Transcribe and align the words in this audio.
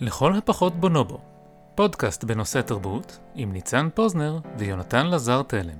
לכל 0.00 0.34
הפחות 0.34 0.74
בונובו, 0.74 1.18
פודקאסט 1.74 2.24
בנושא 2.24 2.60
תרבות 2.60 3.18
עם 3.34 3.52
ניצן 3.52 3.88
פוזנר 3.94 4.38
ויונתן 4.58 5.06
לזר 5.06 5.42
תלם. 5.42 5.76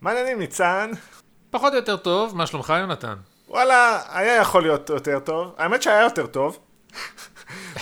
מה 0.00 0.10
העניינים 0.10 0.38
ניצן? 0.38 0.90
פחות 1.50 1.72
או 1.72 1.78
יותר 1.78 1.96
טוב, 1.96 2.36
מה 2.36 2.46
שלומך 2.46 2.72
יונתן? 2.80 3.16
וואלה, 3.48 4.00
היה 4.08 4.36
יכול 4.36 4.62
להיות 4.62 4.90
יותר 4.90 5.18
טוב. 5.18 5.54
האמת 5.58 5.82
שהיה 5.82 6.02
יותר 6.02 6.26
טוב. 6.26 6.58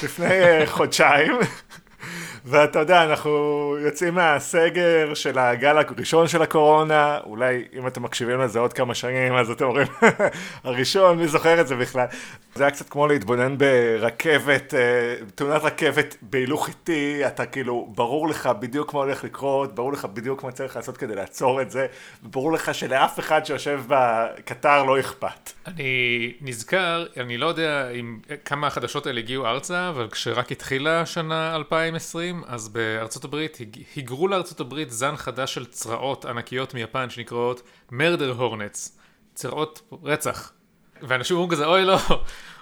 לפני 0.02 0.40
אה, 0.40 0.62
חודשיים. 0.66 1.38
ואתה 2.50 2.78
יודע, 2.78 3.04
אנחנו 3.04 3.30
יוצאים 3.80 4.14
מהסגר 4.14 5.14
של 5.14 5.38
הגל 5.38 5.78
הראשון 5.78 6.28
של 6.28 6.42
הקורונה, 6.42 7.18
אולי 7.24 7.64
אם 7.78 7.86
אתם 7.86 8.02
מקשיבים 8.02 8.40
לזה 8.40 8.58
עוד 8.58 8.72
כמה 8.72 8.94
שנים, 8.94 9.34
אז 9.34 9.50
אתם 9.50 9.64
אומרים, 9.64 9.86
הראשון, 10.64 11.18
מי 11.18 11.28
זוכר 11.28 11.60
את 11.60 11.66
זה 11.68 11.76
בכלל? 11.76 12.06
זה 12.54 12.64
היה 12.64 12.70
קצת 12.70 12.88
כמו 12.88 13.06
להתבונן 13.06 13.58
ברכבת, 13.58 14.74
אה, 14.74 15.14
תאונת 15.34 15.62
רכבת 15.62 16.16
בהילוך 16.22 16.68
איטי, 16.68 17.26
אתה 17.26 17.46
כאילו, 17.46 17.92
ברור 17.94 18.28
לך 18.28 18.46
בדיוק 18.60 18.94
מה 18.94 19.00
הולך 19.00 19.24
לקרות, 19.24 19.74
ברור 19.74 19.92
לך 19.92 20.04
בדיוק 20.04 20.44
מה 20.44 20.52
צריך 20.52 20.76
לעשות 20.76 20.96
כדי 20.96 21.14
לעצור 21.14 21.62
את 21.62 21.70
זה, 21.70 21.86
וברור 22.24 22.52
לך 22.52 22.74
שלאף 22.74 23.18
אחד 23.18 23.46
שיושב 23.46 23.80
בקטר 23.88 24.82
לא 24.82 25.00
אכפת. 25.00 25.52
אני 25.66 26.32
נזכר, 26.40 27.06
אני 27.16 27.38
לא 27.38 27.46
יודע 27.46 27.90
אם, 27.90 28.18
כמה 28.44 28.66
החדשות 28.66 29.06
האלה 29.06 29.20
הגיעו 29.20 29.46
ארצה, 29.46 29.88
אבל 29.88 30.08
כשרק 30.10 30.52
התחילה 30.52 31.06
שנה 31.06 31.56
2020, 31.56 32.37
אז 32.46 32.68
בארצות 32.68 33.24
הברית, 33.24 33.58
היגרו 33.94 34.28
לארצות 34.28 34.60
הברית 34.60 34.90
זן 34.90 35.16
חדש 35.16 35.54
של 35.54 35.64
צרעות 35.66 36.24
ענקיות 36.24 36.74
מיפן 36.74 37.10
שנקראות 37.10 37.62
מרדר 37.90 38.30
הורנץ, 38.30 38.98
צרעות 39.34 39.82
רצח. 40.02 40.52
ואנשים 41.02 41.36
אומרים 41.36 41.50
כזה, 41.50 41.66
אוי 41.66 41.84
לא, 41.84 41.98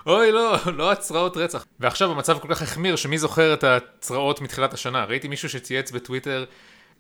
אוי 0.07 0.33
לא, 0.33 0.57
לא 0.75 0.93
הצרעות 0.93 1.37
רצח. 1.37 1.67
ועכשיו 1.81 2.11
המצב 2.11 2.39
כל 2.39 2.49
כך 2.55 2.63
החמיר, 2.63 2.97
שמי 2.97 3.19
זוכר 3.19 3.55
את 3.55 3.65
הצרעות 3.65 4.41
מתחילת 4.41 4.75
השנה? 4.75 5.05
ראיתי 5.05 5.29
מישהו 5.29 5.49
שצייץ 5.49 5.91
בטוויטר 5.91 6.45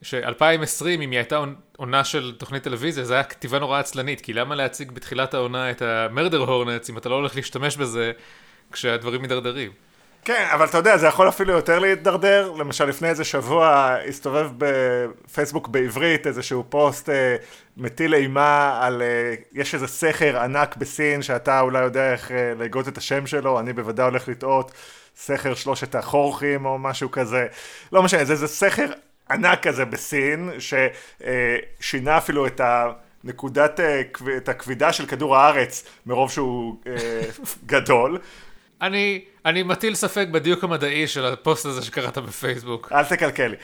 ש-2020, 0.02 0.86
אם 0.86 1.10
היא 1.10 1.18
הייתה 1.18 1.44
עונה 1.76 2.04
של 2.04 2.34
תוכנית 2.38 2.62
טלוויזיה, 2.62 3.04
זה 3.04 3.14
היה 3.14 3.24
כתיבה 3.24 3.58
נורא 3.58 3.78
עצלנית, 3.78 4.20
כי 4.20 4.32
למה 4.32 4.54
להציג 4.54 4.92
בתחילת 4.92 5.34
העונה 5.34 5.70
את 5.70 5.82
המרדר 5.82 6.38
הורנץ, 6.38 6.90
אם 6.90 6.98
אתה 6.98 7.08
לא 7.08 7.14
הולך 7.14 7.36
להשתמש 7.36 7.76
בזה 7.76 8.12
כשהדברים 8.72 9.22
מידרדרים? 9.22 9.70
כן, 10.26 10.48
אבל 10.54 10.64
אתה 10.64 10.78
יודע, 10.78 10.96
זה 10.96 11.06
יכול 11.06 11.28
אפילו 11.28 11.52
יותר 11.52 11.78
להתדרדר. 11.78 12.52
למשל, 12.52 12.84
לפני 12.84 13.08
איזה 13.08 13.24
שבוע 13.24 13.96
הסתובב 14.08 14.50
בפייסבוק 14.58 15.68
בעברית 15.68 16.26
איזשהו 16.26 16.64
פוסט 16.68 17.08
אה, 17.08 17.36
מטיל 17.76 18.14
אימה 18.14 18.78
על... 18.82 19.02
אה, 19.02 19.34
יש 19.52 19.74
איזה 19.74 19.86
סכר 19.86 20.38
ענק 20.38 20.76
בסין, 20.76 21.22
שאתה 21.22 21.60
אולי 21.60 21.82
יודע 21.82 22.12
איך 22.12 22.32
אה, 22.32 22.52
להגות 22.58 22.88
את 22.88 22.98
השם 22.98 23.26
שלו, 23.26 23.60
אני 23.60 23.72
בוודאי 23.72 24.04
הולך 24.04 24.28
לטעות, 24.28 24.72
סכר 25.16 25.54
שלושת 25.54 25.94
החורכים 25.94 26.66
או 26.66 26.78
משהו 26.78 27.10
כזה. 27.10 27.46
לא 27.92 28.02
משנה, 28.02 28.24
זה 28.24 28.32
איזה 28.32 28.48
סכר 28.48 28.86
ענק 29.30 29.62
כזה 29.62 29.84
בסין, 29.84 30.50
ששינה 30.58 32.12
אה, 32.12 32.18
אפילו 32.18 32.46
את 32.46 32.60
ה... 32.60 32.90
נקודת, 33.24 33.80
אה, 33.80 34.02
את 34.36 34.48
הכבידה 34.48 34.92
של 34.92 35.06
כדור 35.06 35.36
הארץ 35.36 35.84
מרוב 36.06 36.30
שהוא 36.30 36.76
אה, 36.86 37.20
גדול. 37.66 38.18
אני, 38.82 39.24
אני 39.46 39.62
מטיל 39.62 39.94
ספק 39.94 40.26
בדיוק 40.30 40.64
המדעי 40.64 41.06
של 41.06 41.24
הפוסט 41.24 41.66
הזה 41.66 41.82
שקראת 41.82 42.18
בפייסבוק. 42.18 42.92
אל 42.92 43.04
תקלקל 43.04 43.46
לי. 43.46 43.56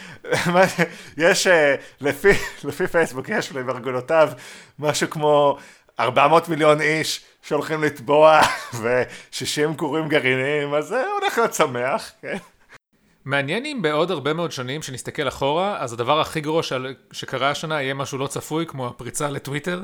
יש, 1.27 1.47
אה, 1.47 1.75
לפי, 2.01 2.29
לפי 2.69 2.87
פייסבוק, 2.87 3.29
יש 3.29 3.53
למרגולותיו 3.53 4.33
משהו 4.79 5.11
כמו 5.11 5.59
400 6.01 6.49
מיליון 6.49 6.81
איש 6.81 7.21
שהולכים 7.43 7.83
לטבוע 7.83 8.41
ו-60 8.83 9.77
כורים 9.77 10.09
גרעיניים, 10.09 10.75
אז 10.75 10.87
זה 10.87 11.05
הולך 11.21 11.39
להיות 11.39 11.55
שמח, 11.55 12.13
כן? 12.23 12.37
מעניין 13.25 13.65
אם 13.65 13.79
בעוד 13.83 14.11
הרבה 14.11 14.33
מאוד 14.33 14.53
שנים 14.53 14.83
שנסתכל 14.83 15.29
אחורה, 15.29 15.77
אז 15.79 15.93
הדבר 15.93 16.21
הכי 16.21 16.41
גרוע 16.41 16.63
שקרה 17.13 17.51
השנה 17.51 17.83
יהיה 17.83 17.95
משהו 17.95 18.19
לא 18.19 18.27
צפוי, 18.27 18.67
כמו 18.67 18.87
הפריצה 18.87 19.31
לטוויטר, 19.31 19.83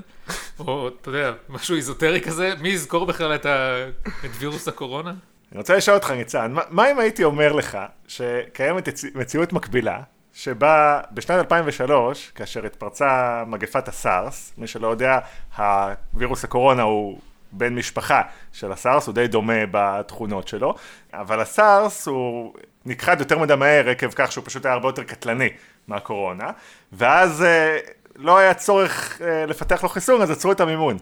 או 0.59 0.89
אתה 0.89 1.09
יודע, 1.09 1.33
משהו 1.49 1.77
איזוטרי 1.77 2.21
כזה, 2.21 2.55
מי 2.61 2.69
יזכור 2.69 3.07
בכלל 3.07 3.35
את, 3.35 3.47
ה... 3.47 3.87
את 4.25 4.31
וירוס 4.39 4.69
הקורונה? 4.69 5.13
אני 5.53 5.59
רוצה 5.59 5.77
לשאול 5.77 5.97
אותך 5.97 6.11
ניצן, 6.11 6.53
מה, 6.53 6.63
מה 6.71 6.91
אם 6.91 6.99
הייתי 6.99 7.25
אומר 7.25 7.53
לך 7.53 7.79
שקיימת 8.09 8.89
מציאות 9.15 9.53
מקבילה, 9.53 10.01
שבה 10.33 11.01
בשנת 11.13 11.39
2003, 11.39 12.33
כאשר 12.35 12.67
התפרצה 12.67 13.43
מגפת 13.47 13.89
הסארס, 13.89 14.53
מי 14.59 14.67
שלא 14.67 14.89
יודע, 14.89 15.19
הווירוס 15.57 16.45
הקורונה 16.45 16.83
הוא 16.83 17.19
בן 17.53 17.75
משפחה 17.75 18.23
של 18.53 18.73
הסארס, 18.73 19.07
הוא 19.07 19.15
די 19.15 19.27
דומה 19.27 19.67
בתכונות 19.71 20.49
שלו, 20.49 20.75
אבל 21.13 21.41
הסארס 21.41 22.07
הוא 22.07 22.55
נכחד 22.87 23.21
יותר 23.21 23.39
מדי 23.39 23.55
מהר 23.55 23.89
עקב 23.89 24.11
כך 24.15 24.33
שהוא 24.33 24.45
פשוט 24.45 24.67
היה 24.67 24.75
הרבה 24.75 24.89
יותר 24.89 25.03
קטלני 25.03 25.49
מהקורונה, 25.89 26.51
ואז 26.93 27.43
אה, 27.43 27.79
לא 28.17 28.39
היה 28.39 28.55
צורך 28.55 29.23
אה, 29.23 29.47
לפתח 29.47 29.83
לו 29.83 29.89
חיסון, 29.89 30.23
אז 30.23 30.31
עצרו 30.31 30.53
את 30.53 30.61
המימון. 30.61 30.97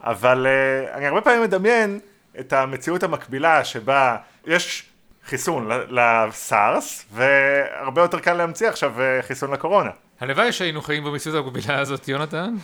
אבל 0.00 0.46
אה, 0.46 0.94
אני 0.94 1.06
הרבה 1.06 1.20
פעמים 1.20 1.42
מדמיין 1.42 2.00
את 2.40 2.52
המציאות 2.52 3.02
המקבילה 3.02 3.64
שבה 3.64 4.16
יש 4.46 4.92
חיסון 5.26 5.68
לסארס, 5.88 7.04
והרבה 7.12 8.02
יותר 8.02 8.18
קל 8.18 8.32
להמציא 8.32 8.68
עכשיו 8.68 8.94
חיסון 9.22 9.50
לקורונה. 9.50 9.90
הלוואי 10.20 10.52
שהיינו 10.52 10.82
חיים 10.82 11.04
במציאות 11.04 11.46
המקבילה 11.46 11.80
הזאת, 11.80 12.08
יונתן. 12.08 12.54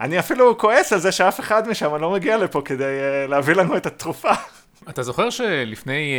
אני 0.00 0.18
אפילו 0.18 0.58
כועס 0.58 0.92
על 0.92 0.98
זה 0.98 1.12
שאף 1.12 1.40
אחד 1.40 1.68
משם 1.68 1.94
לא 1.94 2.10
מגיע 2.10 2.36
לפה 2.36 2.62
כדי 2.64 2.84
uh, 2.84 3.30
להביא 3.30 3.54
לנו 3.54 3.76
את 3.76 3.86
התרופה. 3.86 4.32
אתה 4.90 5.02
זוכר 5.02 5.30
שלפני 5.30 6.14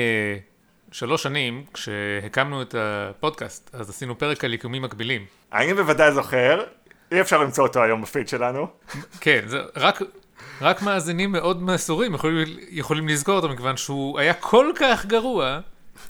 uh, 0.92 0.94
שלוש 0.94 1.24
שנים, 1.24 1.64
כשהקמנו 1.74 2.62
את 2.62 2.76
הפודקאסט, 2.78 3.70
אז 3.74 3.90
עשינו 3.90 4.18
פרק 4.18 4.44
על 4.44 4.54
יקומים 4.54 4.82
מקבילים. 4.82 5.26
אני 5.54 5.74
בוודאי 5.74 6.12
זוכר, 6.12 6.64
אי 7.12 7.22
אפשר 7.22 7.38
למצוא 7.38 7.68
אותו 7.68 7.84
היום 7.84 8.02
בפיד 8.02 8.28
שלנו. 8.28 8.68
כן, 9.22 9.42
זה 9.46 9.58
רק... 9.76 10.02
רק 10.62 10.81
מאזינים 10.81 11.31
מאוד 11.31 11.64
מסורים 11.64 12.14
יכולים, 12.14 12.47
יכולים 12.69 13.08
לזכור 13.08 13.36
אותו, 13.36 13.50
מכיוון 13.50 13.78
שהוא 13.78 14.19
היה 14.19 14.34
כל 14.34 14.72
כך 14.75 15.06
גרוע, 15.06 15.59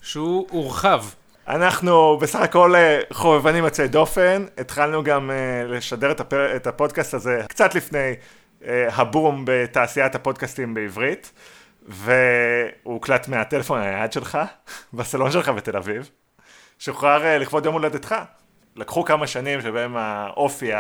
שהוא 0.02 0.48
הורחב. 0.50 1.04
אנחנו 1.48 2.18
בסך 2.22 2.40
הכל 2.40 2.76
אה, 2.76 3.00
חובבנים 3.14 3.64
יוצאי 3.64 3.88
דופן, 3.88 4.46
התחלנו 4.58 5.04
גם 5.04 5.30
uh, 5.30 5.72
לשדר 5.72 6.12
את, 6.12 6.20
הפר... 6.20 6.56
את 6.56 6.68
הפודקאסט 6.68 7.14
הזה 7.14 7.42
קצת 7.48 7.76
לפני 7.76 8.14
uh, 8.62 8.66
הבום 8.92 9.44
בתעשיית 9.48 10.16
הפודקאסטים 10.16 10.74
בעברית, 10.74 11.32
והוא 11.88 12.14
הוקלט 12.84 13.28
מהטלפון 13.28 13.82
הנייד 13.82 14.14
שלך, 14.14 14.38
בסלון 14.94 15.32
שלך 15.32 15.50
בתל 15.50 15.78
אביב, 15.78 16.10
שוחרר 16.80 17.40
לכבוד 17.40 17.66
יום 17.66 17.74
הולדתך. 17.74 18.16
לקחו 18.76 19.06
כמה 19.06 19.28
שנים 19.28 19.62
שבהם 19.62 19.98
האופי 19.98 20.72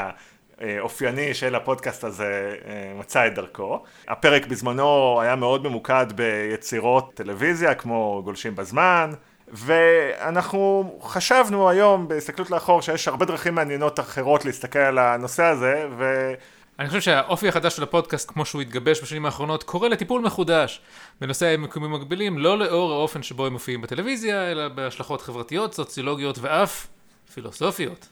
האופייני 0.63 1.33
של 1.33 1.55
הפודקאסט 1.55 2.03
הזה 2.03 2.55
מצא 2.95 3.27
את 3.27 3.35
דרכו. 3.35 3.83
הפרק 4.07 4.45
בזמנו 4.47 5.21
היה 5.21 5.35
מאוד 5.35 5.67
ממוקד 5.67 6.07
ביצירות 6.15 7.13
טלוויזיה 7.13 7.75
כמו 7.75 8.21
גולשים 8.23 8.55
בזמן, 8.55 9.11
ואנחנו 9.47 10.99
חשבנו 11.01 11.69
היום 11.69 12.07
בהסתכלות 12.07 12.51
לאחור 12.51 12.81
שיש 12.81 13.07
הרבה 13.07 13.25
דרכים 13.25 13.55
מעניינות 13.55 13.99
אחרות 13.99 14.45
להסתכל 14.45 14.79
על 14.79 14.97
הנושא 14.97 15.43
הזה 15.43 15.87
ו... 15.97 16.33
אני 16.79 16.87
חושב 16.87 17.01
שהאופי 17.01 17.47
החדש 17.47 17.75
של 17.75 17.83
הפודקאסט, 17.83 18.31
כמו 18.31 18.45
שהוא 18.45 18.61
התגבש 18.61 19.01
בשנים 19.01 19.25
האחרונות, 19.25 19.63
קורא 19.63 19.87
לטיפול 19.87 20.21
מחודש 20.21 20.81
בנושא 21.21 21.45
המקומים 21.45 21.91
מקבילים, 21.91 22.37
לא 22.37 22.57
לאור 22.57 22.93
האופן 22.93 23.23
שבו 23.23 23.45
הם 23.45 23.53
מופיעים 23.53 23.81
בטלוויזיה, 23.81 24.51
אלא 24.51 24.67
בהשלכות 24.67 25.21
חברתיות, 25.21 25.73
סוציולוגיות 25.73 26.37
ואף 26.41 26.87
פילוסופיות. 27.33 28.07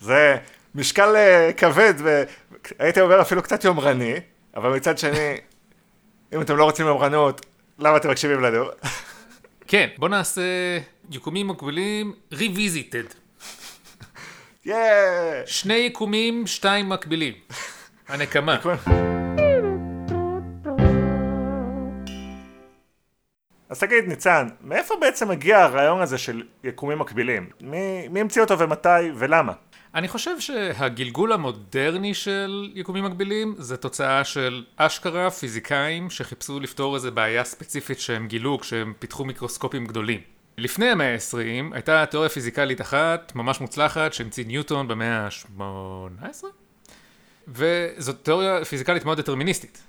זה 0.00 0.36
משקל 0.74 1.16
אה, 1.16 1.50
כבד, 1.56 1.94
והייתי 1.96 3.00
אומר 3.00 3.20
אפילו 3.20 3.42
קצת 3.42 3.64
יומרני, 3.64 4.14
אבל 4.56 4.76
מצד 4.76 4.98
שני, 4.98 5.36
אם 6.34 6.40
אתם 6.40 6.56
לא 6.56 6.64
רוצים 6.64 6.86
יומרנות, 6.86 7.46
למה 7.78 7.96
אתם 7.96 8.10
מקשיבים 8.10 8.40
לנו? 8.40 8.64
כן, 9.68 9.88
בוא 9.98 10.08
נעשה 10.08 10.42
יקומים 11.10 11.48
מקבילים 11.48 12.12
revisited. 12.34 13.14
Yeah. 14.66 14.70
שני 15.46 15.74
יקומים, 15.74 16.46
שתיים 16.46 16.88
מקבילים. 16.88 17.34
הנקמה. 18.08 18.58
אז 23.68 23.78
תגיד, 23.78 24.04
ניצן, 24.08 24.48
מאיפה 24.60 24.94
בעצם 25.00 25.28
מגיע 25.28 25.58
הרעיון 25.58 26.00
הזה 26.00 26.18
של 26.18 26.42
יקומים 26.64 26.98
מקבילים? 26.98 27.50
מי, 27.60 28.08
מי 28.08 28.20
המציא 28.20 28.42
אותו 28.42 28.58
ומתי 28.58 29.10
ולמה? 29.14 29.52
אני 29.94 30.08
חושב 30.08 30.40
שהגלגול 30.40 31.32
המודרני 31.32 32.14
של 32.14 32.70
יקומים 32.74 33.04
מקבילים 33.04 33.54
זה 33.58 33.76
תוצאה 33.76 34.24
של 34.24 34.64
אשכרה 34.76 35.30
פיזיקאים 35.30 36.10
שחיפשו 36.10 36.60
לפתור 36.60 36.94
איזה 36.94 37.10
בעיה 37.10 37.44
ספציפית 37.44 38.00
שהם 38.00 38.26
גילו 38.26 38.58
כשהם 38.58 38.92
פיתחו 38.98 39.24
מיקרוסקופים 39.24 39.86
גדולים. 39.86 40.20
לפני 40.58 40.90
המאה 40.90 41.14
ה-20 41.14 41.74
הייתה 41.74 42.06
תיאוריה 42.06 42.30
פיזיקלית 42.30 42.80
אחת 42.80 43.32
ממש 43.34 43.60
מוצלחת 43.60 44.12
שהמציא 44.12 44.46
ניוטון 44.46 44.88
במאה 44.88 45.26
ה-18 45.26 46.44
וזאת 47.48 48.24
תיאוריה 48.24 48.64
פיזיקלית 48.64 49.04
מאוד 49.04 49.20
דטרמיניסטית. 49.20 49.82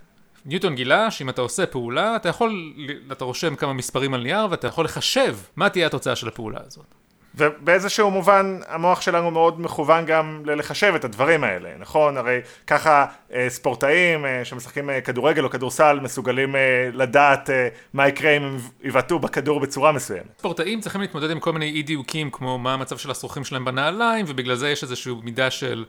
ניוטון 0.46 0.76
גילה 0.76 1.12
שאם 1.12 1.30
אתה 1.30 1.42
עושה 1.42 1.66
פעולה 1.66 2.16
אתה 2.16 2.30
יכול, 2.30 2.74
אתה 3.12 3.26
רושם 3.26 3.56
כמה 3.56 3.74
מספרים 3.74 4.14
על 4.14 4.24
נייר 4.24 4.48
ואתה 4.50 4.68
יכול 4.68 4.86
לחשב 4.86 5.38
מה 5.56 5.70
תהיה 5.70 5.88
התוצאה 5.88 6.16
של 6.16 6.28
הפעולה 6.28 6.60
הזאת. 6.66 7.03
ובאיזשהו 7.36 8.12
מובן 8.12 8.60
המוח 8.68 9.02
שלנו 9.02 9.32
מאוד 9.32 9.62
מכוון 9.62 10.06
גם 10.06 10.42
ללחשב 10.46 10.94
את 10.96 11.06
הדברים 11.06 11.44
האלה, 11.44 11.70
נכון? 11.80 12.18
הרי 12.18 12.40
ככה 12.68 13.06
אה, 13.34 13.50
ספורטאים 13.50 14.26
אה, 14.26 14.46
שמשחקים 14.46 14.90
אה, 14.90 15.02
כדורגל 15.02 15.44
או 15.44 15.50
כדורסל 15.50 16.00
מסוגלים 16.00 16.56
לדעת 16.94 17.50
מה 17.94 18.08
יקרה 18.08 18.38
אם 18.38 18.44
הם 18.44 18.58
יבעטו 18.84 19.20
בכדור 19.20 19.60
בצורה 19.60 19.92
מסוימת. 19.92 20.40
ספורטאים 20.40 20.82
צריכים 20.82 21.02
להתמודד 21.02 21.32
עם 21.32 21.40
כל 21.40 21.54
מיני 21.54 21.66
אי 21.66 21.82
דיוקים 21.82 22.30
כמו 22.32 22.58
מה 22.58 22.74
המצב 22.74 22.98
של 22.98 23.12
השרוכים 23.12 23.44
שלהם 23.44 23.66
בנעליים 23.66 24.26
ובגלל 24.28 24.56
זה 24.56 24.70
יש 24.70 24.84
איזושהי 24.84 25.14
מידה 25.24 25.52
של 25.52 25.86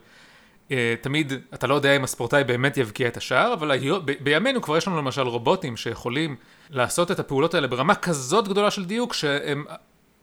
תמיד 1.01 1.33
אתה 1.55 1.67
לא 1.67 1.75
יודע 1.75 1.97
אם 1.97 2.05
הספורטאי 2.05 2.45
באמת 2.45 2.77
יבקיע 2.77 3.09
את 3.09 3.17
השער 3.17 3.53
אבל 3.53 3.79
בימינו 4.21 4.63
כבר 4.63 4.77
יש 4.77 4.89
לנו 4.89 4.99
למשל 4.99 5.23
רובוטים 5.23 5.77
שיכולים 5.77 6.37
לעשות 6.71 7.11
את 7.11 7.19
הפעולות 7.19 7.55
האלה 7.55 7.67
ברמה 7.67 7.95
כזאת 7.95 8.49
גדולה 8.49 8.71
של 8.71 8.85
דיוק 8.85 9.15
שהם 9.15 9.65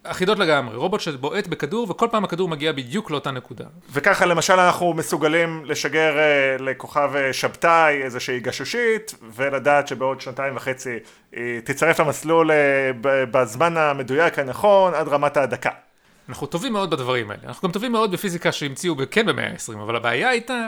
אחידות 0.03 0.39
לגמרי, 0.39 0.75
רובוט 0.75 1.01
שבועט 1.01 1.47
בכדור 1.47 1.91
וכל 1.91 2.07
פעם 2.11 2.23
הכדור 2.23 2.49
מגיע 2.49 2.71
בדיוק 2.71 3.11
לאותה 3.11 3.31
נקודה. 3.31 3.65
וככה 3.91 4.25
למשל 4.25 4.53
אנחנו 4.53 4.93
מסוגלים 4.93 5.65
לשגר 5.65 6.13
uh, 6.13 6.61
לכוכב 6.61 7.11
uh, 7.13 7.33
שבתאי 7.33 8.01
איזושהי 8.03 8.39
גשושית 8.39 9.15
ולדעת 9.35 9.87
שבעוד 9.87 10.21
שנתיים 10.21 10.55
וחצי 10.55 10.97
היא 11.31 11.59
תצטרף 11.59 11.99
למסלול 11.99 12.51
uh, 12.51 12.53
בזמן 13.03 13.77
המדויק 13.77 14.39
הנכון 14.39 14.93
עד 14.93 15.07
רמת 15.07 15.37
ההדקה. 15.37 15.71
אנחנו 16.29 16.47
טובים 16.47 16.73
מאוד 16.73 16.91
בדברים 16.91 17.31
האלה, 17.31 17.41
אנחנו 17.45 17.67
גם 17.67 17.71
טובים 17.73 17.91
מאוד 17.91 18.11
בפיזיקה 18.11 18.51
שהמציאו 18.51 18.95
כן 19.11 19.25
במאה 19.25 19.47
ה-20, 19.47 19.73
אבל 19.83 19.95
הבעיה 19.95 20.29
הייתה, 20.29 20.67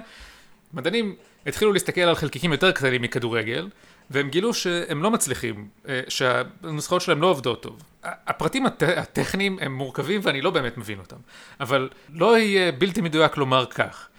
מדענים 0.74 1.16
התחילו 1.46 1.74
להסתכל 1.74 2.02
על 2.02 2.16
חלקיקים 2.16 2.52
יותר 2.52 2.72
קטנים 2.72 3.02
מכדורגל 3.02 3.70
והם 4.10 4.30
גילו 4.30 4.54
שהם 4.54 5.04
לא 5.04 5.12
מצליחים, 5.12 5.68
אה, 5.88 6.02
שהנוסחאות 6.08 7.02
שלהם 7.02 7.22
לא 7.22 7.28
עובדות 7.28 7.64
טוב. 7.64 7.80
הפרטים 8.04 8.66
הט... 8.66 8.84
הטכניים 8.84 9.58
הם 9.62 9.74
מורכבים 9.74 10.22
ואני 10.24 10.42
לא 10.42 10.50
באמת 10.50 10.78
מבין 10.78 11.00
אותם, 11.00 11.18
אבל 11.60 11.90
לא 12.10 12.38
יהיה 12.38 12.72
בלתי 12.72 13.02
מדויק 13.02 13.38
לומר 13.38 13.66
כך. 13.66 14.10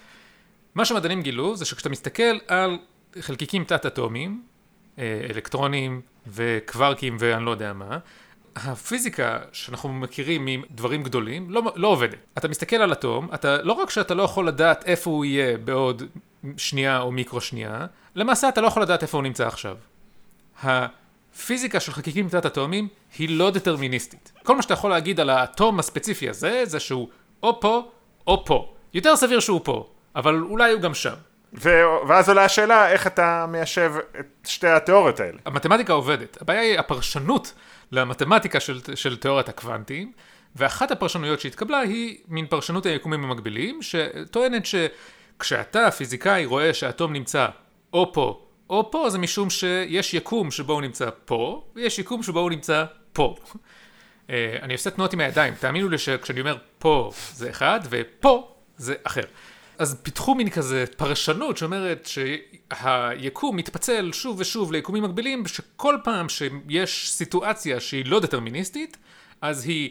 מה 0.74 0.84
שמדענים 0.84 1.22
גילו 1.22 1.56
זה 1.56 1.64
שכשאתה 1.64 1.88
מסתכל 1.88 2.38
על 2.48 2.78
חלקיקים 3.20 3.64
תת-אטומיים, 3.64 4.42
אה, 4.98 5.26
אלקטרונים 5.30 6.00
וקווארקים 6.26 7.16
ואני 7.20 7.44
לא 7.44 7.50
יודע 7.50 7.72
מה, 7.72 7.98
הפיזיקה 8.56 9.38
שאנחנו 9.52 9.88
מכירים 9.88 10.44
מדברים 10.44 11.02
גדולים 11.02 11.50
לא, 11.50 11.62
לא 11.76 11.88
עובדת. 11.88 12.18
אתה 12.38 12.48
מסתכל 12.48 12.76
על 12.76 12.92
אטום, 12.92 13.28
אתה, 13.34 13.62
לא 13.62 13.72
רק 13.72 13.90
שאתה 13.90 14.14
לא 14.14 14.22
יכול 14.22 14.48
לדעת 14.48 14.84
איפה 14.84 15.10
הוא 15.10 15.24
יהיה 15.24 15.58
בעוד 15.58 16.02
שנייה 16.56 17.00
או 17.00 17.12
מיקרו 17.12 17.40
שנייה, 17.40 17.86
למעשה 18.14 18.48
אתה 18.48 18.60
לא 18.60 18.66
יכול 18.66 18.82
לדעת 18.82 19.02
איפה 19.02 19.18
הוא 19.18 19.22
נמצא 19.22 19.46
עכשיו. 19.46 19.76
הפיזיקה 21.34 21.80
של 21.80 21.92
חלקיקים 21.92 22.28
תת-אטומיים 22.28 22.88
היא 23.18 23.38
לא 23.38 23.50
דטרמיניסטית. 23.50 24.32
כל 24.42 24.56
מה 24.56 24.62
שאתה 24.62 24.74
יכול 24.74 24.90
להגיד 24.90 25.20
על 25.20 25.30
האטום 25.30 25.78
הספציפי 25.78 26.28
הזה, 26.28 26.62
זה 26.64 26.80
שהוא 26.80 27.08
או 27.42 27.60
פה 27.60 27.90
או 28.26 28.44
פה. 28.44 28.74
יותר 28.94 29.16
סביר 29.16 29.40
שהוא 29.40 29.60
פה, 29.64 29.88
אבל 30.16 30.40
אולי 30.40 30.72
הוא 30.72 30.80
גם 30.80 30.94
שם. 30.94 31.14
ו- 31.54 31.82
ואז 32.08 32.28
עולה 32.28 32.44
השאלה 32.44 32.90
איך 32.90 33.06
אתה 33.06 33.46
מיישב 33.48 33.92
את 34.20 34.26
שתי 34.46 34.68
התיאוריות 34.68 35.20
האלה. 35.20 35.38
המתמטיקה 35.44 35.92
עובדת. 35.92 36.42
הבעיה 36.42 36.60
היא 36.60 36.78
הפרשנות 36.78 37.54
למתמטיקה 37.92 38.60
של, 38.60 38.80
של 38.94 39.16
תיאוריית 39.16 39.48
הקוונטים, 39.48 40.12
ואחת 40.56 40.90
הפרשנויות 40.90 41.40
שהתקבלה 41.40 41.78
היא 41.78 42.18
מין 42.28 42.46
פרשנות 42.46 42.86
היקומים 42.86 43.24
המקבילים, 43.24 43.80
שטוענת 43.82 44.62
שכשאתה 44.66 45.90
פיזיקאי 45.90 46.46
רואה 46.46 46.74
שהאטום 46.74 47.12
נמצא 47.12 47.46
או 47.92 48.12
פה 48.12 48.40
או 48.70 48.90
פה, 48.90 49.10
זה 49.10 49.18
משום 49.18 49.50
שיש 49.50 50.14
יקום 50.14 50.50
שבו 50.50 50.72
הוא 50.72 50.82
נמצא 50.82 51.08
פה, 51.24 51.64
ויש 51.74 51.98
יקום 51.98 52.22
שבו 52.22 52.40
הוא 52.40 52.50
נמצא 52.50 52.84
פה. 53.12 53.36
אה, 54.30 54.56
אני 54.62 54.72
עושה 54.72 54.90
תנועות 54.90 55.12
עם 55.12 55.20
הידיים, 55.20 55.54
תאמינו 55.54 55.88
לי 55.88 55.98
שכשאני 55.98 56.40
אומר 56.40 56.56
פה 56.78 57.10
זה 57.34 57.50
אחד, 57.50 57.80
ופה 57.90 58.54
זה 58.76 58.94
אחר. 59.04 59.22
אז 59.78 60.00
פיתחו 60.02 60.34
מין 60.34 60.50
כזה 60.50 60.84
פרשנות 60.96 61.56
שאומרת 61.56 62.06
שהיקום 62.06 63.56
מתפצל 63.56 64.10
שוב 64.12 64.40
ושוב 64.40 64.72
ליקומים 64.72 65.02
מקבילים, 65.02 65.46
שכל 65.46 65.96
פעם 66.04 66.28
שיש 66.28 67.10
סיטואציה 67.10 67.80
שהיא 67.80 68.06
לא 68.06 68.20
דטרמיניסטית, 68.20 68.96
אז 69.40 69.64
היא 69.64 69.90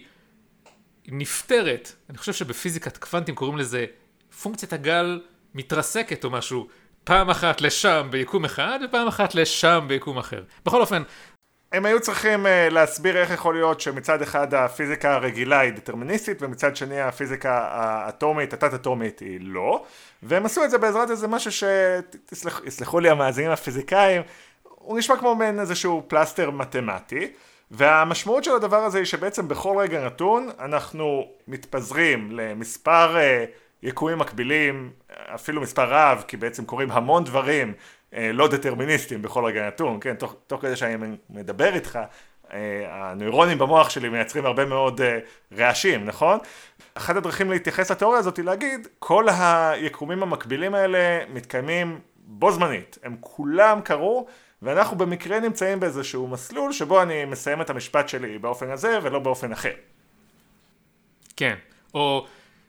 נפתרת, 1.07 1.91
אני 2.09 2.17
חושב 2.17 2.33
שבפיזיקת 2.33 2.97
קוונטים 2.97 3.35
קוראים 3.35 3.57
לזה 3.57 3.85
פונקציית 4.41 4.73
הגל 4.73 5.21
מתרסקת 5.55 6.23
או 6.23 6.29
משהו, 6.29 6.67
פעם 7.03 7.29
אחת 7.29 7.61
לשם 7.61 8.07
ביקום 8.11 8.45
אחד 8.45 8.79
ופעם 8.85 9.07
אחת 9.07 9.35
לשם 9.35 9.85
ביקום 9.87 10.17
אחר. 10.17 10.43
בכל 10.65 10.81
אופן, 10.81 11.03
הם 11.73 11.85
היו 11.85 11.99
צריכים 11.99 12.45
uh, 12.45 12.73
להסביר 12.73 13.17
איך 13.17 13.31
יכול 13.31 13.55
להיות 13.55 13.81
שמצד 13.81 14.21
אחד 14.21 14.53
הפיזיקה 14.53 15.13
הרגילה 15.13 15.59
היא 15.59 15.73
דטרמיניסטית 15.73 16.41
ומצד 16.41 16.75
שני 16.75 17.01
הפיזיקה 17.01 17.67
האטומית, 17.71 18.53
התת-אטומית 18.53 19.19
היא 19.19 19.39
לא 19.41 19.83
והם 20.23 20.45
עשו 20.45 20.63
את 20.63 20.71
זה 20.71 20.77
בעזרת 20.77 21.09
איזה 21.09 21.27
משהו 21.27 21.51
שיסלחו 21.51 22.99
לי 22.99 23.09
המאזינים 23.09 23.51
הפיזיקאים 23.51 24.21
הוא 24.63 24.97
נשמע 24.97 25.17
כמו 25.17 25.35
מעין 25.35 25.59
איזשהו 25.59 26.03
פלסטר 26.07 26.51
מתמטי 26.51 27.27
והמשמעות 27.71 28.43
של 28.43 28.51
הדבר 28.51 28.83
הזה 28.83 28.97
היא 28.97 29.05
שבעצם 29.05 29.47
בכל 29.47 29.77
רגע 29.79 30.05
נתון 30.05 30.49
אנחנו 30.59 31.27
מתפזרים 31.47 32.31
למספר 32.31 33.15
uh, 33.15 33.62
יקומים 33.83 34.17
מקבילים 34.17 34.91
אפילו 35.35 35.61
מספר 35.61 35.93
רב 35.93 36.23
כי 36.27 36.37
בעצם 36.37 36.65
קורים 36.65 36.91
המון 36.91 37.23
דברים 37.23 37.73
אה, 38.13 38.31
לא 38.33 38.47
דטרמיניסטיים 38.47 39.21
בכל 39.21 39.45
רגע 39.45 39.67
נתון, 39.67 39.97
כן, 40.01 40.15
תוך, 40.15 40.35
תוך 40.47 40.61
כדי 40.61 40.75
שאני 40.75 41.15
מדבר 41.29 41.73
איתך, 41.73 41.99
אה, 42.53 42.85
הנוירונים 42.89 43.57
במוח 43.57 43.89
שלי 43.89 44.09
מייצרים 44.09 44.45
הרבה 44.45 44.65
מאוד 44.65 45.01
אה, 45.01 45.19
רעשים, 45.57 46.05
נכון? 46.05 46.39
אחת 46.93 47.15
הדרכים 47.15 47.49
להתייחס 47.49 47.91
לתיאוריה 47.91 48.19
הזאת 48.19 48.37
היא 48.37 48.45
להגיד, 48.45 48.87
כל 48.99 49.25
היקומים 49.29 50.23
המקבילים 50.23 50.73
האלה 50.73 51.25
מתקיימים 51.33 51.99
בו 52.17 52.51
זמנית, 52.51 52.97
הם 53.03 53.15
כולם 53.19 53.81
קרו 53.81 54.27
ואנחנו 54.61 54.97
במקרה 54.97 55.39
נמצאים 55.39 55.79
באיזשהו 55.79 56.27
מסלול 56.27 56.71
שבו 56.71 57.01
אני 57.01 57.25
מסיים 57.25 57.61
את 57.61 57.69
המשפט 57.69 58.09
שלי 58.09 58.37
באופן 58.37 58.69
הזה 58.69 58.99
ולא 59.01 59.19
באופן 59.19 59.51
אחר. 59.51 59.73
כן, 61.37 61.55
או 61.93 62.25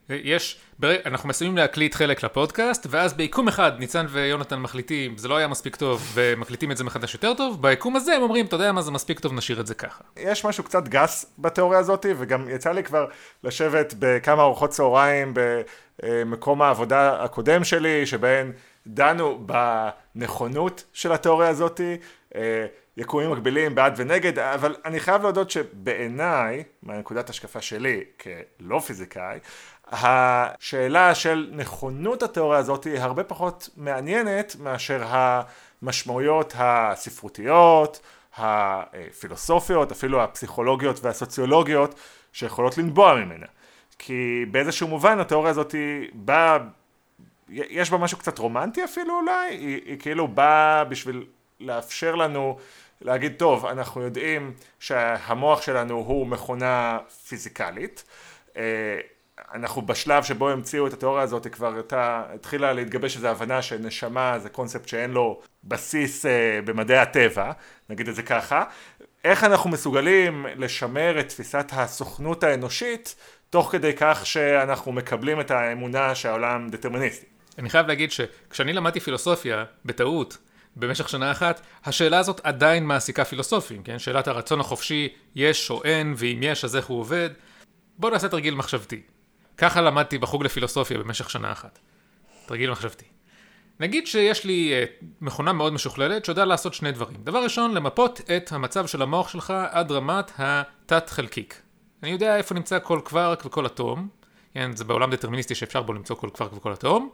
יש, 0.08 0.60
אנחנו 0.82 1.28
מסיימים 1.28 1.56
להקליט 1.56 1.94
חלק 1.94 2.22
לפודקאסט, 2.22 2.86
ואז 2.90 3.14
ביקום 3.14 3.48
אחד 3.48 3.72
ניצן 3.78 4.06
ויונתן 4.08 4.58
מחליטים, 4.58 5.18
זה 5.18 5.28
לא 5.28 5.36
היה 5.36 5.48
מספיק 5.48 5.76
טוב, 5.76 6.12
ומקליטים 6.14 6.70
את 6.70 6.76
זה 6.76 6.84
מחדש 6.84 7.14
יותר 7.14 7.34
טוב, 7.34 7.62
ביקום 7.62 7.96
הזה 7.96 8.14
הם 8.14 8.22
אומרים, 8.22 8.46
אתה 8.46 8.56
יודע 8.56 8.72
מה, 8.72 8.82
זה 8.82 8.90
מספיק 8.90 9.20
טוב, 9.20 9.32
נשאיר 9.32 9.60
את 9.60 9.66
זה 9.66 9.74
ככה. 9.74 10.04
יש 10.16 10.44
משהו 10.44 10.64
קצת 10.64 10.88
גס 10.88 11.26
בתיאוריה 11.38 11.78
הזאת, 11.78 12.06
וגם 12.18 12.48
יצא 12.48 12.72
לי 12.72 12.84
כבר 12.84 13.06
לשבת 13.44 13.94
בכמה 13.98 14.42
ארוחות 14.42 14.70
צהריים 14.70 15.34
במקום 16.02 16.62
העבודה 16.62 17.24
הקודם 17.24 17.64
שלי, 17.64 18.06
שבהן 18.06 18.52
דנו 18.86 19.46
בנכונות 20.14 20.84
של 20.92 21.12
התיאוריה 21.12 21.48
הזאת. 21.48 21.80
אה, 22.34 22.66
יקומים 22.96 23.30
מקבילים 23.30 23.74
בעד 23.74 23.94
ונגד, 23.96 24.38
אבל 24.38 24.76
אני 24.84 25.00
חייב 25.00 25.22
להודות 25.22 25.50
שבעיניי, 25.50 26.64
מהנקודת 26.82 27.30
השקפה 27.30 27.60
שלי 27.60 28.04
כלא 28.20 28.78
פיזיקאי, 28.78 29.38
השאלה 29.92 31.14
של 31.14 31.50
נכונות 31.52 32.22
התיאוריה 32.22 32.58
הזאת 32.58 32.84
היא 32.84 33.00
הרבה 33.00 33.24
פחות 33.24 33.68
מעניינת 33.76 34.56
מאשר 34.60 35.04
המשמעויות 35.06 36.54
הספרותיות, 36.56 38.00
הפילוסופיות, 38.36 39.92
אפילו 39.92 40.22
הפסיכולוגיות 40.22 41.04
והסוציולוגיות 41.04 41.94
שיכולות 42.32 42.78
לנבוע 42.78 43.14
ממנה. 43.14 43.46
כי 43.98 44.44
באיזשהו 44.50 44.88
מובן 44.88 45.20
התיאוריה 45.20 45.50
הזאת 45.50 45.72
היא 45.72 46.10
באה, 46.14 46.58
יש 47.48 47.90
בה 47.90 47.98
משהו 47.98 48.18
קצת 48.18 48.38
רומנטי 48.38 48.84
אפילו 48.84 49.20
אולי, 49.20 49.50
היא, 49.50 49.80
היא 49.84 49.98
כאילו 49.98 50.28
באה 50.28 50.84
בשביל 50.84 51.26
לאפשר 51.60 52.14
לנו 52.14 52.58
להגיד 53.00 53.34
טוב 53.36 53.66
אנחנו 53.66 54.02
יודעים 54.02 54.52
שהמוח 54.78 55.62
שלנו 55.62 55.94
הוא 55.94 56.26
מכונה 56.26 56.98
פיזיקלית 57.28 58.04
אה, 58.56 58.62
אנחנו 59.54 59.82
בשלב 59.82 60.22
שבו 60.22 60.50
המציאו 60.50 60.86
את 60.86 60.92
התיאוריה 60.92 61.22
הזאת 61.22 61.46
כבר 61.46 61.74
הייתה, 61.74 62.22
התחילה 62.34 62.72
להתגבש 62.72 63.16
איזו 63.16 63.28
הבנה 63.28 63.62
שנשמה 63.62 64.38
זה 64.38 64.48
קונספט 64.48 64.88
שאין 64.88 65.10
לו 65.10 65.40
בסיס 65.64 66.26
אה, 66.26 66.60
במדעי 66.64 66.98
הטבע, 66.98 67.52
נגיד 67.90 68.08
את 68.08 68.14
זה 68.14 68.22
ככה. 68.22 68.64
איך 69.24 69.44
אנחנו 69.44 69.70
מסוגלים 69.70 70.46
לשמר 70.56 71.20
את 71.20 71.28
תפיסת 71.28 71.66
הסוכנות 71.72 72.44
האנושית 72.44 73.14
תוך 73.50 73.72
כדי 73.72 73.92
כך 73.96 74.26
שאנחנו 74.26 74.92
מקבלים 74.92 75.40
את 75.40 75.50
האמונה 75.50 76.14
שהעולם 76.14 76.68
דטרמיניסטי. 76.70 77.26
אני 77.58 77.70
חייב 77.70 77.86
להגיד 77.86 78.10
שכשאני 78.12 78.72
למדתי 78.72 79.00
פילוסופיה, 79.00 79.64
בטעות, 79.84 80.38
במשך 80.76 81.08
שנה 81.08 81.30
אחת, 81.30 81.60
השאלה 81.84 82.18
הזאת 82.18 82.40
עדיין 82.44 82.86
מעסיקה 82.86 83.24
פילוסופים, 83.24 83.82
כן? 83.82 83.98
שאלת 83.98 84.28
הרצון 84.28 84.60
החופשי, 84.60 85.08
יש 85.34 85.70
או 85.70 85.84
אין, 85.84 86.14
ואם 86.16 86.38
יש 86.42 86.64
אז 86.64 86.76
איך 86.76 86.86
הוא 86.86 87.00
עובד. 87.00 87.30
בואו 87.98 88.12
נעשה 88.12 88.28
תרגיל 88.28 88.54
מחשבתי. 88.54 89.02
ככה 89.58 89.80
למדתי 89.80 90.18
בחוג 90.18 90.44
לפילוסופיה 90.44 90.98
במשך 90.98 91.30
שנה 91.30 91.52
אחת. 91.52 91.78
תרגיל 92.46 92.70
מחשבתי. 92.70 93.04
נגיד 93.80 94.06
שיש 94.06 94.44
לי 94.44 94.72
uh, 94.72 95.04
מכונה 95.20 95.52
מאוד 95.52 95.72
משוכללת 95.72 96.24
שיודעה 96.24 96.44
לעשות 96.44 96.74
שני 96.74 96.92
דברים. 96.92 97.16
דבר 97.24 97.42
ראשון, 97.42 97.74
למפות 97.74 98.20
את 98.36 98.52
המצב 98.52 98.86
של 98.86 99.02
המוח 99.02 99.28
שלך 99.28 99.52
עד 99.70 99.92
רמת 99.92 100.32
התת 100.38 101.10
חלקיק. 101.10 101.60
אני 102.02 102.10
יודע 102.10 102.36
איפה 102.36 102.54
נמצא 102.54 102.78
כל 102.82 103.00
קווארק 103.04 103.46
וכל 103.46 103.66
אטום, 103.66 104.08
כן, 104.54 104.76
זה 104.76 104.84
בעולם 104.84 105.10
דטרמיניסטי 105.10 105.54
שאפשר 105.54 105.82
בו 105.82 105.92
למצוא 105.92 106.16
כל 106.16 106.30
קווארק 106.30 106.52
וכל 106.52 106.72
אטום. 106.72 107.10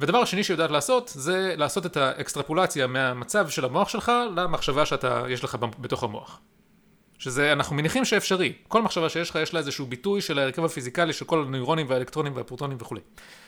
ודבר 0.00 0.18
השני 0.18 0.44
שיודעת 0.44 0.70
לעשות, 0.70 1.12
זה 1.14 1.54
לעשות 1.56 1.86
את 1.86 1.96
האקסטרפולציה 1.96 2.86
מהמצב 2.86 3.48
של 3.48 3.64
המוח 3.64 3.88
שלך 3.88 4.12
למחשבה 4.36 4.86
שאתה, 4.86 5.24
יש 5.28 5.44
לך 5.44 5.56
בתוך 5.78 6.02
המוח. 6.02 6.40
שזה, 7.20 7.52
אנחנו 7.52 7.76
מניחים 7.76 8.04
שאפשרי. 8.04 8.52
כל 8.68 8.82
מחשבה 8.82 9.08
שיש 9.08 9.30
לך, 9.30 9.38
יש 9.42 9.54
לה 9.54 9.60
איזשהו 9.60 9.86
ביטוי 9.86 10.20
של 10.20 10.38
ההרכב 10.38 10.64
הפיזיקלי 10.64 11.12
של 11.12 11.24
כל 11.24 11.42
הנוירונים 11.42 11.86
והאלקטרונים 11.88 12.36
והפרוטונים 12.36 12.76
וכולי. 12.80 13.00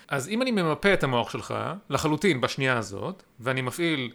אז 0.09 0.29
אם 0.29 0.43
אני 0.43 0.51
ממפה 0.51 0.93
את 0.95 1.05
המוח 1.05 1.31
שלך, 1.31 1.55
לחלוטין 1.91 2.41
בשנייה 2.41 2.79
הזאת, 2.79 3.23
ואני 3.41 3.61
מפעיל 3.63 4.11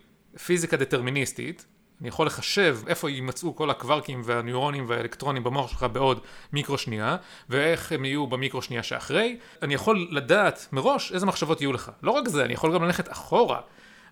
פיזיקה 0.46 0.78
דטרמיניסטית, 0.78 1.66
אני 2.02 2.08
יכול 2.08 2.28
לחשב 2.28 2.80
איפה 2.88 3.10
יימצאו 3.10 3.56
כל 3.56 3.70
הקווארקים 3.70 4.22
והניורונים 4.26 4.86
והאלקטרונים 4.88 5.44
במוח 5.44 5.72
שלך 5.72 5.86
בעוד 5.92 6.20
מיקרו 6.54 6.78
שנייה, 6.78 7.18
ואיך 7.50 7.92
הם 7.92 8.06
יהיו 8.06 8.28
במיקרו 8.28 8.62
שנייה 8.62 8.84
שאחרי. 8.84 9.38
אני 9.62 9.74
יכול 9.74 10.08
לדעת 10.12 10.68
מראש 10.72 11.12
איזה 11.12 11.26
מחשבות 11.26 11.62
יהיו 11.62 11.74
לך. 11.74 11.92
לא 12.04 12.12
רק 12.12 12.28
זה, 12.28 12.46
אני 12.46 12.54
יכול 12.54 12.74
גם 12.74 12.84
ללכת 12.84 13.12
אחורה. 13.12 13.60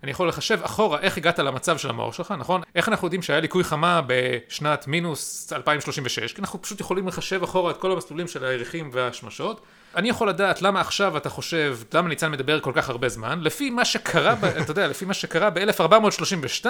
אני 0.03 0.11
יכול 0.11 0.27
לחשב 0.27 0.59
אחורה 0.63 0.99
איך 0.99 1.17
הגעת 1.17 1.39
למצב 1.39 1.77
של 1.77 1.89
המוח 1.89 2.13
שלך, 2.13 2.33
נכון? 2.37 2.61
איך 2.75 2.89
אנחנו 2.89 3.05
יודעים 3.07 3.21
שהיה 3.21 3.39
ליקוי 3.39 3.63
חמה 3.63 4.01
בשנת 4.07 4.87
מינוס 4.87 5.53
2036? 5.53 6.33
כי 6.33 6.41
אנחנו 6.41 6.61
פשוט 6.61 6.79
יכולים 6.79 7.07
לחשב 7.07 7.43
אחורה 7.43 7.71
את 7.71 7.77
כל 7.77 7.91
המסלולים 7.91 8.27
של 8.27 8.45
הירחים 8.45 8.89
והשמשות. 8.93 9.61
אני 9.95 10.09
יכול 10.09 10.29
לדעת 10.29 10.61
למה 10.61 10.81
עכשיו 10.81 11.17
אתה 11.17 11.29
חושב, 11.29 11.77
למה 11.93 12.09
ניצן 12.09 12.31
מדבר 12.31 12.59
כל 12.59 12.71
כך 12.75 12.89
הרבה 12.89 13.09
זמן, 13.09 13.39
לפי 13.41 13.69
מה 13.69 13.85
שקרה, 13.85 14.35
אתה 14.61 14.71
יודע, 14.71 14.87
לפי 14.87 15.05
מה 15.05 15.13
שקרה 15.13 15.49
ב-1432, 15.49 16.65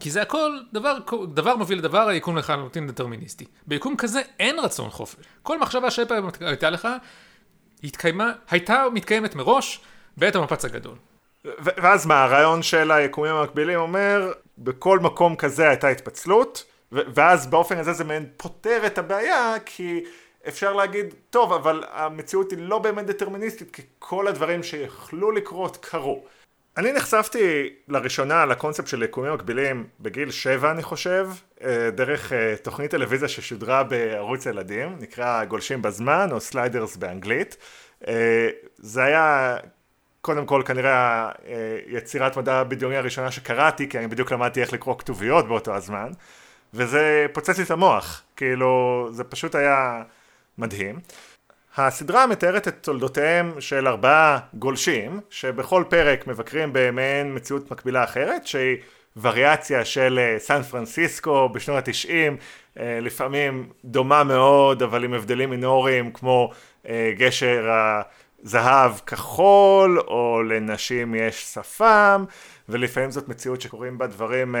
כי 0.00 0.10
זה 0.10 0.22
הכל, 0.22 0.58
דבר, 0.72 0.96
דבר 1.34 1.56
מוביל 1.56 1.78
לדבר, 1.78 2.08
היקום 2.08 2.36
לחלוטין 2.36 2.86
דטרמיניסטי. 2.86 3.44
ביקום 3.66 3.96
כזה 3.96 4.22
אין 4.38 4.58
רצון 4.58 4.90
חופש. 4.90 5.24
כל 5.42 5.58
מחשבה 5.58 5.90
שאי 5.90 6.04
פעם 6.06 6.28
הייתה 6.40 6.70
לך, 6.70 6.88
התקיימה, 7.84 8.32
הייתה 8.50 8.84
מתקיימת 8.92 9.34
מראש 9.34 9.80
בעת 10.16 10.36
המפץ 10.36 10.64
הגדול. 10.64 10.96
ואז 11.58 12.06
מה, 12.06 12.24
הרעיון 12.24 12.62
של 12.62 12.90
היקומים 12.90 13.34
המקבילים 13.34 13.78
אומר, 13.78 14.32
בכל 14.58 14.98
מקום 14.98 15.36
כזה 15.36 15.68
הייתה 15.68 15.88
התפצלות, 15.88 16.64
ואז 16.92 17.46
באופן 17.46 17.78
הזה 17.78 17.92
זה 17.92 18.04
מעין 18.04 18.26
פותר 18.36 18.86
את 18.86 18.98
הבעיה, 18.98 19.54
כי 19.66 20.04
אפשר 20.48 20.72
להגיד, 20.72 21.14
טוב, 21.30 21.52
אבל 21.52 21.84
המציאות 21.90 22.50
היא 22.50 22.58
לא 22.58 22.78
באמת 22.78 23.06
דטרמיניסטית, 23.06 23.70
כי 23.70 23.82
כל 23.98 24.28
הדברים 24.28 24.62
שיכלו 24.62 25.30
לקרות 25.30 25.76
קרו. 25.76 26.24
אני 26.76 26.92
נחשפתי 26.92 27.70
לראשונה 27.88 28.46
לקונספט 28.46 28.86
של 28.86 29.02
יקומים 29.02 29.34
מקבילים 29.34 29.86
בגיל 30.00 30.30
שבע 30.30 30.70
אני 30.70 30.82
חושב, 30.82 31.28
אה, 31.64 31.90
דרך 31.90 32.32
אה, 32.32 32.54
תוכנית 32.62 32.90
טלוויזיה 32.90 33.28
ששודרה 33.28 33.82
בערוץ 33.82 34.46
ילדים, 34.46 34.96
נקרא 35.00 35.44
גולשים 35.44 35.82
בזמן 35.82 36.28
או 36.32 36.40
Sliders 36.40 36.96
באנגלית. 36.96 37.56
אה, 38.08 38.48
זה 38.76 39.04
היה 39.04 39.56
קודם 40.26 40.46
כל 40.46 40.62
כנראה 40.66 41.30
יצירת 41.86 42.36
מדע 42.36 42.62
בדיוני 42.62 42.96
הראשונה 42.96 43.30
שקראתי, 43.30 43.88
כי 43.88 43.98
אני 43.98 44.06
בדיוק 44.06 44.32
למדתי 44.32 44.60
איך 44.60 44.72
לקרוא 44.72 44.98
כתוביות 44.98 45.48
באותו 45.48 45.74
הזמן, 45.74 46.10
וזה 46.74 47.26
פוצץ 47.32 47.58
לי 47.58 47.64
את 47.64 47.70
המוח, 47.70 48.22
כאילו 48.36 49.08
זה 49.12 49.24
פשוט 49.24 49.54
היה 49.54 50.02
מדהים. 50.58 50.98
הסדרה 51.76 52.26
מתארת 52.26 52.68
את 52.68 52.74
תולדותיהם 52.80 53.60
של 53.60 53.88
ארבעה 53.88 54.38
גולשים, 54.54 55.20
שבכל 55.30 55.84
פרק 55.88 56.26
מבקרים 56.26 56.70
במעין 56.72 57.34
מציאות 57.34 57.70
מקבילה 57.70 58.04
אחרת, 58.04 58.46
שהיא 58.46 58.76
וריאציה 59.20 59.84
של 59.84 60.18
אה, 60.22 60.38
סן 60.38 60.62
פרנסיסקו 60.62 61.48
בשנות 61.48 61.88
התשעים, 61.88 62.36
אה, 62.78 62.98
לפעמים 63.02 63.68
דומה 63.84 64.24
מאוד, 64.24 64.82
אבל 64.82 65.04
עם 65.04 65.14
הבדלים 65.14 65.50
מינוריים, 65.50 66.12
כמו 66.12 66.50
אה, 66.88 67.12
גשר 67.18 67.70
הזהב 68.46 68.92
כחול, 69.06 70.00
או 70.00 70.42
לנשים 70.42 71.14
יש 71.14 71.44
שפם, 71.44 72.24
ולפעמים 72.68 73.10
זאת 73.10 73.28
מציאות 73.28 73.60
שקורים 73.60 73.98
בה 73.98 74.06
דברים 74.06 74.54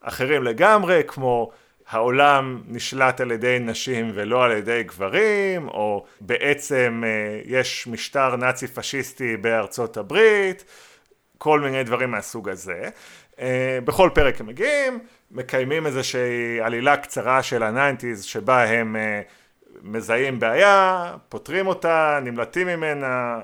אחרים 0.00 0.44
לגמרי, 0.44 1.02
כמו 1.06 1.50
העולם 1.88 2.62
נשלט 2.66 3.20
על 3.20 3.30
ידי 3.30 3.58
נשים 3.60 4.10
ולא 4.14 4.44
על 4.44 4.52
ידי 4.52 4.82
גברים, 4.82 5.68
או 5.68 6.04
בעצם 6.20 7.02
אה, 7.06 7.40
יש 7.44 7.86
משטר 7.86 8.36
נאצי 8.36 8.66
פשיסטי 8.66 9.36
בארצות 9.36 9.96
הברית, 9.96 10.64
כל 11.38 11.60
מיני 11.60 11.84
דברים 11.84 12.10
מהסוג 12.10 12.48
הזה. 12.48 12.88
אה, 13.40 13.78
בכל 13.84 14.10
פרק 14.14 14.40
הם 14.40 14.46
מגיעים, 14.46 14.98
מקיימים 15.30 15.86
איזושהי 15.86 16.60
עלילה 16.60 16.96
קצרה 16.96 17.42
של 17.42 17.62
ה 17.62 17.69
nineties 17.69 18.24
שבה 18.24 18.64
הם 18.64 18.96
אה, 18.96 19.20
מזהים 19.82 20.40
בעיה, 20.40 21.14
פותרים 21.28 21.66
אותה, 21.66 22.18
נמלטים 22.22 22.66
ממנה, 22.66 23.38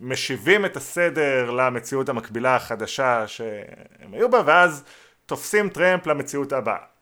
משיבים 0.00 0.64
את 0.64 0.76
הסדר 0.76 1.50
למציאות 1.50 2.08
המקבילה 2.08 2.56
החדשה 2.56 3.26
שהם 3.26 4.12
היו 4.12 4.30
בה, 4.30 4.42
ואז 4.46 4.84
תופסים 5.26 5.68
טרמפ 5.68 6.06
למציאות 6.06 6.52
הבאה. 6.52 6.94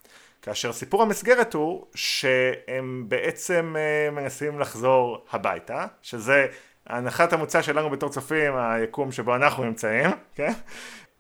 כאשר 0.43 0.73
סיפור 0.73 1.03
המסגרת 1.03 1.55
הוא 1.55 1.87
שהם 1.95 3.05
בעצם 3.09 3.75
אה, 3.79 4.11
מנסים 4.11 4.61
לחזור 4.61 5.25
הביתה, 5.33 5.87
שזה 6.03 6.47
הנחת 6.87 7.33
המוצא 7.33 7.63
שלנו 7.63 7.91
בתור 7.91 8.09
צופים, 8.09 8.57
היקום 8.57 9.13
שבו 9.13 9.37
אנחנו 9.37 9.65
נמצאים, 9.65 10.11
כן? 10.37 10.53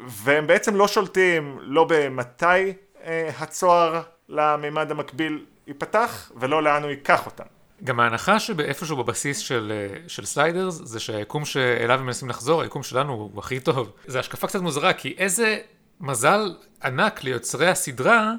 והם 0.00 0.46
בעצם 0.46 0.76
לא 0.76 0.88
שולטים 0.88 1.58
לא 1.60 1.84
במתי 1.88 2.72
אה, 3.04 3.30
הצוהר 3.38 4.02
למימד 4.28 4.90
המקביל 4.90 5.46
ייפתח, 5.72 6.32
ולא 6.36 6.62
לאן 6.62 6.82
הוא 6.82 6.90
ייקח 6.90 7.26
אותם. 7.26 7.44
גם 7.84 8.00
ההנחה 8.00 8.40
שאיפשהו 8.40 8.96
בבסיס 8.96 9.38
של, 9.38 9.72
אה, 9.74 10.08
של 10.08 10.24
Sliders, 10.24 10.80
זה 10.84 11.00
שהיקום 11.00 11.44
שאליו 11.44 11.98
הם 11.98 12.06
מנסים 12.06 12.28
לחזור, 12.28 12.62
היקום 12.62 12.82
שלנו 12.82 13.12
הוא 13.12 13.38
הכי 13.38 13.60
טוב. 13.60 13.92
זו 14.06 14.18
השקפה 14.18 14.46
קצת 14.46 14.60
מוזרה, 14.60 14.92
כי 14.92 15.14
איזה 15.18 15.58
מזל 16.00 16.54
ענק 16.84 17.24
ליוצרי 17.24 17.68
הסדרה, 17.68 18.32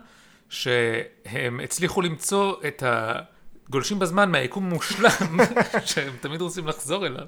שהם 0.50 1.60
הצליחו 1.64 2.02
למצוא 2.02 2.56
את 2.68 2.84
הגולשים 2.86 4.00
בזמן 4.00 4.32
מהיקום 4.32 4.66
המושלם, 4.66 5.40
שהם 5.86 6.14
תמיד 6.22 6.42
רוצים 6.42 6.68
לחזור 6.68 7.06
אליו. 7.06 7.26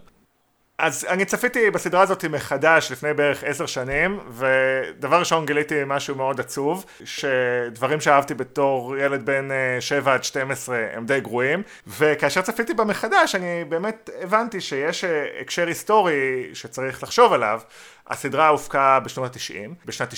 אז 0.78 1.06
אני 1.10 1.26
צפיתי 1.26 1.72
בסדרה 1.72 2.02
הזאת 2.02 2.26
מחדש 2.26 2.92
לפני 2.92 3.14
בערך 3.14 3.44
עשר 3.44 3.66
שנים, 3.66 4.20
ודבר 4.30 5.20
ראשון 5.20 5.46
גיליתי 5.46 5.82
משהו 5.86 6.16
מאוד 6.16 6.40
עצוב, 6.40 6.86
שדברים 7.06 8.02
שאהבתי 8.02 8.34
בתור 8.34 8.98
ילד 8.98 9.26
בן 9.26 9.48
7 9.80 10.12
אה, 10.12 10.16
עד 10.16 10.24
12 10.24 10.78
הם 10.94 11.06
די 11.06 11.20
גרועים, 11.20 11.64
וכאשר 11.88 12.42
צפיתי 12.42 12.74
בה 12.74 12.84
מחדש 12.84 13.36
אני 13.36 13.64
באמת 13.70 14.10
הבנתי 14.22 14.62
שיש 14.62 15.04
אה, 15.04 15.26
הקשר 15.42 15.68
היסטורי 15.68 16.50
שצריך 16.54 17.04
לחשוב 17.04 17.34
עליו. 17.34 17.62
הסדרה 18.08 18.48
הופקה 18.48 19.00
בשנות 19.00 19.36
ה-90, 19.36 19.86
בשנת 19.86 20.14
95-6 20.14 20.16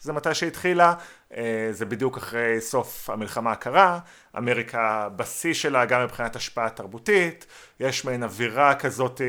זה 0.00 0.12
מתי 0.12 0.34
שהתחילה, 0.34 0.94
אה, 1.36 1.68
זה 1.70 1.86
בדיוק 1.86 2.16
אחרי 2.16 2.60
סוף 2.60 3.10
המלחמה 3.10 3.52
הקרה, 3.52 3.98
אמריקה 4.38 5.08
בשיא 5.16 5.54
שלה 5.54 5.84
גם 5.84 6.04
מבחינת 6.04 6.36
השפעה 6.36 6.70
תרבותית, 6.70 7.46
יש 7.80 8.04
מעין 8.04 8.22
אווירה 8.22 8.74
כזאת 8.74 9.20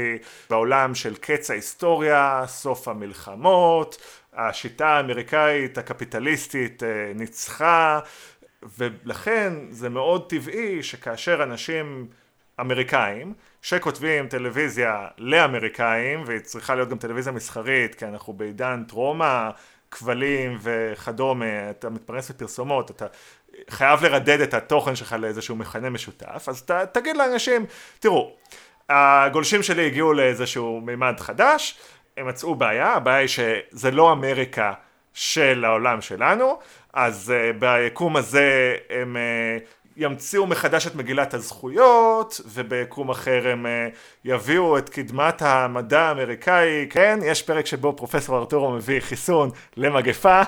בעולם 0.49 0.95
של 0.95 1.15
קץ 1.15 1.51
ההיסטוריה, 1.51 2.43
סוף 2.47 2.87
המלחמות, 2.87 4.01
השיטה 4.33 4.87
האמריקאית 4.87 5.77
הקפיטליסטית 5.77 6.83
אה, 6.83 7.11
ניצחה, 7.15 7.99
ולכן 8.77 9.53
זה 9.69 9.89
מאוד 9.89 10.29
טבעי 10.29 10.83
שכאשר 10.83 11.43
אנשים 11.43 12.07
אמריקאים 12.59 13.33
שכותבים 13.61 14.27
טלוויזיה 14.27 15.07
לאמריקאים 15.17 16.23
והיא 16.25 16.39
צריכה 16.39 16.75
להיות 16.75 16.89
גם 16.89 16.97
טלוויזיה 16.97 17.33
מסחרית 17.33 17.95
כי 17.95 18.05
אנחנו 18.05 18.33
בעידן 18.33 18.83
טרום 18.87 19.21
הכבלים 19.23 20.57
וכדומה 20.61 21.69
אתה 21.69 21.89
מתפרנס 21.89 22.31
בפרסומות 22.31 22.91
אתה 22.91 23.05
חייב 23.69 24.03
לרדד 24.03 24.41
את 24.41 24.53
התוכן 24.53 24.95
שלך 24.95 25.15
לאיזשהו 25.19 25.55
מכנה 25.55 25.89
משותף 25.89 26.45
אז 26.49 26.61
ת, 26.61 26.71
תגיד 26.71 27.17
לאנשים 27.17 27.65
תראו 27.99 28.35
הגולשים 28.89 29.63
שלי 29.63 29.85
הגיעו 29.85 30.13
לאיזשהו 30.13 30.81
מימד 30.81 31.19
חדש 31.19 31.77
הם 32.17 32.27
מצאו 32.27 32.55
בעיה 32.55 32.93
הבעיה 32.93 33.17
היא 33.17 33.27
שזה 33.27 33.91
לא 33.91 34.11
אמריקה 34.11 34.73
של 35.13 35.65
העולם 35.65 36.01
שלנו 36.01 36.59
אז 36.93 37.33
uh, 37.33 37.57
ביקום 37.59 38.15
הזה 38.15 38.75
הם 38.89 39.17
uh, 39.17 39.82
ימציאו 39.97 40.47
מחדש 40.47 40.87
את 40.87 40.95
מגילת 40.95 41.33
הזכויות, 41.33 42.41
וביקום 42.45 43.09
אחר 43.09 43.47
הם 43.47 43.65
אה, 43.65 43.87
יביאו 44.25 44.77
את 44.77 44.89
קדמת 44.89 45.41
המדע 45.41 46.01
האמריקאי, 46.01 46.87
כן, 46.89 47.19
יש 47.25 47.41
פרק 47.41 47.65
שבו 47.65 47.93
פרופסור 47.93 48.37
ארתורו 48.37 48.71
מביא 48.71 48.99
חיסון 48.99 49.49
למגפה. 49.77 50.41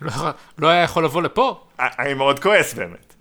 לא, 0.00 0.12
לא 0.58 0.68
היה 0.68 0.82
יכול 0.82 1.04
לבוא 1.04 1.22
לפה. 1.22 1.60
אני 1.78 2.14
מאוד 2.14 2.40
כועס 2.40 2.74
באמת. 2.74 3.14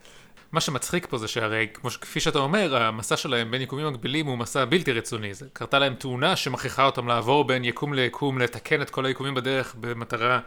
מה 0.52 0.62
שמצחיק 0.62 1.08
פה 1.10 1.18
זה 1.18 1.28
שהרי, 1.28 1.68
כמו 1.74 1.90
כפי 1.90 2.20
שאתה 2.20 2.40
אומר, 2.40 2.76
המסע 2.76 3.18
שלהם 3.18 3.52
בין 3.52 3.62
יקומים 3.62 3.88
מקבילים 3.88 4.26
הוא 4.26 4.38
מסע 4.38 4.66
בלתי 4.66 4.92
רצוני. 4.92 5.34
זה 5.34 5.46
קרתה 5.54 5.80
להם 5.80 5.94
תאונה 5.94 6.36
שמכריחה 6.36 6.86
אותם 6.86 7.08
לעבור 7.08 7.44
בין 7.44 7.64
יקום 7.64 7.94
ליקום, 7.94 8.40
לתקן 8.40 8.82
את 8.82 8.90
כל 8.90 9.06
היקומים 9.06 9.36
בדרך 9.36 9.76
במטרה 9.80 10.40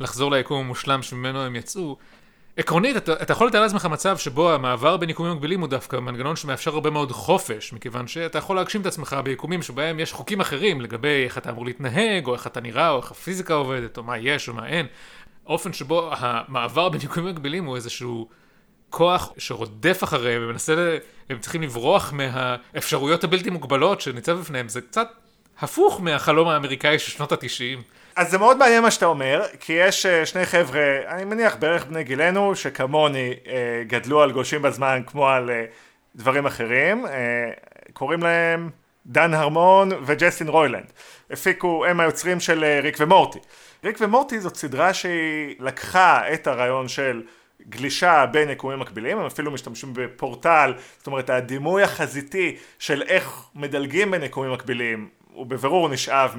לחזור 0.00 0.30
ליקום 0.30 0.64
המושלם 0.64 1.02
שממנו 1.02 1.42
הם 1.42 1.56
יצאו. 1.56 1.96
עקרונית, 2.56 2.96
אתה, 2.96 3.12
אתה 3.12 3.32
יכול 3.32 3.46
לתאר 3.46 3.60
לעצמך 3.60 3.86
מצב 3.86 4.18
שבו 4.18 4.52
המעבר 4.52 4.96
בין 4.96 5.10
יקומים 5.10 5.32
מקבילים 5.32 5.60
הוא 5.60 5.68
דווקא 5.68 5.96
מנגנון 5.96 6.36
שמאפשר 6.36 6.74
הרבה 6.74 6.90
מאוד 6.90 7.12
חופש, 7.12 7.72
מכיוון 7.72 8.06
שאתה 8.06 8.38
יכול 8.38 8.56
להגשים 8.56 8.80
את 8.80 8.86
עצמך 8.86 9.16
ביקומים 9.24 9.62
שבהם 9.62 10.00
יש 10.00 10.12
חוקים 10.12 10.40
אחרים 10.40 10.80
לגבי 10.80 11.24
איך 11.24 11.38
אתה 11.38 11.50
אמור 11.50 11.64
להתנהג, 11.64 12.26
או 12.26 12.34
איך 12.34 12.46
אתה 12.46 12.60
נראה, 12.60 12.90
או 12.90 12.96
איך 12.96 13.10
הפיזיקה 13.10 13.54
עובדת, 13.54 13.96
או 13.96 14.02
מה 14.02 14.18
יש 14.18 14.48
או 14.48 14.54
מה 14.54 14.66
אין. 14.66 14.86
האופן 15.46 15.72
שבו 15.72 16.10
המעבר 16.12 16.88
בין 16.88 17.00
יקומים 17.00 17.30
מקבילים 17.30 17.64
הוא 17.64 17.76
איזשהו 17.76 18.28
כוח 18.90 19.32
שרודף 19.38 20.00
אחריהם 20.04 20.42
ומנסה, 20.44 20.98
הם 21.30 21.38
צריכים 21.38 21.62
לברוח 21.62 22.12
מהאפשרויות 22.12 23.24
הבלתי 23.24 23.50
מוגבלות 23.50 24.00
שניצב 24.00 24.38
בפניהם, 24.38 24.68
זה 24.68 24.80
קצת 24.80 25.08
הפוך 25.58 26.00
מהחלום 26.00 26.48
האמריקאי 26.48 26.98
של 26.98 27.10
שנות 27.10 27.32
התשעים. 27.32 27.82
אז 28.16 28.30
זה 28.30 28.38
מאוד 28.38 28.56
מעניין 28.56 28.82
מה 28.82 28.90
שאתה 28.90 29.06
אומר, 29.06 29.42
כי 29.60 29.72
יש 29.72 30.06
uh, 30.06 30.26
שני 30.26 30.46
חבר'ה, 30.46 30.98
אני 31.08 31.24
מניח 31.24 31.56
בערך 31.56 31.86
בני 31.86 32.04
גילנו, 32.04 32.56
שכמוני 32.56 33.34
uh, 33.44 33.48
גדלו 33.86 34.22
על 34.22 34.32
גולשים 34.32 34.62
בזמן 34.62 35.02
כמו 35.06 35.28
על 35.28 35.50
uh, 35.50 35.52
דברים 36.16 36.46
אחרים, 36.46 37.06
קוראים 37.92 38.22
להם 38.22 38.70
דן 39.06 39.34
הרמון 39.34 39.88
וג'סטין 40.06 40.48
רוילנד. 40.48 40.92
הפיקו, 41.30 41.86
הם 41.86 42.00
היוצרים 42.00 42.40
של 42.40 42.64
ריק 42.82 42.96
ומורטי. 43.00 43.38
ריק 43.84 43.96
ומורטי 44.00 44.40
זאת 44.40 44.56
סדרה 44.56 44.94
שהיא 44.94 45.56
לקחה 45.58 46.32
את 46.32 46.46
הרעיון 46.46 46.88
של 46.88 47.22
גלישה 47.68 48.26
בין 48.26 48.50
יקומים 48.50 48.80
מקבילים, 48.80 49.18
הם 49.18 49.26
אפילו 49.26 49.50
משתמשים 49.50 49.90
בפורטל, 49.94 50.74
זאת 50.98 51.06
אומרת 51.06 51.30
הדימוי 51.30 51.82
החזיתי 51.82 52.56
של 52.78 53.02
איך 53.02 53.42
מדלגים 53.54 54.10
בין 54.10 54.22
יקומים 54.22 54.52
מקבילים 54.52 55.08
הוא 55.32 55.46
בבירור 55.46 55.88
נשאב 55.88 56.36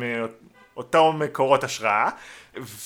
מאותו 0.76 1.14
מקורות 1.14 1.64
השראה 1.64 2.10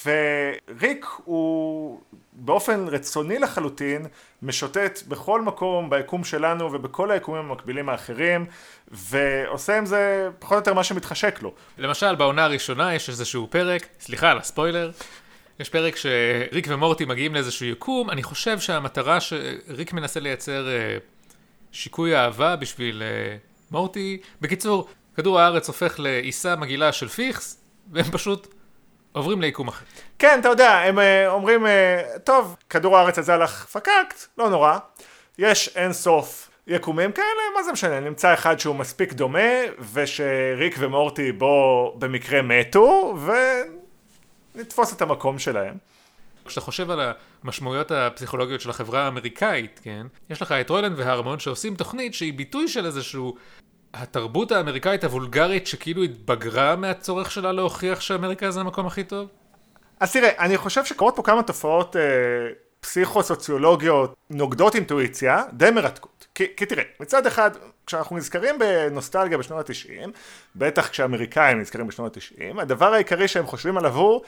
וריק 0.06 1.06
הוא 1.26 2.02
באופן 2.34 2.88
רצוני 2.88 3.40
לחלוטין 3.40 4.06
משוטט 4.42 5.00
בכל 5.08 5.42
מקום 5.42 5.90
ביקום 5.90 6.24
שלנו 6.24 6.74
ובכל 6.74 7.12
היקומים 7.12 7.46
המקבילים 7.46 7.90
האחרים 7.90 8.46
ועושה 8.88 9.78
עם 9.78 9.86
זה 9.86 10.30
פחות 10.40 10.52
או 10.54 10.58
יותר 10.58 10.74
מה 10.74 10.84
שמתחשק 10.84 11.42
לו. 11.42 11.54
למשל 11.78 12.16
בעונה 12.16 12.44
הראשונה 12.44 12.96
יש 12.96 13.10
איזשהו 13.10 13.48
פרק, 13.50 13.88
סליחה 14.00 14.32
על 14.32 14.38
הספוילר, 14.38 14.92
יש 15.60 15.70
פרק 15.70 15.96
שריק 15.96 16.68
ומורטי 16.70 17.06
מגיעים 17.06 17.34
לאיזשהו 17.34 17.66
יקום, 17.66 18.10
אני 18.10 18.24
חושב 18.24 18.60
שהמטרה 18.60 19.18
שריק 19.20 19.94
מנסה 19.94 20.20
לייצר 20.20 20.68
אה, 20.68 20.98
שיקוי 21.72 22.16
אהבה 22.16 22.56
בשביל 22.56 23.04
אה, 23.04 23.38
מורטי, 23.72 24.18
בקיצור, 24.42 24.90
כדור 25.16 25.40
הארץ 25.40 25.68
הופך 25.68 26.00
לעיסה 26.00 26.56
מגעילה 26.56 26.92
של 26.92 27.08
פיכס, 27.08 27.59
והם 27.92 28.12
פשוט 28.12 28.48
עוברים 29.12 29.42
ליקום 29.42 29.68
אחר. 29.68 29.86
כן, 30.20 30.40
אתה 30.40 30.50
יודע, 30.50 30.72
הם 30.72 31.00
אה, 31.00 31.32
אומרים, 31.32 31.66
אה, 31.66 32.02
טוב, 32.24 32.56
כדור 32.70 32.98
הארץ 32.98 33.20
הזה 33.20 33.34
הלך 33.34 33.66
פקקט, 33.66 34.26
לא 34.38 34.50
נורא, 34.50 34.78
יש 35.38 35.70
אין 35.76 35.94
סוף 35.94 36.50
יקומים 36.68 37.12
כאלה, 37.12 37.42
מה 37.58 37.64
זה 37.64 37.72
משנה, 37.72 38.00
נמצא 38.00 38.34
אחד 38.34 38.60
שהוא 38.60 38.76
מספיק 38.76 39.14
דומה, 39.14 39.50
ושריק 39.94 40.76
ומורטי 40.80 41.32
בו 41.32 41.96
במקרה 42.00 42.42
מתו, 42.42 43.18
ונתפוס 44.56 44.94
את 44.94 45.02
המקום 45.02 45.40
שלהם. 45.40 45.78
כשאתה 46.46 46.62
חושב 46.62 46.92
על 46.92 47.00
המשמעויות 47.44 47.92
הפסיכולוגיות 47.92 48.62
של 48.62 48.70
החברה 48.70 49.06
האמריקאית, 49.06 49.80
כן? 49.84 50.08
יש 50.30 50.42
לך 50.42 50.52
את 50.52 50.70
רולנד 50.70 51.00
והרמון 51.00 51.40
שעושים 51.40 51.76
תוכנית 51.76 52.14
שהיא 52.14 52.34
ביטוי 52.34 52.68
של 52.68 52.86
איזשהו 52.86 53.36
התרבות 53.94 54.52
האמריקאית 54.52 55.04
הוולגרית 55.04 55.68
שכאילו 55.68 56.04
התבגרה 56.04 56.76
מהצורך 56.76 57.32
שלה 57.32 57.52
להוכיח 57.52 58.02
שאמריקה 58.02 58.52
זה 58.52 58.60
המקום 58.60 58.86
הכי 58.86 59.04
טוב? 59.04 59.28
אז 60.00 60.14
תראה, 60.14 60.30
אני 60.40 60.58
חושב 60.58 60.86
שקורות 60.86 61.16
פה 61.16 61.24
כמה 61.24 61.44
תופעות 61.44 61.96
אה, 61.96 62.02
פסיכו-סוציולוגיות 62.80 64.16
נוגדות 64.30 64.76
אינטואיציה, 64.76 65.44
די 65.54 65.72
מרתקות. 65.72 66.28
כי, 66.36 66.48
כי 66.58 66.66
תראה, 66.66 66.84
מצד 67.00 67.26
אחד, 67.26 67.52
כשאנחנו 67.86 68.18
נזכרים 68.18 68.60
בנוסטלגיה 68.60 69.38
בשנות 69.38 69.70
ה-90, 69.70 70.10
בטח 70.56 70.88
כשאמריקאים 70.88 71.60
נזכרים 71.60 71.88
בשנות 71.88 72.18
ה-90, 72.18 72.62
הדבר 72.62 72.94
העיקרי 72.94 73.28
שהם 73.28 73.46
חושבים 73.46 73.78
עליו 73.78 73.96
הוא 73.96 74.22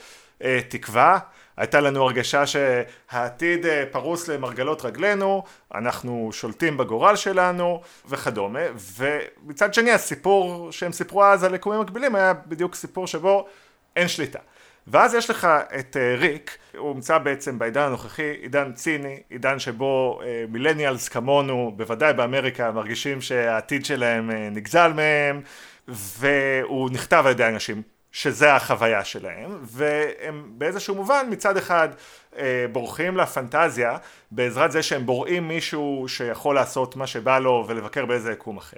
אה, 0.44 0.60
תקווה, 0.70 1.20
הייתה 1.58 1.80
לנו 1.80 2.04
הרגשה 2.04 2.44
שהעתיד 2.46 3.66
אה, 3.66 3.84
פרוס 3.92 4.28
למרגלות 4.28 4.86
רגלינו, 4.86 5.44
אנחנו 5.76 6.30
שולטים 6.34 6.78
בגורל 6.78 7.16
שלנו 7.16 7.82
וכדומה, 8.06 8.60
ומצד 8.98 9.74
שני 9.74 9.92
הסיפור 9.92 10.72
שהם 10.72 10.92
סיפרו 10.92 11.24
אז 11.24 11.44
על 11.44 11.56
יקומים 11.56 11.82
מקבילים 11.82 12.16
היה 12.16 12.34
בדיוק 12.34 12.76
סיפור 12.76 13.08
שבו 13.08 13.48
אין 13.96 14.08
שליטה. 14.08 14.40
ואז 14.88 15.14
יש 15.14 15.30
לך 15.30 15.48
את 15.80 15.96
uh, 15.96 16.20
ריק, 16.20 16.58
הוא 16.78 16.96
נמצא 16.96 17.18
בעצם 17.18 17.60
בעידן 17.60 17.82
הנוכחי, 17.82 18.32
עידן 18.42 18.74
ציני, 18.74 19.20
עידן 19.30 19.60
שבו 19.60 20.20
uh, 20.22 20.26
מילניאלס 20.52 21.10
כמונו, 21.10 21.74
בוודאי 21.76 22.14
באמריקה, 22.14 22.72
מרגישים 22.72 23.22
שהעתיד 23.22 23.86
שלהם 23.86 24.32
נגזל 24.52 24.94
מהם, 24.94 25.42
והוא 25.88 26.90
נכתב 26.90 27.24
על 27.26 27.32
ידי 27.32 27.48
אנשים 27.48 27.82
שזה 28.12 28.54
החוויה 28.54 29.04
שלהם, 29.06 29.60
והם 29.62 30.52
באיזשהו 30.58 30.96
מובן 30.96 31.28
מצד 31.30 31.58
אחד 31.58 31.90
אה, 32.38 32.66
בורחים 32.72 33.18
לפנטזיה 33.18 33.98
בעזרת 34.32 34.72
זה 34.72 34.84
שהם 34.84 35.06
בוראים 35.06 35.48
מישהו 35.48 36.06
שיכול 36.08 36.56
לעשות 36.56 36.96
מה 36.96 37.08
שבא 37.08 37.40
לו 37.40 37.66
ולבקר 37.68 38.06
באיזה 38.06 38.32
יקום 38.32 38.58
אחר. 38.58 38.78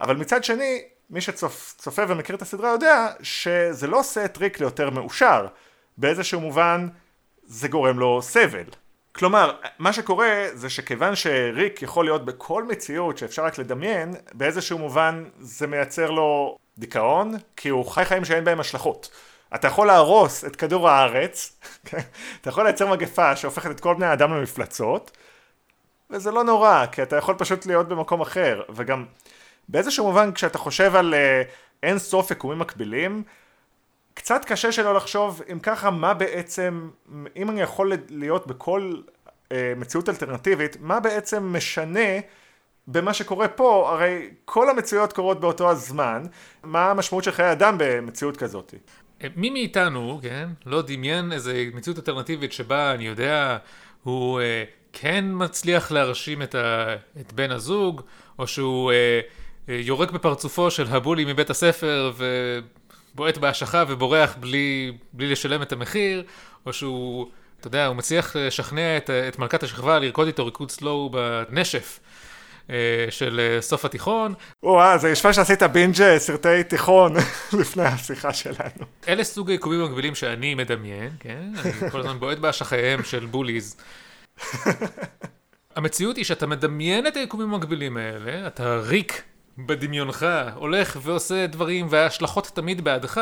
אבל 0.00 0.16
מצד 0.16 0.44
שני, 0.44 0.82
מי 1.10 1.20
שצופה 1.20 2.02
ומכיר 2.08 2.36
את 2.36 2.42
הסדרה 2.42 2.70
יודע 2.70 3.08
שזה 3.22 3.86
לא 3.86 3.98
עושה 3.98 4.24
את 4.24 4.38
ריק 4.38 4.60
ליותר 4.60 4.90
מאושר, 4.90 5.46
באיזשהו 5.98 6.40
מובן 6.40 6.88
זה 7.42 7.68
גורם 7.68 7.98
לו 7.98 8.22
סבל. 8.22 8.64
כלומר, 9.12 9.56
מה 9.78 9.92
שקורה 9.92 10.46
זה 10.54 10.70
שכיוון 10.70 11.14
שריק 11.14 11.82
יכול 11.82 12.04
להיות 12.04 12.24
בכל 12.24 12.64
מציאות 12.64 13.18
שאפשר 13.18 13.44
רק 13.44 13.58
לדמיין, 13.58 14.14
באיזשהו 14.32 14.78
מובן 14.78 15.24
זה 15.40 15.66
מייצר 15.66 16.10
לו 16.10 16.58
דיכאון, 16.78 17.34
כי 17.56 17.68
הוא 17.68 17.86
חי 17.86 18.04
חיים 18.04 18.24
שאין 18.24 18.44
בהם 18.44 18.60
השלכות. 18.60 19.10
אתה 19.54 19.66
יכול 19.66 19.86
להרוס 19.86 20.44
את 20.44 20.56
כדור 20.56 20.88
הארץ? 20.88 21.60
אתה 22.40 22.48
יכול 22.48 22.64
לייצר 22.64 22.86
מגפה 22.86 23.36
שהופכת 23.36 23.70
את 23.70 23.80
כל 23.80 23.94
בני 23.94 24.06
האדם 24.06 24.34
למפלצות, 24.34 25.16
וזה 26.10 26.30
לא 26.30 26.44
נורא, 26.44 26.86
כי 26.92 27.02
אתה 27.02 27.16
יכול 27.16 27.34
פשוט 27.38 27.66
להיות 27.66 27.88
במקום 27.88 28.20
אחר, 28.20 28.62
וגם 28.74 29.04
באיזשהו 29.68 30.06
מובן 30.06 30.32
כשאתה 30.32 30.58
חושב 30.58 30.96
על 30.96 31.14
uh, 31.14 31.48
אין 31.82 31.98
סוף 31.98 32.30
יקומים 32.30 32.58
מקבילים, 32.58 33.22
קצת 34.14 34.44
קשה 34.44 34.72
שלא 34.72 34.94
לחשוב 34.94 35.42
אם 35.52 35.58
ככה 35.58 35.90
מה 35.90 36.14
בעצם, 36.14 36.90
אם 37.36 37.50
אני 37.50 37.62
יכול 37.62 37.92
להיות 38.08 38.46
בכל 38.46 38.94
uh, 39.48 39.52
מציאות 39.76 40.08
אלטרנטיבית, 40.08 40.76
מה 40.80 41.00
בעצם 41.00 41.52
משנה 41.56 42.18
במה 42.88 43.14
שקורה 43.14 43.48
פה, 43.48 43.90
הרי 43.92 44.28
כל 44.44 44.70
המציאויות 44.70 45.12
קורות 45.12 45.40
באותו 45.40 45.70
הזמן, 45.70 46.22
מה 46.64 46.90
המשמעות 46.90 47.24
של 47.24 47.30
חיי 47.30 47.52
אדם 47.52 47.76
במציאות 47.78 48.36
כזאת? 48.36 48.74
מי 49.36 49.50
מאיתנו, 49.50 50.20
כן, 50.22 50.48
לא 50.66 50.82
דמיין 50.82 51.32
איזה 51.32 51.64
מציאות 51.74 51.98
אלטרנטיבית 51.98 52.52
שבה, 52.52 52.94
אני 52.94 53.06
יודע, 53.06 53.58
הוא 54.02 54.40
אה, 54.40 54.64
כן 54.92 55.24
מצליח 55.28 55.92
להרשים 55.92 56.42
את, 56.42 56.54
ה, 56.54 56.94
את 57.20 57.32
בן 57.32 57.50
הזוג, 57.50 58.02
או 58.38 58.46
שהוא 58.46 58.92
אה, 58.92 59.20
אה, 59.68 59.74
יורק 59.74 60.10
בפרצופו 60.10 60.70
של 60.70 60.86
הבולי 60.88 61.24
מבית 61.24 61.50
הספר 61.50 62.12
ובועט 63.14 63.38
בהשכה 63.38 63.84
ובורח 63.88 64.36
בלי, 64.40 64.92
בלי 65.12 65.30
לשלם 65.30 65.62
את 65.62 65.72
המחיר, 65.72 66.24
או 66.66 66.72
שהוא, 66.72 67.26
אתה 67.60 67.66
יודע, 67.66 67.86
הוא 67.86 67.96
מצליח 67.96 68.36
לשכנע 68.36 68.96
את, 68.96 69.10
את 69.10 69.38
מלכת 69.38 69.62
השכבה 69.62 69.98
לרקוד 69.98 70.26
איתו 70.26 70.44
ריקוד 70.44 70.70
סלואו 70.70 71.10
בנשף. 71.10 72.00
אה, 72.70 73.06
של 73.10 73.40
אה, 73.40 73.60
סוף 73.60 73.84
התיכון. 73.84 74.34
וואו, 74.62 74.98
זה 74.98 75.08
ישפה 75.10 75.32
שעשית 75.32 75.62
בינג' 75.62 76.00
אה, 76.02 76.18
סרטי 76.18 76.64
תיכון 76.64 77.14
לפני 77.60 77.82
השיחה 77.82 78.32
שלנו. 78.32 78.84
אלה 79.08 79.24
סוג 79.24 79.50
היקומים 79.50 79.80
המקבילים 79.80 80.14
שאני 80.14 80.54
מדמיין, 80.54 81.10
כן? 81.20 81.52
אני 81.64 81.90
כל 81.90 82.00
הזמן 82.00 82.20
בועט 82.20 82.38
באשכיהם 82.38 83.04
של 83.04 83.26
בוליז. 83.26 83.76
המציאות 85.76 86.16
היא 86.16 86.24
שאתה 86.24 86.46
מדמיין 86.46 87.06
את 87.06 87.16
היקומים 87.16 87.54
המקבילים 87.54 87.96
האלה, 87.96 88.46
אתה 88.46 88.76
ריק 88.76 89.22
בדמיונך, 89.58 90.26
הולך 90.54 90.98
ועושה 91.02 91.46
דברים 91.46 91.86
וההשלכות 91.90 92.50
תמיד 92.54 92.84
בעדך. 92.84 93.20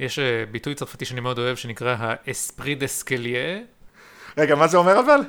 יש 0.00 0.18
ביטוי 0.50 0.74
צרפתי 0.74 1.04
שאני 1.04 1.20
מאוד 1.20 1.38
אוהב 1.38 1.56
שנקרא 1.56 1.96
האספרי 1.98 2.74
דסקליה. 2.74 3.58
רגע, 4.38 4.54
מה 4.54 4.66
זה 4.68 4.76
אומר 4.76 5.00
אבל? 5.00 5.20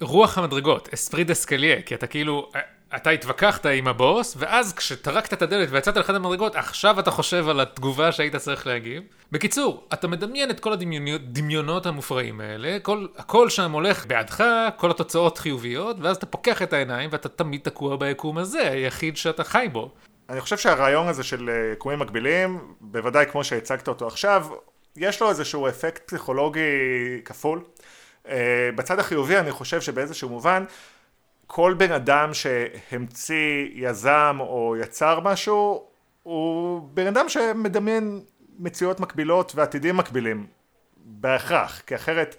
רוח 0.00 0.38
המדרגות, 0.38 0.88
אספרי 0.94 1.24
דסקליה, 1.24 1.82
כי 1.82 1.94
אתה 1.94 2.06
כאילו, 2.06 2.50
אתה 2.96 3.10
התווכחת 3.10 3.66
עם 3.66 3.88
הבוס, 3.88 4.34
ואז 4.38 4.74
כשטרקת 4.74 5.32
את 5.32 5.42
הדלת 5.42 5.68
ויצאת 5.70 5.96
לאחד 5.96 6.14
המדרגות, 6.14 6.56
עכשיו 6.56 7.00
אתה 7.00 7.10
חושב 7.10 7.48
על 7.48 7.60
התגובה 7.60 8.12
שהיית 8.12 8.36
צריך 8.36 8.66
להגיב. 8.66 9.02
בקיצור, 9.32 9.86
אתה 9.92 10.08
מדמיין 10.08 10.50
את 10.50 10.60
כל 10.60 10.72
הדמיונות 10.72 11.86
המופרעים 11.86 12.40
האלה, 12.40 12.78
כל, 12.82 13.06
הכל 13.16 13.48
שם 13.50 13.72
הולך 13.72 14.06
בעדך, 14.06 14.44
כל 14.76 14.90
התוצאות 14.90 15.38
חיוביות, 15.38 15.96
ואז 16.00 16.16
אתה 16.16 16.26
פוקח 16.26 16.62
את 16.62 16.72
העיניים 16.72 17.10
ואתה 17.12 17.28
תמיד 17.28 17.60
תקוע 17.60 17.96
ביקום 17.96 18.38
הזה, 18.38 18.70
היחיד 18.70 19.16
שאתה 19.16 19.44
חי 19.44 19.66
בו. 19.72 19.90
אני 20.28 20.40
חושב 20.40 20.58
שהרעיון 20.58 21.08
הזה 21.08 21.22
של 21.22 21.50
אה, 21.50 21.72
יקומים 21.72 21.98
מקבילים, 21.98 22.74
בוודאי 22.80 23.26
כמו 23.26 23.44
שהצגת 23.44 23.88
אותו 23.88 24.06
עכשיו, 24.06 24.46
יש 24.96 25.22
לו 25.22 25.28
איזשהו 25.28 25.68
אפקט 25.68 26.06
פסיכולוגי 26.06 26.60
כפול. 27.24 27.60
אה, 28.28 28.70
בצד 28.74 28.98
החיובי 28.98 29.38
אני 29.38 29.50
חושב 29.50 29.80
שבאיזשהו 29.80 30.28
מובן 30.28 30.64
כל 31.46 31.74
בן 31.78 31.92
אדם 31.92 32.30
שהמציא, 32.34 33.68
יזם 33.74 34.36
או 34.40 34.76
יצר 34.80 35.20
משהו 35.20 35.86
הוא 36.22 36.88
בן 36.94 37.06
אדם 37.06 37.28
שמדמיין 37.28 38.20
מציאות 38.58 39.00
מקבילות 39.00 39.52
ועתידים 39.54 39.96
מקבילים. 39.96 40.46
בהכרח 40.96 41.82
כי 41.86 41.94
אחרת 41.94 42.36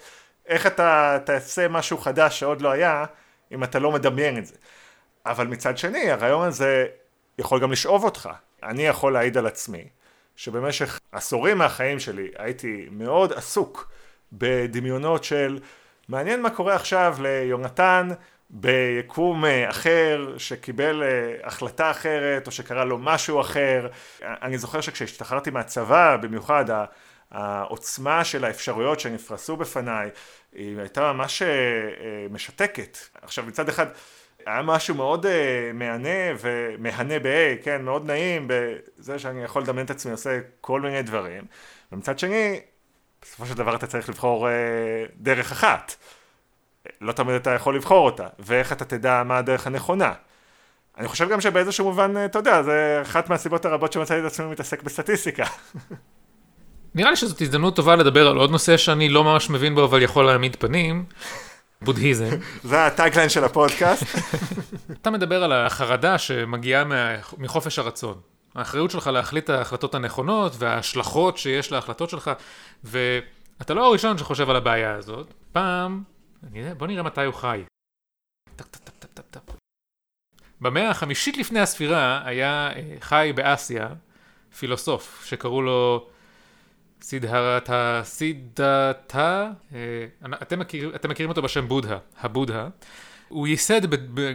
איך 0.48 0.68
אתה 0.68 1.18
תעשה 1.26 1.68
משהו 1.68 1.98
חדש 1.98 2.40
שעוד 2.40 2.62
לא 2.62 2.72
היה 2.72 3.06
אם 3.52 3.64
אתה 3.64 3.80
לא 3.80 3.92
מדמיין 3.92 4.38
את 4.38 4.46
זה? 4.46 4.56
אבל 5.26 5.48
מצד 5.48 5.78
שני 5.78 6.12
הרעיון 6.12 6.48
הזה 6.48 6.86
יכול 7.38 7.60
גם 7.60 7.72
לשאוב 7.72 8.04
אותך. 8.04 8.30
אני 8.64 8.84
יכול 8.84 9.14
להעיד 9.14 9.38
על 9.38 9.48
עצמי 9.48 9.88
שבמשך 10.36 11.00
עשורים 11.12 11.58
מהחיים 11.58 12.00
שלי 12.00 12.28
הייתי 12.38 12.88
מאוד 12.92 13.34
עסוק 13.34 13.92
בדמיונות 14.34 15.24
של 15.24 15.60
מעניין 16.10 16.42
מה 16.42 16.50
קורה 16.50 16.76
עכשיו 16.76 17.16
ליונתן 17.22 18.10
ביקום 18.50 19.46
אה, 19.46 19.70
אחר 19.70 20.34
שקיבל 20.38 21.04
אה, 21.04 21.08
החלטה 21.44 21.92
אחרת 21.92 22.48
או 22.48 22.52
שקרה 22.52 22.86
לו 22.86 22.98
משהו 22.98 23.42
אחר. 23.42 23.88
אני 24.24 24.58
זוכר 24.58 24.82
שכשהשתחררתי 24.82 25.50
מהצבא 25.50 26.18
במיוחד 26.18 26.66
העוצמה 27.32 28.24
של 28.24 28.46
האפשרויות 28.46 29.00
שנפרסו 29.00 29.58
בפניי 29.58 30.10
היא 30.54 30.80
הייתה 30.80 31.14
ממש 31.14 31.42
אה, 31.42 31.48
משתקת. 32.30 32.98
עכשיו 33.22 33.46
מצד 33.46 33.70
אחד 33.70 33.86
היה 34.46 34.62
משהו 34.62 34.96
מאוד 34.96 35.26
מהנה 35.74 36.34
ומהנה 36.40 37.20
ב-A, 37.20 37.64
כן, 37.64 37.82
מאוד 37.82 38.06
נעים 38.06 38.48
בזה 38.48 39.20
שאני 39.20 39.44
יכול 39.44 39.62
לדמיין 39.62 39.86
את 39.86 39.92
עצמי 39.92 40.12
עושה 40.12 40.40
כל 40.62 40.82
מיני 40.82 41.02
דברים 41.02 41.44
ומצד 41.92 42.20
שני 42.20 42.60
בסופו 43.28 43.46
של 43.46 43.54
דבר 43.54 43.76
אתה 43.76 43.88
צריך 43.88 44.10
לבחור 44.10 44.48
דרך 45.18 45.52
אחת 45.52 45.96
לא 47.02 47.12
תמיד 47.12 47.36
אתה 47.36 47.50
יכול 47.50 47.76
לבחור 47.76 48.06
אותה, 48.06 48.28
ואיך 48.40 48.72
אתה 48.72 48.86
תדע 48.86 49.24
מה 49.26 49.38
הדרך 49.38 49.68
הנכונה. 49.68 50.14
אני 50.98 51.08
חושב 51.08 51.30
גם 51.30 51.42
שבאיזשהו 51.42 51.86
מובן, 51.86 52.14
אתה 52.26 52.40
יודע, 52.40 52.64
זה 52.64 53.00
אחת 53.02 53.30
מהסיבות 53.30 53.66
הרבות 53.66 53.94
שמצאתי 53.94 54.20
את 54.20 54.26
עצמי 54.26 54.46
מתעסק 54.46 54.84
בסטטיסטיקה. 54.84 55.46
נראה 56.96 57.10
לי 57.10 57.16
שזאת 57.16 57.42
הזדמנות 57.42 57.76
טובה 57.76 57.96
לדבר 57.96 58.28
על 58.28 58.38
עוד 58.38 58.52
נושא 58.52 58.78
שאני 58.78 59.10
לא 59.10 59.24
ממש 59.24 59.50
מבין 59.50 59.76
בו, 59.76 59.86
אבל 59.86 60.02
יכול 60.02 60.26
להעמיד 60.26 60.56
פנים, 60.56 61.06
בודהיזם. 61.82 62.30
זה 62.64 62.86
הטאגליין 62.86 63.30
של 63.30 63.44
הפודקאסט. 63.44 64.04
אתה 65.02 65.10
מדבר 65.10 65.44
על 65.44 65.52
החרדה 65.52 66.18
שמגיעה 66.18 66.84
מחופש 67.38 67.80
הרצון. 67.80 68.20
האחריות 68.58 68.92
שלך 68.92 69.08
להחליט 69.08 69.44
את 69.44 69.50
ההחלטות 69.50 69.96
הנכונות 69.96 70.54
וההשלכות 70.58 71.38
שיש 71.38 71.72
להחלטות 71.72 72.10
שלך, 72.10 72.32
ואתה 72.84 73.74
לא 73.74 73.86
הראשון 73.86 74.18
שחושב 74.18 74.50
על 74.50 74.56
הבעיה 74.56 74.94
הזאת. 74.94 75.34
פעם 75.52 76.04
בוא 76.78 76.88
נראה 76.88 77.04
מתי 77.04 77.26
הוא 77.26 77.34
חי. 77.34 77.64
במאה 80.62 80.90
החמישית 80.90 81.38
לפני 81.38 81.60
הספירה 81.60 82.22
היה 82.26 82.72
אה, 82.76 82.96
חי 83.00 83.32
באסיה 83.36 83.88
פילוסוף 84.58 85.26
שקראו 85.26 85.62
לו 85.62 86.08
סידהרתה, 87.02 88.02
סידהתה, 88.04 89.50
אה, 89.74 90.06
אתם, 90.42 90.60
מכיר, 90.60 90.96
אתם 90.96 91.10
מכירים 91.10 91.30
אותו 91.30 91.42
בשם 91.42 91.68
בודהה, 91.68 91.98
הבודהה. 92.20 92.68
הוא 93.28 93.48
ייסד, 93.48 93.86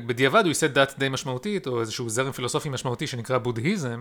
בדיעבד 0.07 0.41
הוא 0.41 0.49
ייסד 0.49 0.79
דת 0.79 0.95
די 0.99 1.09
משמעותית, 1.09 1.67
או 1.67 1.81
איזשהו 1.81 2.09
זרם 2.09 2.33
פילוסופי 2.33 2.69
משמעותי 2.69 3.07
שנקרא 3.07 3.39
בודהיזם, 3.39 4.01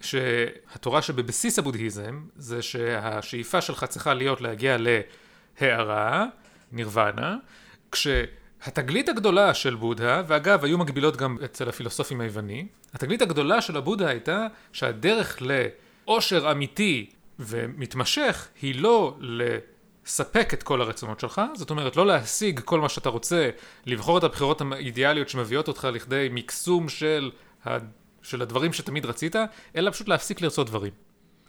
שהתורה 0.00 1.02
שבבסיס 1.02 1.58
הבודהיזם 1.58 2.22
זה 2.36 2.62
שהשאיפה 2.62 3.60
שלך 3.60 3.84
צריכה 3.84 4.14
להיות 4.14 4.40
להגיע 4.40 4.76
להערה, 5.60 6.26
נירוונה, 6.72 7.36
כשהתגלית 7.92 9.08
הגדולה 9.08 9.54
של 9.54 9.74
בודהה, 9.74 10.22
ואגב 10.26 10.64
היו 10.64 10.78
מקבילות 10.78 11.16
גם 11.16 11.36
אצל 11.44 11.68
הפילוסופים 11.68 12.20
היווני, 12.20 12.66
התגלית 12.94 13.22
הגדולה 13.22 13.60
של 13.60 13.76
הבודהה 13.76 14.10
הייתה 14.10 14.46
שהדרך 14.72 15.38
לאושר 16.06 16.50
אמיתי 16.52 17.10
ומתמשך 17.38 18.48
היא 18.62 18.80
לא 18.80 19.16
לספק 20.08 20.54
את 20.54 20.62
כל 20.62 20.80
הרצונות 20.80 21.20
שלך, 21.20 21.42
זאת 21.54 21.70
אומרת 21.70 21.96
לא 21.96 22.06
להשיג 22.06 22.60
כל 22.64 22.80
מה 22.80 22.88
שאתה 22.88 23.08
רוצה, 23.08 23.50
לבחור 23.86 24.18
את 24.18 24.24
הבחירות 24.24 24.62
האידיאליות 24.72 25.28
שמביאות 25.28 25.68
אותך 25.68 25.88
לכדי 25.92 26.28
מקסום 26.32 26.88
של, 26.88 27.30
ה... 27.66 27.76
של 28.22 28.42
הדברים 28.42 28.72
שתמיד 28.72 29.06
רצית, 29.06 29.36
אלא 29.76 29.90
פשוט 29.90 30.08
להפסיק 30.08 30.40
לרצות 30.40 30.66
דברים. 30.66 30.92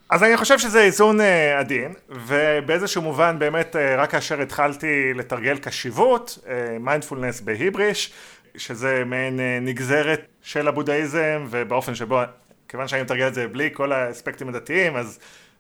אז 0.10 0.24
אני 0.24 0.38
חושב 0.38 0.60
שזה 0.60 0.82
איזון 0.82 1.20
uh, 1.20 1.24
עדין, 1.60 1.94
ובאיזשהו 2.10 3.02
מובן 3.02 3.40
באמת 3.40 3.76
uh, 3.76 3.80
רק 3.98 4.12
כאשר 4.12 4.42
התחלתי 4.42 5.14
לתרגל 5.16 5.58
קשיבות, 5.58 6.40
מיינדפולנס 6.80 7.40
uh, 7.40 7.44
בהיבריש, 7.44 8.12
שזה 8.58 9.04
מעין 9.06 9.40
uh, 9.40 9.42
נגזרת 9.62 10.28
של 10.42 10.68
הבודהיזם, 10.68 11.46
ובאופן 11.50 11.96
שבו, 11.96 12.20
כיוון 12.68 12.88
שאני 12.88 13.02
מתרגל 13.02 13.28
את 13.28 13.34
זה 13.34 13.48
בלי 13.48 13.70
כל 13.74 13.92
האספקטים 13.92 14.50
הדתיים, 14.50 14.96
אז 14.96 15.20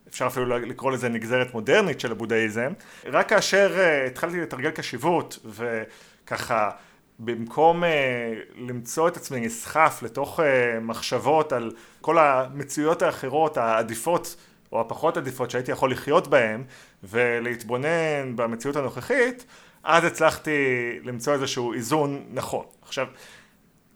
אפשר 0.09 0.27
אפילו 0.27 0.45
לקרוא 0.45 0.91
לזה 0.91 1.09
נגזרת 1.09 1.53
מודרנית 1.53 1.99
של 1.99 2.11
הבודהיזם. 2.11 2.73
רק 3.05 3.29
כאשר 3.29 3.75
uh, 3.75 4.07
התחלתי 4.07 4.41
לתרגל 4.41 4.69
קשיבות, 4.69 5.39
וככה 5.45 6.69
במקום 7.19 7.83
uh, 7.83 7.87
למצוא 8.57 9.07
את 9.07 9.17
עצמי 9.17 9.39
נסחף 9.39 9.99
לתוך 10.01 10.39
uh, 10.39 10.43
מחשבות 10.81 11.53
על 11.53 11.71
כל 12.01 12.17
המציאויות 12.17 13.01
האחרות 13.01 13.57
העדיפות 13.57 14.35
או 14.71 14.81
הפחות 14.81 15.17
עדיפות 15.17 15.51
שהייתי 15.51 15.71
יכול 15.71 15.91
לחיות 15.91 16.27
בהן 16.27 16.63
ולהתבונן 17.03 18.35
במציאות 18.35 18.75
הנוכחית, 18.75 19.45
אז 19.83 20.03
הצלחתי 20.03 20.51
למצוא 21.03 21.33
איזשהו 21.33 21.73
איזון 21.73 22.23
נכון. 22.33 22.65
עכשיו, 22.81 23.07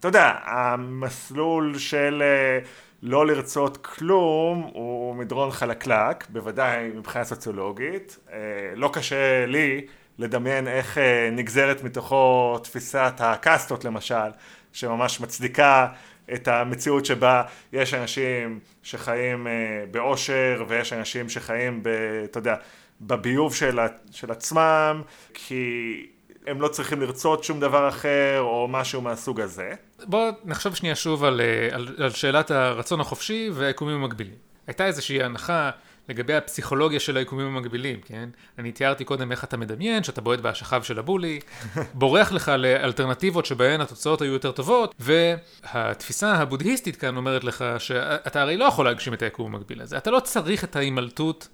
אתה 0.00 0.08
יודע, 0.08 0.32
המסלול 0.44 1.78
של 1.78 2.22
uh, 2.22 2.66
לא 3.06 3.26
לרצות 3.26 3.76
כלום 3.76 4.70
הוא 4.72 5.14
מדרון 5.14 5.50
חלקלק, 5.50 6.26
בוודאי 6.28 6.90
מבחינה 6.94 7.24
סוציולוגית. 7.24 8.18
Uh, 8.28 8.32
לא 8.74 8.90
קשה 8.92 9.46
לי 9.46 9.86
לדמיין 10.18 10.68
איך 10.68 10.98
אה, 10.98 11.28
נגזרת 11.32 11.82
מתוכו 11.82 12.58
תפיסת 12.62 13.12
הקאסטות 13.18 13.84
למשל, 13.84 14.30
שממש 14.72 15.20
מצדיקה 15.20 15.86
את 16.34 16.48
המציאות 16.48 17.06
שבה 17.06 17.42
יש 17.72 17.94
אנשים 17.94 18.58
שחיים 18.82 19.46
אה, 19.46 19.52
באושר 19.90 20.64
ויש 20.68 20.92
אנשים 20.92 21.28
שחיים, 21.28 21.82
ב, 21.82 21.88
אתה 22.24 22.38
יודע, 22.38 22.56
בביוב 23.00 23.54
של, 23.54 23.78
של 24.10 24.30
עצמם, 24.30 25.02
כי 25.34 26.06
הם 26.46 26.60
לא 26.60 26.68
צריכים 26.68 27.00
לרצות 27.00 27.44
שום 27.44 27.60
דבר 27.60 27.88
אחר 27.88 28.40
או 28.40 28.68
משהו 28.70 29.00
מהסוג 29.00 29.40
הזה. 29.40 29.70
בוא 30.04 30.30
נחשוב 30.44 30.74
שנייה 30.74 30.94
שוב 30.94 31.24
על, 31.24 31.40
אה, 31.40 31.68
על, 31.72 31.88
על 31.98 32.10
שאלת 32.10 32.50
הרצון 32.50 33.00
החופשי 33.00 33.50
והיקומים 33.52 33.96
המקבילים. 34.02 34.34
הייתה 34.66 34.86
איזושהי 34.86 35.22
הנחה 35.22 35.70
לגבי 36.08 36.34
הפסיכולוגיה 36.34 37.00
של 37.00 37.16
היקומים 37.16 37.46
המקבילים, 37.46 38.00
כן? 38.00 38.28
אני 38.58 38.72
תיארתי 38.72 39.04
קודם 39.04 39.32
איך 39.32 39.44
אתה 39.44 39.56
מדמיין, 39.56 40.02
שאתה 40.02 40.20
בועט 40.20 40.40
באשכיו 40.40 40.84
של 40.84 40.98
הבולי, 40.98 41.40
בורח 41.94 42.32
לך 42.32 42.48
לאלטרנטיבות 42.48 43.46
שבהן 43.46 43.80
התוצאות 43.80 44.22
היו 44.22 44.32
יותר 44.32 44.52
טובות, 44.52 44.94
והתפיסה 44.98 46.32
הבודהיסטית 46.32 46.96
כאן 46.96 47.16
אומרת 47.16 47.44
לך 47.44 47.64
שאתה 47.78 48.42
הרי 48.42 48.56
לא 48.56 48.64
יכול 48.64 48.84
להגשים 48.84 49.14
את 49.14 49.22
היקום 49.22 49.54
המקביל 49.54 49.82
הזה, 49.82 49.96
אתה 49.96 50.10
לא 50.10 50.20
צריך 50.20 50.64
את 50.64 50.76
ההימלטות, 50.76 51.48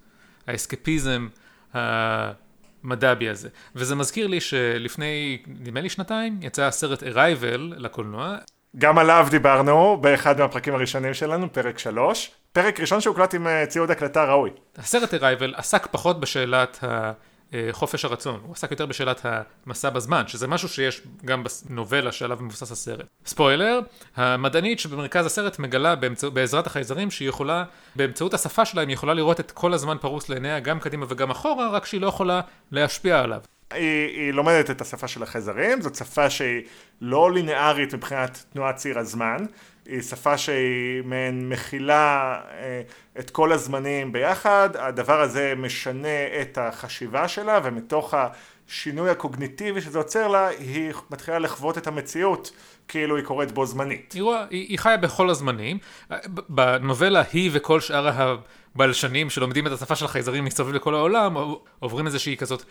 האסקפיזם, 0.47 1.29
המדבי 2.85 3.29
הזה. 3.29 3.49
וזה 3.75 3.95
מזכיר 3.95 4.27
לי 4.27 4.41
שלפני, 4.41 5.43
נדמה 5.47 5.81
לי 5.81 5.89
שנתיים, 5.89 6.39
יצא 6.43 6.63
הסרט 6.63 7.03
Arrival 7.03 7.59
לקולנוע. 7.59 8.37
גם 8.79 8.99
עליו 8.99 9.27
דיברנו 9.31 9.97
באחד 10.01 10.39
מהפרקים 10.39 10.75
הראשונים 10.75 11.15
שלנו, 11.15 11.53
פרק 11.53 11.79
שלוש. 11.79 12.31
פרק 12.53 12.81
ראשון 12.81 13.01
שהוקלט 13.01 13.35
עם 13.35 13.47
אה, 13.47 13.67
ציוד 13.67 13.91
הקלטה 13.91 14.25
ראוי. 14.25 14.51
הסרט 14.79 15.15
Arrival 15.15 15.55
עסק 15.55 15.87
פחות 15.87 16.21
בשאלת 16.21 16.79
חופש 17.73 18.05
הרצון, 18.05 18.41
הוא 18.45 18.53
עסק 18.53 18.71
יותר 18.71 18.87
בשאלת 18.87 19.27
המסע 19.67 19.91
בזמן, 19.91 20.23
שזה 20.27 20.47
משהו 20.47 20.69
שיש 20.69 21.03
גם 21.25 21.45
בנובלה 21.69 22.13
שעליו 22.13 22.39
מבוסס 22.41 22.73
הסרט. 22.73 23.07
ספוילר, 23.27 23.81
המדענית 24.17 24.79
שבמרכז 24.79 25.27
הסרט 25.27 25.59
מגלה 25.59 25.95
באמצע, 25.95 26.29
בעזרת 26.29 26.67
החייזרים 26.67 27.11
שהיא 27.11 27.29
יכולה, 27.29 27.65
באמצעות 27.97 28.35
השפה 28.35 28.65
שלה 28.65 28.83
היא 28.83 28.93
יכולה 28.93 29.15
לראות 29.15 29.41
את 29.41 29.51
כל 29.51 29.75
הזמן 29.75 29.97
פרוס 30.01 30.29
לעיניה 30.29 30.61
גם 30.61 30.81
קדימה 30.81 31.07
וגם 31.09 31.31
אחורה, 31.31 31.69
רק 31.71 31.87
שהיא 31.87 32.01
לא 32.01 32.07
יכולה 32.07 32.41
להשפיע 32.73 33.21
עליו. 33.21 33.41
היא, 33.71 34.07
היא 34.07 34.33
לומדת 34.33 34.71
את 34.71 34.81
השפה 34.81 35.09
של 35.09 35.23
החייזרים, 35.23 35.81
זאת 35.81 35.95
שפה 35.95 36.31
שהיא 36.31 36.63
לא 37.01 37.33
לינארית 37.33 37.95
מבחינת 37.95 38.45
תנועת 38.53 38.77
ציר 38.77 38.99
הזמן, 38.99 39.37
היא 39.91 40.03
שפה 40.03 40.39
שהיא 40.39 41.03
מעין 41.05 41.49
מכילה 41.49 42.41
אה, 42.51 42.83
את 43.19 43.31
כל 43.31 43.53
הזמנים 43.53 44.13
ביחד, 44.13 44.71
הדבר 44.79 45.21
הזה 45.21 45.55
משנה 45.57 46.41
את 46.43 46.59
החשיבה 46.59 47.29
שלה 47.29 47.61
ומתוך 47.65 48.15
השינוי 48.15 49.11
הקוגניטיבי 49.11 49.81
שזה 49.81 49.99
עוצר 49.99 50.29
לה, 50.29 50.49
היא 50.49 50.93
מתחילה 51.11 51.39
לחוות 51.39 51.79
את 51.79 51.87
המציאות 51.87 52.51
כאילו 52.89 53.17
היא 53.17 53.25
קורית 53.25 53.53
בו 53.53 53.67
זמנית. 53.67 54.13
היא, 54.13 54.23
היא, 54.51 54.69
היא 54.69 54.79
חיה 54.79 54.97
בכל 54.97 55.31
הזמנים. 55.31 55.79
בנובלה 56.49 57.23
היא 57.33 57.51
וכל 57.53 57.81
שאר 57.81 58.37
הבלשנים 58.75 59.31
שלומדים 59.31 59.67
את 59.67 59.73
השפה 59.73 59.97
של 59.97 60.05
החייזרים 60.05 60.45
מסביב 60.45 60.69
לכל 60.75 60.95
העולם 60.95 61.37
עוברים 61.79 62.07
איזושהי 62.07 62.37
כזאת 62.37 62.63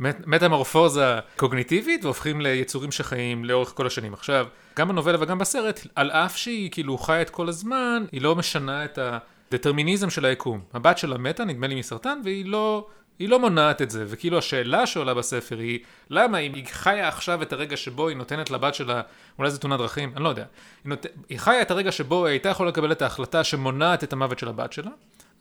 מטמורפוזה 0.00 1.18
קוגניטיבית 1.36 2.04
והופכים 2.04 2.40
ליצורים 2.40 2.92
שחיים 2.92 3.44
לאורך 3.44 3.72
כל 3.74 3.86
השנים. 3.86 4.14
עכשיו, 4.14 4.46
גם 4.76 4.88
בנובלה 4.88 5.22
וגם 5.22 5.38
בסרט, 5.38 5.80
על 5.94 6.10
אף 6.10 6.36
שהיא 6.36 6.70
כאילו 6.70 6.98
חיה 6.98 7.22
את 7.22 7.30
כל 7.30 7.48
הזמן, 7.48 8.04
היא 8.12 8.22
לא 8.22 8.36
משנה 8.36 8.84
את 8.84 8.98
הדטרמיניזם 8.98 10.10
של 10.10 10.24
היקום. 10.24 10.60
הבת 10.74 10.98
שלה 10.98 11.18
מתה, 11.18 11.44
נדמה 11.44 11.66
לי 11.66 11.74
מסרטן, 11.74 12.20
והיא 12.24 12.46
לא... 12.46 12.86
היא 13.18 13.28
לא 13.28 13.38
מונעת 13.38 13.82
את 13.82 13.90
זה, 13.90 14.04
וכאילו 14.08 14.38
השאלה 14.38 14.86
שעולה 14.86 15.14
בספר 15.14 15.58
היא, 15.58 15.78
למה 16.10 16.38
אם 16.38 16.54
היא 16.54 16.66
חיה 16.70 17.08
עכשיו 17.08 17.42
את 17.42 17.52
הרגע 17.52 17.76
שבו 17.76 18.08
היא 18.08 18.16
נותנת 18.16 18.50
לבת 18.50 18.74
שלה, 18.74 19.00
אולי 19.38 19.50
זה 19.50 19.58
תאונת 19.58 19.78
דרכים, 19.78 20.12
אני 20.16 20.24
לא 20.24 20.28
יודע, 20.28 20.44
היא, 20.84 20.90
נות... 20.90 21.06
היא 21.28 21.38
חיה 21.38 21.62
את 21.62 21.70
הרגע 21.70 21.92
שבו 21.92 22.26
היא 22.26 22.32
הייתה 22.32 22.48
יכולה 22.48 22.68
לקבל 22.68 22.92
את 22.92 23.02
ההחלטה 23.02 23.44
שמונעת 23.44 24.04
את 24.04 24.12
המוות 24.12 24.38
של 24.38 24.48
הבת 24.48 24.72
שלה, 24.72 24.90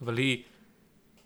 אבל 0.02 0.18
היא, 0.18 0.44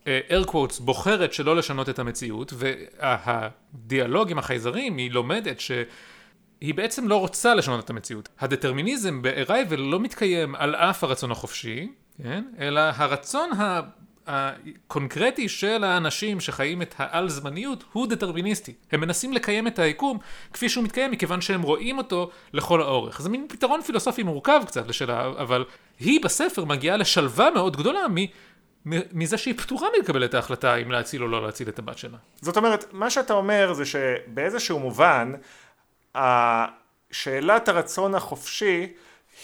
אר 0.08 0.42
uh, 0.42 0.46
קוואטס, 0.46 0.80
בוחרת 0.80 1.34
שלא 1.34 1.56
לשנות 1.56 1.90
את 1.90 2.00
המציאות, 2.00 2.54
והדיאלוג 2.58 4.32
עם 4.32 4.40
החייזרים, 4.40 4.98
היא 4.98 5.12
לומדת 5.12 5.60
שהיא 5.60 6.74
בעצם 6.76 7.08
לא 7.08 7.16
רוצה 7.16 7.56
לשנות 7.56 7.86
את 7.86 7.90
המציאות. 7.90 8.30
הדטרמיניזם 8.40 9.22
ב-Arrival 9.22 9.78
לא 9.78 10.00
מתקיים 10.00 10.56
על 10.56 10.76
אף 10.76 11.04
הרצון 11.04 11.32
החופשי, 11.32 11.92
כן? 12.24 12.44
אלא 12.60 12.82
הרצון. 12.96 13.50
הקונקרטי 14.28 15.50
של 15.50 15.84
האנשים 15.84 16.40
שחיים 16.40 16.82
את 16.82 16.96
העל 16.98 17.30
זמניות 17.30 17.84
הוא 17.94 18.08
דטרמיניסטי. 18.08 18.74
הם 18.92 19.02
מנסים 19.02 19.34
לקיים 19.34 19.68
את 19.68 19.80
היקום 19.80 20.18
כפי 20.54 20.70
שהוא 20.70 20.84
מתקיים 20.84 21.12
מכיוון 21.12 21.42
שהם 21.42 21.62
רואים 21.62 21.98
אותו 21.98 22.30
לכל 22.54 22.82
האורך. 22.82 23.22
זה 23.22 23.30
מין 23.30 23.46
פתרון 23.50 23.82
פילוסופי 23.82 24.24
מורכב 24.24 24.62
קצת 24.68 24.88
לשאלה, 24.88 25.28
אבל 25.28 25.66
היא 26.00 26.24
בספר 26.24 26.66
מגיעה 26.66 26.98
לשלווה 26.98 27.52
מאוד 27.52 27.78
גדולה 27.78 28.08
מ... 28.08 28.16
מזה 28.86 29.38
שהיא 29.38 29.58
פתורה 29.58 29.88
מלקבל 29.98 30.26
את 30.26 30.34
ההחלטה 30.34 30.76
אם 30.76 30.92
להציל 30.92 31.24
או 31.24 31.28
לא 31.28 31.46
להציל 31.46 31.70
את 31.70 31.80
הבת 31.80 31.98
שלה. 31.98 32.18
זאת 32.42 32.58
אומרת, 32.58 32.86
מה 32.92 33.10
שאתה 33.10 33.34
אומר 33.34 33.74
זה 33.74 33.86
שבאיזשהו 33.86 34.80
מובן, 34.80 35.34
שאלת 37.12 37.70
הרצון 37.70 38.16
החופשי 38.16 38.94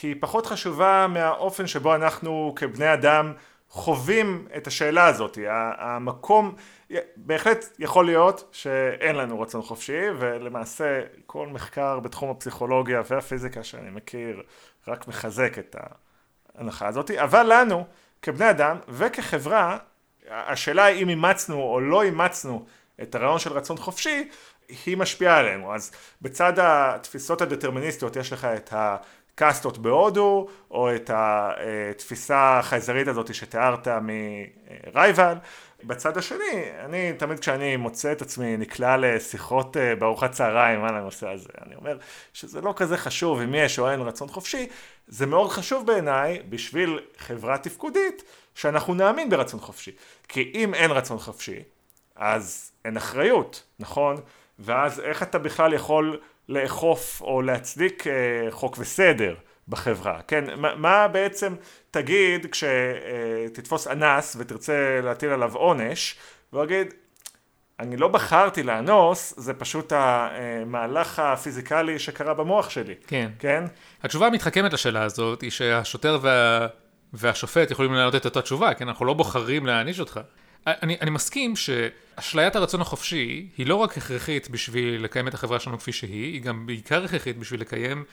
היא 0.02 0.16
פחות 0.20 0.46
חשובה 0.46 1.08
מהאופן 1.10 1.68
שבו 1.68 1.96
אנחנו 1.96 2.54
כבני 2.56 2.94
אדם 2.94 3.34
חווים 3.70 4.48
את 4.58 4.68
השאלה 4.68 5.06
הזאת, 5.06 5.38
המקום, 5.78 6.56
בהחלט 7.16 7.66
יכול 7.80 8.06
להיות 8.06 8.50
שאין 8.52 9.16
לנו 9.16 9.42
רצון 9.42 9.62
חופשי 9.62 10.02
ולמעשה 10.20 11.02
כל 11.26 11.48
מחקר 11.48 12.00
בתחום 12.00 12.30
הפסיכולוגיה 12.30 13.02
והפיזיקה 13.10 13.64
שאני 13.64 13.90
מכיר 13.90 14.44
רק 14.88 15.08
מחזק 15.08 15.60
את 15.60 15.76
ההנחה 16.56 16.88
הזאת, 16.88 17.12
אבל 17.12 17.54
לנו 17.54 17.86
כבני 18.22 18.50
אדם 18.50 18.78
וכחברה 18.88 19.78
השאלה 20.30 20.86
היא 20.86 21.04
אם 21.04 21.10
אימצנו 21.10 21.62
או 21.62 21.80
לא 21.82 22.04
אימצנו 22.04 22.66
את 23.02 23.16
הרעיון 23.16 23.40
של 23.40 23.54
רצון 23.54 23.78
חופשי 23.78 24.30
היא 24.86 24.98
משפיעה 24.98 25.38
עלינו. 25.38 25.76
אז 25.76 25.92
בצד 26.22 26.54
התפיסות 26.60 27.42
הדטרמיניסטיות 27.42 28.16
יש 28.16 28.34
לך 28.34 28.46
את 28.46 28.74
ה... 29.42 29.48
קאסטות 29.48 29.78
בהודו, 29.78 30.48
או 30.72 30.96
את 30.96 31.12
התפיסה 31.14 32.60
החייזרית 32.60 33.08
הזאת 33.08 33.34
שתיארת 33.34 33.88
מרייבל. 33.88 35.36
בצד 35.84 36.18
השני, 36.18 36.64
אני 36.86 37.14
תמיד 37.14 37.40
כשאני 37.40 37.76
מוצא 37.76 38.12
את 38.12 38.22
עצמי 38.22 38.58
נקלע 38.58 38.98
לשיחות 38.98 39.78
אה, 39.78 39.96
בארוחת 39.96 40.32
צהריים 40.32 40.84
על 40.84 40.96
הנושא 40.96 41.30
הזה, 41.30 41.50
אני 41.66 41.76
אומר 41.76 41.98
שזה 42.34 42.62
לא 42.62 42.74
כזה 42.76 42.98
חשוב 42.98 43.42
אם 43.42 43.56
יש 43.56 43.80
או 43.80 43.92
אין 43.92 44.02
רצון 44.02 44.28
חופשי, 44.28 44.68
זה 45.08 45.26
מאוד 45.26 45.50
חשוב 45.50 45.88
בעיניי 45.88 46.42
בשביל 46.50 47.00
חברה 47.18 47.58
תפקודית 47.58 48.24
שאנחנו 48.56 48.94
נאמין 48.94 49.30
ברצון 49.30 49.60
חופשי. 49.60 49.92
כי 50.28 50.52
אם 50.56 50.74
אין 50.74 50.92
רצון 50.92 51.20
חופשי, 51.20 51.60
אז 52.16 52.72
אין 52.86 52.98
אחריות, 52.98 53.64
נכון? 53.80 54.16
ואז 54.60 55.00
איך 55.00 55.24
אתה 55.24 55.40
בכלל 55.40 55.74
יכול 55.74 56.20
לאכוף 56.50 57.22
או 57.22 57.42
להצדיק 57.42 58.08
אה, 58.08 58.52
חוק 58.52 58.78
וסדר 58.80 59.36
בחברה, 59.68 60.20
כן? 60.28 60.44
מה, 60.58 60.76
מה 60.76 61.08
בעצם 61.08 61.56
תגיד 61.92 62.46
כשתתפוס 62.52 63.88
אנס 63.88 64.36
ותרצה 64.40 65.00
להטיל 65.04 65.30
עליו 65.30 65.56
עונש, 65.56 66.16
והוא 66.54 66.64
יגיד, 66.64 66.94
אני 67.80 67.98
לא 67.98 68.08
בחרתי 68.08 68.64
לאנוס, 68.64 69.34
זה 69.38 69.54
פשוט 69.54 69.94
המהלך 69.96 71.20
הפיזיקלי 71.20 72.00
שקרה 72.00 72.34
במוח 72.34 72.70
שלי. 72.70 72.96
כן. 73.08 73.32
כן? 73.40 73.64
התשובה 74.04 74.28
המתחכמת 74.28 74.74
לשאלה 74.74 75.04
הזאת 75.04 75.42
היא 75.42 75.52
שהשוטר 75.52 76.20
וה... 76.22 76.68
והשופט 77.14 77.72
יכולים 77.72 77.94
לענות 77.94 78.16
את 78.16 78.26
אותה 78.26 78.42
תשובה, 78.42 78.74
כן? 78.74 78.88
אנחנו 78.88 79.06
לא 79.06 79.14
בוחרים 79.14 79.66
להעניש 79.66 80.00
אותך. 80.00 80.20
אני, 80.68 80.98
אני 81.02 81.10
מסכים 81.10 81.54
שאשליית 81.56 82.56
הרצון 82.56 82.82
החופשי 82.82 83.48
היא 83.58 83.68
לא 83.68 83.76
רק 83.76 83.98
הכרחית 83.98 84.50
בשביל 84.50 85.04
לקיים 85.04 85.28
את 85.28 85.34
החברה 85.34 85.60
שלנו 85.60 85.80
כפי 85.80 85.92
שהיא, 85.92 86.34
היא 86.34 86.42
גם 86.42 86.66
בעיקר 86.66 87.04
הכרחית 87.04 87.38
בשביל 87.38 87.62
לקיים 87.62 88.04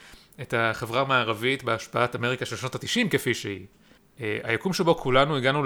את 0.41 0.55
החברה 0.57 1.01
המערבית 1.01 1.63
בהשפעת 1.63 2.17
אמריקה 2.17 2.45
של 2.45 2.57
שנות 2.57 2.75
התשעים 2.75 3.09
כפי 3.09 3.35
שהיא. 3.35 3.67
Uh, 4.17 4.21
היקום 4.43 4.73
שבו 4.73 4.95
כולנו 4.95 5.37
הגענו 5.37 5.63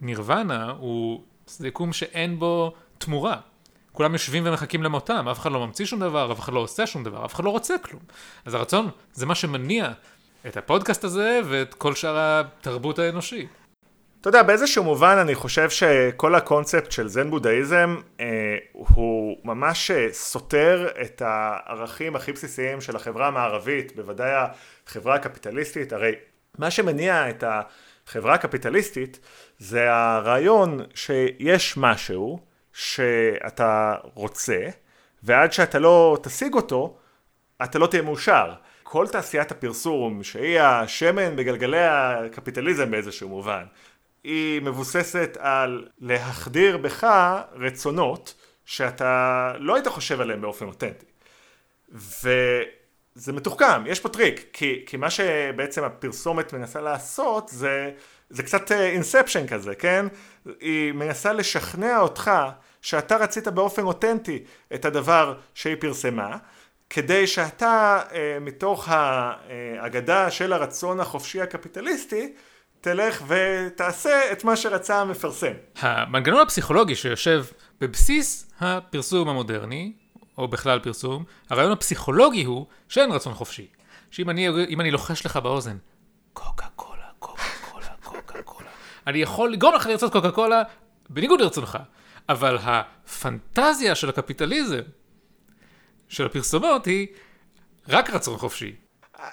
לנירוונה 0.00 0.70
הוא 0.78 1.22
יקום 1.60 1.92
שאין 1.92 2.38
בו 2.38 2.72
תמורה. 2.98 3.36
כולם 3.92 4.12
יושבים 4.12 4.46
ומחכים 4.46 4.82
למותם, 4.82 5.28
אף 5.28 5.38
אחד 5.38 5.52
לא 5.52 5.66
ממציא 5.66 5.86
שום 5.86 6.00
דבר, 6.00 6.32
אף 6.32 6.40
אחד 6.40 6.52
לא 6.52 6.60
עושה 6.60 6.86
שום 6.86 7.04
דבר, 7.04 7.24
אף 7.24 7.34
אחד 7.34 7.44
לא 7.44 7.50
רוצה 7.50 7.78
כלום. 7.78 8.02
אז 8.44 8.54
הרצון 8.54 8.90
זה 9.12 9.26
מה 9.26 9.34
שמניע 9.34 9.92
את 10.46 10.56
הפודקאסט 10.56 11.04
הזה 11.04 11.40
ואת 11.44 11.74
כל 11.74 11.94
שאר 11.94 12.16
התרבות 12.16 12.98
האנושית. 12.98 13.48
אתה 14.22 14.28
יודע, 14.28 14.42
באיזשהו 14.42 14.84
מובן 14.84 15.18
אני 15.20 15.34
חושב 15.34 15.70
שכל 15.70 16.34
הקונספט 16.34 16.92
של 16.92 17.08
זן 17.08 17.30
בודהיזם 17.30 17.96
אה, 18.20 18.56
הוא 18.72 19.36
ממש 19.44 19.90
אה, 19.90 20.06
סותר 20.12 20.88
את 21.02 21.22
הערכים 21.24 22.16
הכי 22.16 22.32
בסיסיים 22.32 22.80
של 22.80 22.96
החברה 22.96 23.26
המערבית, 23.26 23.96
בוודאי 23.96 24.30
החברה 24.86 25.14
הקפיטליסטית, 25.14 25.92
הרי 25.92 26.12
מה 26.58 26.70
שמניע 26.70 27.30
את 27.30 27.44
החברה 27.46 28.34
הקפיטליסטית 28.34 29.20
זה 29.58 29.92
הרעיון 29.92 30.80
שיש 30.94 31.76
משהו 31.76 32.40
שאתה 32.72 33.94
רוצה, 34.14 34.66
ועד 35.22 35.52
שאתה 35.52 35.78
לא 35.78 36.18
תשיג 36.22 36.54
אותו, 36.54 36.96
אתה 37.62 37.78
לא 37.78 37.86
תהיה 37.86 38.02
מאושר. 38.02 38.52
כל 38.82 39.06
תעשיית 39.08 39.50
הפרסום, 39.50 40.22
שהיא 40.22 40.60
השמן 40.60 41.36
בגלגלי 41.36 41.84
הקפיטליזם 41.84 42.90
באיזשהו 42.90 43.28
מובן, 43.28 43.64
היא 44.24 44.62
מבוססת 44.62 45.36
על 45.40 45.88
להחדיר 46.00 46.76
בך 46.76 47.06
רצונות 47.52 48.34
שאתה 48.64 49.52
לא 49.58 49.74
היית 49.74 49.88
חושב 49.88 50.20
עליהם 50.20 50.40
באופן 50.40 50.66
אותנטי. 50.66 51.06
וזה 51.92 53.32
מתוחכם, 53.32 53.86
יש 53.86 54.00
פה 54.00 54.08
טריק, 54.08 54.44
כי, 54.52 54.82
כי 54.86 54.96
מה 54.96 55.10
שבעצם 55.10 55.84
הפרסומת 55.84 56.52
מנסה 56.52 56.80
לעשות 56.80 57.48
זה, 57.48 57.90
זה 58.30 58.42
קצת 58.42 58.72
inception 58.72 59.42
אה, 59.42 59.48
כזה, 59.48 59.74
כן? 59.74 60.06
היא 60.60 60.92
מנסה 60.92 61.32
לשכנע 61.32 62.00
אותך 62.00 62.30
שאתה 62.82 63.16
רצית 63.16 63.48
באופן 63.48 63.82
אותנטי 63.82 64.44
את 64.74 64.84
הדבר 64.84 65.38
שהיא 65.54 65.76
פרסמה, 65.80 66.36
כדי 66.90 67.26
שאתה 67.26 68.02
אה, 68.12 68.38
מתוך 68.40 68.88
האגדה 68.88 70.30
של 70.30 70.52
הרצון 70.52 71.00
החופשי 71.00 71.40
הקפיטליסטי 71.40 72.32
תלך 72.82 73.22
ותעשה 73.28 74.32
את 74.32 74.44
מה 74.44 74.56
שרצה 74.56 75.00
המפרסם. 75.00 75.52
המנגנון 75.80 76.40
הפסיכולוגי 76.40 76.94
שיושב 76.94 77.44
בבסיס 77.80 78.50
הפרסום 78.60 79.28
המודרני, 79.28 79.92
או 80.38 80.48
בכלל 80.48 80.78
פרסום, 80.78 81.24
הרעיון 81.50 81.72
הפסיכולוגי 81.72 82.44
הוא 82.44 82.66
שאין 82.88 83.12
רצון 83.12 83.34
חופשי. 83.34 83.66
שאם 84.10 84.30
אני, 84.30 84.48
אני 84.80 84.90
לוחש 84.90 85.26
לך 85.26 85.36
באוזן, 85.36 85.76
קוקה 86.32 86.66
קולה, 86.76 87.06
קוקה 87.18 87.42
קולה, 87.70 87.86
קוקה 88.02 88.42
קולה, 88.42 88.68
אני 89.06 89.18
יכול 89.18 89.52
לגרום 89.52 89.74
לך 89.74 89.86
לרצות 89.86 90.12
קוקה 90.12 90.30
קולה 90.30 90.62
בניגוד 91.10 91.40
לרצונך. 91.40 91.78
אבל 92.28 92.58
הפנטזיה 92.62 93.94
של 93.94 94.08
הקפיטליזם, 94.08 94.80
של 96.08 96.26
הפרסומות, 96.26 96.86
היא 96.86 97.06
רק 97.88 98.10
רצון 98.10 98.38
חופשי. 98.38 98.76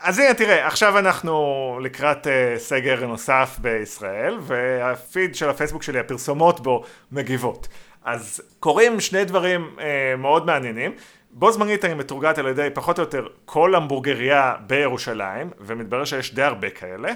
אז 0.01 0.19
הנה 0.19 0.33
תראה, 0.33 0.67
עכשיו 0.67 0.99
אנחנו 0.99 1.79
לקראת 1.83 2.27
uh, 2.27 2.29
סגר 2.57 3.07
נוסף 3.07 3.57
בישראל, 3.61 4.37
והפיד 4.41 5.35
של 5.35 5.49
הפייסבוק 5.49 5.83
שלי, 5.83 5.99
הפרסומות 5.99 6.59
בו 6.59 6.83
מגיבות. 7.11 7.67
אז 8.03 8.41
קורים 8.59 8.99
שני 8.99 9.25
דברים 9.25 9.75
אה, 9.79 10.15
מאוד 10.17 10.45
מעניינים. 10.45 10.91
בו 11.31 11.51
זמנית 11.51 11.85
אני 11.85 11.93
מתורגת 11.93 12.37
על 12.37 12.47
ידי 12.47 12.67
פחות 12.73 12.99
או 12.99 13.03
יותר 13.03 13.27
כל 13.45 13.75
המבורגריה 13.75 14.55
בירושלים, 14.67 15.49
ומתברר 15.59 16.05
שיש 16.05 16.33
די 16.33 16.43
הרבה 16.43 16.69
כאלה, 16.69 17.11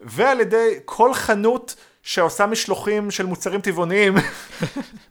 ועל 0.00 0.40
ידי 0.40 0.78
כל 0.84 1.14
חנות 1.14 1.76
שעושה 2.02 2.46
משלוחים 2.46 3.10
של 3.10 3.26
מוצרים 3.26 3.60
טבעוניים. 3.60 4.14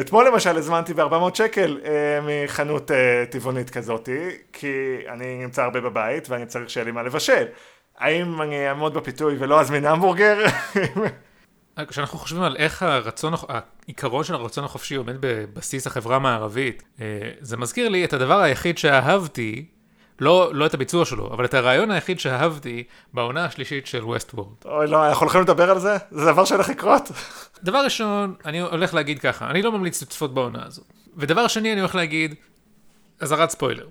אתמול 0.00 0.26
למשל 0.26 0.56
הזמנתי 0.56 0.94
ב-400 0.94 1.34
שקל 1.34 1.80
אה, 1.84 1.90
מחנות 2.22 2.90
אה, 2.90 3.24
טבעונית 3.30 3.70
כזאתי, 3.70 4.30
כי 4.52 4.96
אני 5.08 5.38
נמצא 5.42 5.62
הרבה 5.62 5.80
בבית 5.80 6.30
ואני 6.30 6.46
צריך 6.46 6.70
שיהיה 6.70 6.84
לי 6.84 6.90
מה 6.90 7.02
לבשל. 7.02 7.44
האם 7.98 8.42
אני 8.42 8.68
אעמוד 8.68 8.94
בפיתוי 8.94 9.36
ולא 9.38 9.60
אזמין 9.60 9.84
המבורגר? 9.84 10.46
כשאנחנו 11.88 12.18
חושבים 12.18 12.42
על 12.42 12.56
איך 12.56 12.82
הרצון, 12.82 13.34
העיקרון 13.48 14.24
של 14.24 14.34
הרצון 14.34 14.64
החופשי 14.64 14.94
עומד 14.94 15.16
בבסיס 15.20 15.86
החברה 15.86 16.16
המערבית, 16.16 16.82
אה, 17.00 17.06
זה 17.40 17.56
מזכיר 17.56 17.88
לי 17.88 18.04
את 18.04 18.12
הדבר 18.12 18.40
היחיד 18.40 18.78
שאהבתי, 18.78 19.64
לא, 20.20 20.50
לא 20.54 20.66
את 20.66 20.74
הביצוע 20.74 21.04
שלו, 21.04 21.32
אבל 21.32 21.44
את 21.44 21.54
הרעיון 21.54 21.90
היחיד 21.90 22.20
שאהבתי 22.20 22.84
בעונה 23.14 23.44
השלישית 23.44 23.86
של 23.86 24.04
ווסט 24.04 24.34
וורד. 24.34 24.54
אוי 24.64 24.86
לא, 24.86 25.08
אנחנו 25.08 25.24
הולכים 25.24 25.40
לדבר 25.40 25.70
על 25.70 25.78
זה? 25.78 25.96
זה 26.10 26.32
דבר 26.32 26.44
שהולך 26.44 26.68
לקרות. 26.68 27.02
דבר 27.62 27.78
ראשון, 27.84 28.34
אני 28.44 28.60
הולך 28.60 28.94
להגיד 28.94 29.18
ככה, 29.18 29.50
אני 29.50 29.62
לא 29.62 29.72
ממליץ 29.72 30.02
לצפות 30.02 30.34
בעונה 30.34 30.66
הזו. 30.66 30.82
ודבר 31.16 31.46
שני, 31.48 31.72
אני 31.72 31.80
הולך 31.80 31.94
להגיד, 31.94 32.34
אזהרת 33.20 33.50
ספוילר. 33.50 33.86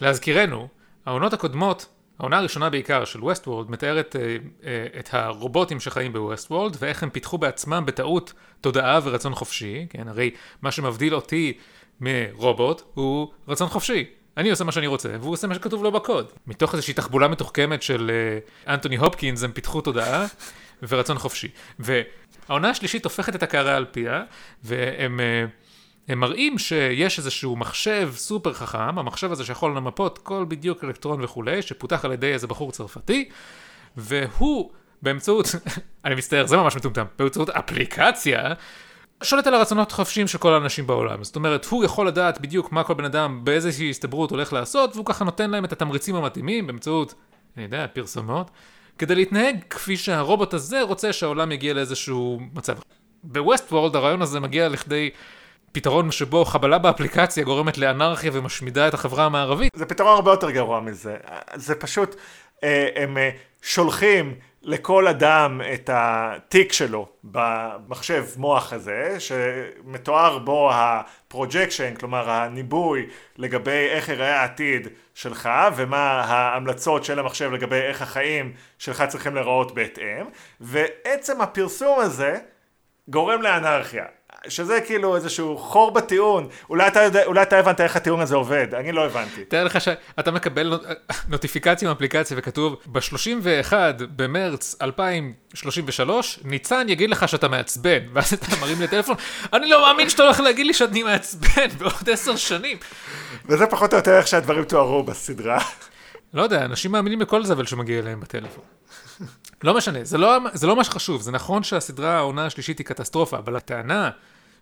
להזכירנו, 0.00 0.68
העונות 1.06 1.32
הקודמות 1.32 1.86
העונה 2.18 2.38
הראשונה 2.38 2.70
בעיקר 2.70 3.04
של 3.04 3.24
ווסט 3.24 3.48
וורלד 3.48 3.70
מתארת 3.70 4.16
אה, 4.16 4.36
אה, 4.64 4.86
את 4.98 5.08
הרובוטים 5.12 5.80
שחיים 5.80 6.12
בווסט 6.12 6.50
וורלד 6.50 6.76
ואיך 6.78 7.02
הם 7.02 7.10
פיתחו 7.10 7.38
בעצמם 7.38 7.82
בטעות 7.86 8.32
תודעה 8.60 9.00
ורצון 9.02 9.34
חופשי, 9.34 9.86
כן? 9.90 10.08
הרי 10.08 10.30
מה 10.62 10.70
שמבדיל 10.70 11.14
אותי 11.14 11.52
מרובוט 12.00 12.82
הוא 12.94 13.28
רצון 13.48 13.68
חופשי. 13.68 14.04
אני 14.36 14.50
עושה 14.50 14.64
מה 14.64 14.72
שאני 14.72 14.86
רוצה, 14.86 15.08
והוא 15.20 15.32
עושה 15.32 15.46
מה 15.46 15.54
שכתוב 15.54 15.82
לו 15.82 15.92
בקוד. 15.92 16.32
מתוך 16.46 16.74
איזושהי 16.74 16.94
תחבולה 16.94 17.28
מתוחכמת 17.28 17.82
של 17.82 18.10
אה, 18.10 18.74
אנטוני 18.74 18.96
הופקינס 18.96 19.42
הם 19.42 19.52
פיתחו 19.52 19.80
תודעה 19.80 20.26
ורצון 20.88 21.18
חופשי. 21.18 21.48
והעונה 21.78 22.70
השלישית 22.70 23.04
הופכת 23.04 23.34
את 23.34 23.42
הקערה 23.42 23.76
על 23.76 23.84
פיה, 23.84 24.22
והם... 24.64 25.20
אה, 25.20 25.44
הם 26.08 26.20
מראים 26.20 26.58
שיש 26.58 27.18
איזשהו 27.18 27.56
מחשב 27.56 28.12
סופר 28.16 28.52
חכם, 28.52 28.98
המחשב 28.98 29.32
הזה 29.32 29.44
שיכול 29.44 29.76
למפות 29.76 30.18
כל 30.18 30.44
בדיוק 30.48 30.84
אלקטרון 30.84 31.24
וכולי, 31.24 31.62
שפותח 31.62 32.04
על 32.04 32.12
ידי 32.12 32.32
איזה 32.32 32.46
בחור 32.46 32.72
צרפתי, 32.72 33.28
והוא 33.96 34.70
באמצעות, 35.02 35.46
אני 36.04 36.14
מצטער, 36.14 36.46
זה 36.46 36.56
ממש 36.56 36.76
מטומטם, 36.76 37.04
באמצעות 37.18 37.50
אפליקציה, 37.50 38.52
שולט 39.22 39.46
על 39.46 39.54
הרצונות 39.54 39.92
החופשיים 39.92 40.28
של 40.28 40.38
כל 40.38 40.54
האנשים 40.54 40.86
בעולם. 40.86 41.24
זאת 41.24 41.36
אומרת, 41.36 41.64
הוא 41.64 41.84
יכול 41.84 42.08
לדעת 42.08 42.40
בדיוק 42.40 42.72
מה 42.72 42.84
כל 42.84 42.94
בן 42.94 43.04
אדם 43.04 43.40
באיזושהי 43.44 43.90
הסתברות 43.90 44.30
הולך 44.30 44.52
לעשות, 44.52 44.94
והוא 44.94 45.06
ככה 45.06 45.24
נותן 45.24 45.50
להם 45.50 45.64
את 45.64 45.72
התמריצים 45.72 46.14
המתאימים 46.14 46.66
באמצעות, 46.66 47.14
אני 47.56 47.64
יודע, 47.64 47.86
פרסומות, 47.92 48.50
כדי 48.98 49.14
להתנהג 49.14 49.56
כפי 49.70 49.96
שהרובוט 49.96 50.54
הזה 50.54 50.82
רוצה 50.82 51.12
שהעולם 51.12 51.52
יגיע 51.52 51.74
לאיזשהו 51.74 52.40
מצב. 52.54 52.76
בווסט 53.24 53.72
וורלד 53.72 53.96
הרעיון 53.96 54.22
הזה 54.22 54.40
מגיע 54.40 54.68
לכדי 54.68 55.10
פתרון 55.72 56.10
שבו 56.10 56.44
חבלה 56.44 56.78
באפליקציה 56.78 57.44
גורמת 57.44 57.78
לאנרכיה 57.78 58.30
ומשמידה 58.34 58.88
את 58.88 58.94
החברה 58.94 59.24
המערבית. 59.24 59.72
זה 59.76 59.86
פתרון 59.86 60.14
הרבה 60.14 60.30
יותר 60.30 60.50
גרוע 60.50 60.80
מזה. 60.80 61.16
זה 61.54 61.74
פשוט, 61.74 62.16
אה, 62.64 62.88
הם 62.96 63.18
אה, 63.18 63.30
שולחים 63.62 64.34
לכל 64.64 65.08
אדם 65.08 65.60
את 65.74 65.90
התיק 65.92 66.72
שלו 66.72 67.08
ממחשב 67.24 68.24
מוח 68.36 68.72
הזה, 68.72 69.16
שמתואר 69.18 70.38
בו 70.38 70.70
ה 70.72 70.82
projection, 70.82 71.94
כלומר 71.94 72.30
הניבוי 72.30 73.06
לגבי 73.36 73.88
איך 73.90 74.08
ייראה 74.08 74.40
העתיד 74.40 74.88
שלך, 75.14 75.48
ומה 75.76 76.20
ההמלצות 76.20 77.04
של 77.04 77.18
המחשב 77.18 77.52
לגבי 77.52 77.80
איך 77.80 78.02
החיים 78.02 78.52
שלך 78.78 79.04
צריכים 79.08 79.34
להיראות 79.34 79.74
בהתאם, 79.74 80.26
ועצם 80.60 81.40
הפרסום 81.40 82.00
הזה 82.00 82.38
גורם 83.08 83.42
לאנרכיה. 83.42 84.04
שזה 84.48 84.80
כאילו 84.86 85.16
איזשהו 85.16 85.58
חור 85.58 85.90
בטיעון, 85.90 86.48
אולי 86.70 86.88
אתה, 86.88 87.02
יודע, 87.02 87.24
אולי 87.24 87.42
אתה 87.42 87.58
הבנת 87.58 87.80
איך 87.80 87.96
הטיעון 87.96 88.20
הזה 88.20 88.34
עובד, 88.34 88.74
אני 88.74 88.92
לא 88.92 89.06
הבנתי. 89.06 89.44
תאר 89.44 89.64
לך 89.64 89.80
שאתה 89.80 90.30
מקבל 90.30 90.80
נוטיפיקציה 91.28 91.88
מאפליקציה 91.88 92.36
וכתוב, 92.40 92.76
ב-31 92.86 93.72
במרץ 94.16 94.76
2033, 94.82 96.38
ניצן 96.44 96.88
יגיד 96.88 97.10
לך 97.10 97.28
שאתה 97.28 97.48
מעצבן, 97.48 98.00
ואז 98.12 98.32
אתה 98.32 98.46
מרים 98.60 98.80
לי 98.80 98.88
טלפון, 98.88 99.16
אני 99.52 99.68
לא 99.68 99.82
מאמין 99.82 100.08
שאתה 100.08 100.22
הולך 100.22 100.40
להגיד 100.40 100.66
לי 100.66 100.74
שאני 100.74 101.02
מעצבן 101.02 101.68
בעוד 101.78 102.10
עשר 102.12 102.36
שנים. 102.36 102.76
וזה 103.46 103.66
פחות 103.66 103.92
או 103.92 103.98
יותר 103.98 104.18
איך 104.18 104.26
שהדברים 104.26 104.64
תוארו 104.64 105.02
בסדרה. 105.02 105.58
לא 106.34 106.42
יודע, 106.42 106.64
אנשים 106.64 106.92
מאמינים 106.92 107.20
לכל 107.20 107.44
זבל 107.44 107.66
שמגיע 107.66 107.98
אליהם 107.98 108.20
בטלפון. 108.20 108.64
לא 109.64 109.76
משנה, 109.76 110.04
זה 110.04 110.18
לא, 110.18 110.38
זה 110.52 110.66
לא 110.66 110.76
מה 110.76 110.84
שחשוב, 110.84 111.22
זה 111.22 111.32
נכון 111.32 111.62
שהסדרה 111.62 112.16
העונה 112.16 112.46
השלישית 112.46 112.78
היא 112.78 112.86
קטסטרופה, 112.86 113.38
אבל 113.38 113.56
הטענה 113.56 114.10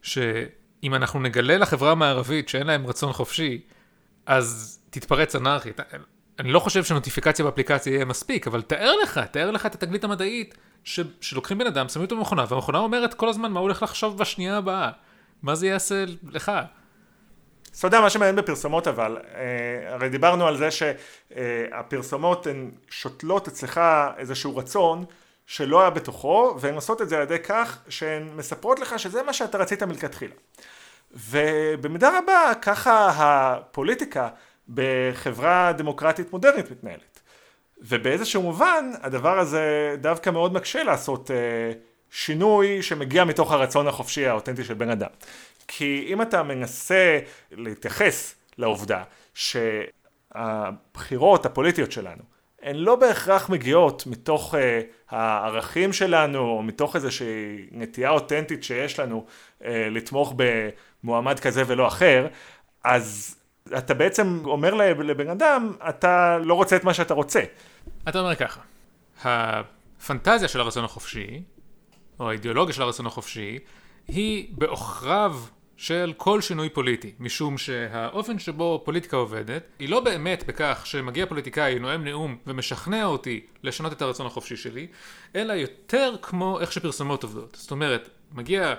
שאם 0.03 0.95
אנחנו 0.95 1.21
נגלה 1.21 1.57
לחברה 1.57 1.93
המערבית 1.93 2.49
שאין 2.49 2.67
להם 2.67 2.87
רצון 2.87 3.13
חופשי, 3.13 3.61
אז 4.27 4.79
תתפרץ 4.91 5.37
אנרכית. 5.37 5.81
אני 6.39 6.53
לא 6.53 6.61
חושב 6.61 6.85
שנוטיפיקציה 6.85 7.45
באפליקציה 7.45 7.93
יהיה 7.93 8.05
מספיק, 8.05 8.47
אבל 8.47 8.63
תאר 8.63 8.93
לך, 9.03 9.19
תאר 9.19 9.51
לך 9.51 9.67
את 9.67 9.75
התגלית 9.75 10.05
המדעית 10.05 10.55
ש, 10.85 11.01
שלוקחים 11.21 11.59
בן 11.59 11.67
אדם, 11.67 11.89
שמים 11.89 12.05
אותו 12.05 12.17
במכונה, 12.17 12.45
והמכונה 12.49 12.79
אומרת 12.79 13.15
כל 13.15 13.29
הזמן 13.29 13.53
מה 13.53 13.61
הוא 13.61 13.65
הולך 13.65 13.83
לחשוב 13.83 14.19
בשנייה 14.19 14.57
הבאה. 14.57 14.91
מה 15.43 15.55
זה 15.55 15.67
יעשה 15.67 16.05
לך? 16.31 16.53
אתה 17.79 17.87
יודע, 17.87 18.01
מה 18.01 18.11
שמעניין 18.11 18.37
בפרסומות 18.37 18.89
אבל, 18.89 19.19
אה, 19.35 19.95
הרי 19.95 20.09
דיברנו 20.09 20.47
על 20.47 20.57
זה 20.57 20.69
שהפרסומות 20.71 22.47
הן 22.47 22.71
שותלות 22.91 23.49
אצלך 23.49 23.81
איזשהו 24.17 24.57
רצון 24.57 25.05
שלא 25.47 25.81
היה 25.81 25.91
בתוכו, 25.91 26.57
והן 26.61 26.75
עושות 26.75 27.03
את 27.03 27.09
זה 27.09 27.17
על 27.17 27.23
ידי 27.23 27.39
כך 27.39 27.79
שהן 27.89 28.29
מספרות 28.37 28.79
לך 28.79 28.99
שזה 28.99 29.23
מה 29.23 29.33
שאתה 29.33 29.59
רצית 29.59 29.83
מלכתחילה. 29.83 30.35
ובמידה 31.13 32.19
רבה 32.19 32.53
ככה 32.63 33.11
הפוליטיקה 33.15 34.29
בחברה 34.69 35.73
דמוקרטית 35.73 36.33
מודרנית 36.33 36.71
מתנהלת. 36.71 37.21
ובאיזשהו 37.79 38.43
מובן 38.43 38.91
הדבר 39.03 39.39
הזה 39.39 39.97
דווקא 40.01 40.31
מאוד 40.31 40.53
מקשה 40.53 40.83
לעשות 40.83 41.31
אה, 41.31 41.73
שינוי 42.11 42.83
שמגיע 42.83 43.25
מתוך 43.25 43.53
הרצון 43.53 43.88
החופשי 43.88 44.27
האותנטי 44.27 44.64
של 44.64 44.75
בן 44.75 44.90
אדם. 44.90 45.11
כי 45.68 46.05
אם 46.09 46.23
אתה 46.23 46.42
מנסה 46.42 47.18
להתייחס 47.53 48.35
לעובדה 48.59 49.03
שהבחירות 50.35 51.46
הפוליטיות 51.46 51.92
שלנו 51.92 52.23
הן 52.62 52.77
לא 52.77 52.96
בהכרח 52.96 53.49
מגיעות 53.49 54.07
מתוך 54.07 54.55
uh, 54.55 54.59
הערכים 55.09 55.92
שלנו 55.92 56.38
או 56.38 56.62
מתוך 56.62 56.96
איזושהי 56.96 57.66
נטייה 57.73 58.11
אותנטית 58.11 58.64
שיש 58.64 59.01
לנו 59.01 59.27
uh, 59.61 59.64
לתמוך 59.90 60.35
במועמד 60.37 61.40
כזה 61.40 61.62
ולא 61.66 61.87
אחר, 61.87 62.27
אז 62.85 63.37
אתה 63.79 63.94
בעצם 63.94 64.42
אומר 64.44 64.75
לבן 64.75 65.29
אדם, 65.29 65.73
אתה 65.88 66.38
לא 66.38 66.55
רוצה 66.55 66.77
את 66.77 66.85
מה 66.85 66.94
שאתה 66.94 67.14
רוצה. 67.14 67.40
אתה 68.09 68.20
אומר 68.20 68.35
ככה, 68.35 68.61
הפנטזיה 69.25 70.49
של 70.49 70.61
הרצון 70.61 70.85
החופשי, 70.85 71.42
או 72.21 72.31
האידיאולוגיה 72.31 72.75
של 72.75 72.83
הרצון 72.83 73.07
החופשי, 73.07 73.59
היא 74.09 74.49
בעוכריו 74.53 75.37
של 75.77 76.13
כל 76.17 76.41
שינוי 76.41 76.69
פוליטי, 76.69 77.13
משום 77.21 77.59
שהאופן 77.59 78.39
שבו 78.39 78.83
פוליטיקה 78.85 79.17
עובדת, 79.17 79.63
היא 79.79 79.89
לא 79.89 80.01
באמת 80.01 80.45
בכך 80.47 80.83
שמגיע 80.85 81.27
פוליטיקאי, 81.27 81.79
נואם 81.79 82.05
נאום 82.05 82.37
ומשכנע 82.47 83.05
אותי 83.05 83.41
לשנות 83.63 83.93
את 83.93 84.03
הרצון 84.03 84.27
החופשי 84.27 84.57
שלי, 84.57 84.87
אלא 85.35 85.53
יותר 85.53 86.15
כמו 86.23 86.61
איך 86.61 86.73
שפרסומות 86.73 87.23
עובדות. 87.23 87.57
זאת 87.61 87.71
אומרת, 87.71 88.09
מגיע 88.33 88.75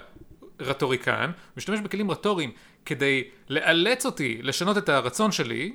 רטוריקן, 0.60 1.32
משתמש 1.58 1.80
בכלים 1.80 2.12
רטוריים 2.12 2.52
כדי 2.86 3.24
לאלץ 3.50 4.06
אותי 4.06 4.40
לשנות 4.42 4.78
את 4.78 4.90
הרצון 4.90 5.32
שלי, 5.32 5.74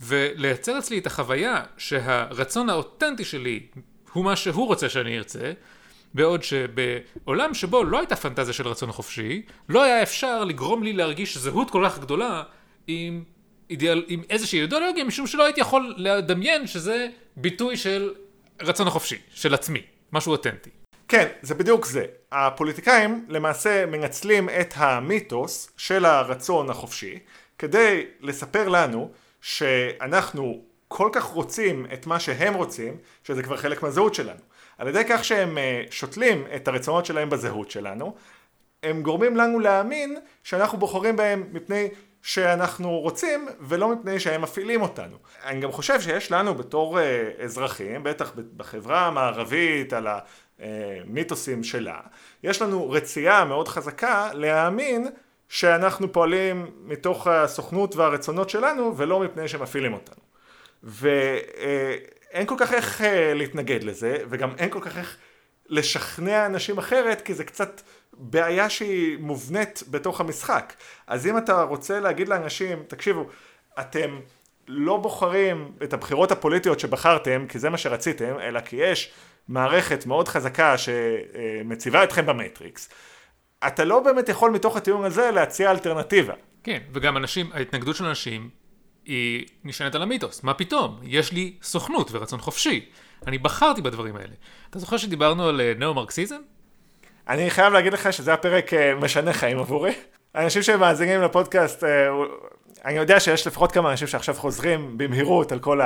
ולייצר 0.00 0.78
אצלי 0.78 0.98
את 0.98 1.06
החוויה 1.06 1.62
שהרצון 1.78 2.70
האותנטי 2.70 3.24
שלי 3.24 3.66
הוא 4.12 4.24
מה 4.24 4.36
שהוא 4.36 4.66
רוצה 4.66 4.88
שאני 4.88 5.18
ארצה, 5.18 5.52
בעוד 6.14 6.42
שבעולם 6.42 7.54
שבו 7.54 7.84
לא 7.84 7.98
הייתה 7.98 8.16
פנטזיה 8.16 8.54
של 8.54 8.68
רצון 8.68 8.92
חופשי, 8.92 9.42
לא 9.68 9.82
היה 9.82 10.02
אפשר 10.02 10.44
לגרום 10.44 10.82
לי 10.82 10.92
להרגיש 10.92 11.38
זהות 11.38 11.70
כל 11.70 11.84
כך 11.86 11.98
גדולה 11.98 12.42
עם, 12.86 13.24
אידיאל, 13.70 14.04
עם 14.08 14.22
איזושהי 14.30 14.60
אידיאולוגיה, 14.60 15.04
משום 15.04 15.26
שלא 15.26 15.44
הייתי 15.44 15.60
יכול 15.60 15.94
לדמיין 15.96 16.66
שזה 16.66 17.08
ביטוי 17.36 17.76
של 17.76 18.14
רצון 18.62 18.86
החופשי, 18.86 19.18
של 19.34 19.54
עצמי, 19.54 19.82
משהו 20.12 20.32
אותנטי. 20.32 20.70
כן, 21.08 21.26
זה 21.42 21.54
בדיוק 21.54 21.86
זה. 21.86 22.04
הפוליטיקאים 22.32 23.26
למעשה 23.28 23.86
מנצלים 23.86 24.48
את 24.48 24.74
המיתוס 24.76 25.70
של 25.76 26.04
הרצון 26.04 26.70
החופשי 26.70 27.18
כדי 27.58 28.06
לספר 28.20 28.68
לנו 28.68 29.10
שאנחנו 29.40 30.62
כל 30.88 31.10
כך 31.12 31.24
רוצים 31.24 31.86
את 31.92 32.06
מה 32.06 32.20
שהם 32.20 32.54
רוצים, 32.54 32.96
שזה 33.24 33.42
כבר 33.42 33.56
חלק 33.56 33.82
מהזהות 33.82 34.14
שלנו. 34.14 34.40
על 34.78 34.88
ידי 34.88 35.02
כך 35.08 35.24
שהם 35.24 35.58
אה, 35.58 35.82
שותלים 35.90 36.44
את 36.56 36.68
הרצונות 36.68 37.06
שלהם 37.06 37.30
בזהות 37.30 37.70
שלנו, 37.70 38.14
הם 38.82 39.02
גורמים 39.02 39.36
לנו 39.36 39.58
להאמין 39.58 40.16
שאנחנו 40.42 40.78
בוחרים 40.78 41.16
בהם 41.16 41.44
מפני 41.52 41.88
שאנחנו 42.22 42.98
רוצים 42.98 43.48
ולא 43.60 43.88
מפני 43.88 44.20
שהם 44.20 44.42
מפעילים 44.42 44.82
אותנו. 44.82 45.16
אני 45.44 45.60
גם 45.60 45.72
חושב 45.72 46.00
שיש 46.00 46.32
לנו 46.32 46.54
בתור 46.54 47.00
אה, 47.00 47.30
אזרחים, 47.44 48.02
בטח 48.02 48.32
בחברה 48.56 49.06
המערבית 49.06 49.92
על 49.92 50.06
המיתוסים 50.58 51.64
שלה, 51.64 52.00
יש 52.42 52.62
לנו 52.62 52.90
רצייה 52.90 53.44
מאוד 53.44 53.68
חזקה 53.68 54.30
להאמין 54.32 55.08
שאנחנו 55.48 56.12
פועלים 56.12 56.70
מתוך 56.84 57.26
הסוכנות 57.26 57.96
והרצונות 57.96 58.50
שלנו 58.50 58.96
ולא 58.96 59.20
מפני 59.20 59.48
שמפעילים 59.48 59.92
אותנו. 59.94 60.22
ואין 62.32 62.46
כל 62.46 62.54
כך 62.58 62.72
איך 62.72 63.00
אה, 63.00 63.34
להתנגד 63.34 63.82
לזה 63.82 64.16
וגם 64.28 64.50
אין 64.58 64.70
כל 64.70 64.80
כך 64.80 64.98
איך 64.98 65.16
לשכנע 65.68 66.46
אנשים 66.46 66.78
אחרת 66.78 67.20
כי 67.20 67.34
זה 67.34 67.44
קצת 67.44 67.80
בעיה 68.12 68.70
שהיא 68.70 69.18
מובנית 69.18 69.82
בתוך 69.90 70.20
המשחק. 70.20 70.72
אז 71.06 71.26
אם 71.26 71.38
אתה 71.38 71.62
רוצה 71.62 72.00
להגיד 72.00 72.28
לאנשים, 72.28 72.82
תקשיבו, 72.88 73.26
אתם 73.80 74.20
לא 74.68 74.96
בוחרים 74.96 75.72
את 75.82 75.92
הבחירות 75.92 76.32
הפוליטיות 76.32 76.80
שבחרתם 76.80 77.46
כי 77.48 77.58
זה 77.58 77.70
מה 77.70 77.78
שרציתם, 77.78 78.38
אלא 78.40 78.60
כי 78.60 78.76
יש 78.76 79.12
מערכת 79.48 80.06
מאוד 80.06 80.28
חזקה 80.28 80.74
שמציבה 80.78 82.04
אתכם 82.04 82.26
במטריקס. 82.26 82.88
אתה 83.66 83.84
לא 83.84 84.00
באמת 84.00 84.28
יכול 84.28 84.50
מתוך 84.50 84.76
הטיעון 84.76 85.04
הזה 85.04 85.30
להציע 85.30 85.70
אלטרנטיבה. 85.70 86.34
כן, 86.64 86.78
וגם 86.92 87.16
אנשים, 87.16 87.50
ההתנגדות 87.52 87.96
של 87.96 88.04
אנשים 88.04 88.50
היא 89.08 89.46
נשענת 89.64 89.94
על 89.94 90.02
המיתוס. 90.02 90.42
מה 90.42 90.54
פתאום? 90.54 90.98
יש 91.02 91.32
לי 91.32 91.54
סוכנות 91.62 92.10
ורצון 92.12 92.40
חופשי. 92.40 92.84
אני 93.26 93.38
בחרתי 93.38 93.82
בדברים 93.82 94.16
האלה. 94.16 94.34
אתה 94.70 94.78
זוכר 94.78 94.96
שדיברנו 94.96 95.48
על 95.48 95.60
אה, 95.60 95.72
נאו-מרקסיזם? 95.78 96.40
אני 97.28 97.50
חייב 97.50 97.72
להגיד 97.72 97.92
לך 97.92 98.12
שזה 98.12 98.32
הפרק 98.32 98.74
אה, 98.74 98.94
משנה 98.94 99.32
חיים 99.32 99.58
עבורי. 99.58 99.92
אנשים 100.34 100.62
שמאזינים 100.62 101.22
לפודקאסט, 101.22 101.84
אה, 101.84 102.08
אני 102.84 102.94
יודע 102.94 103.20
שיש 103.20 103.46
לפחות 103.46 103.72
כמה 103.72 103.90
אנשים 103.90 104.08
שעכשיו 104.08 104.34
חוזרים 104.34 104.98
במהירות 104.98 105.52
על 105.52 105.58
כל 105.58 105.80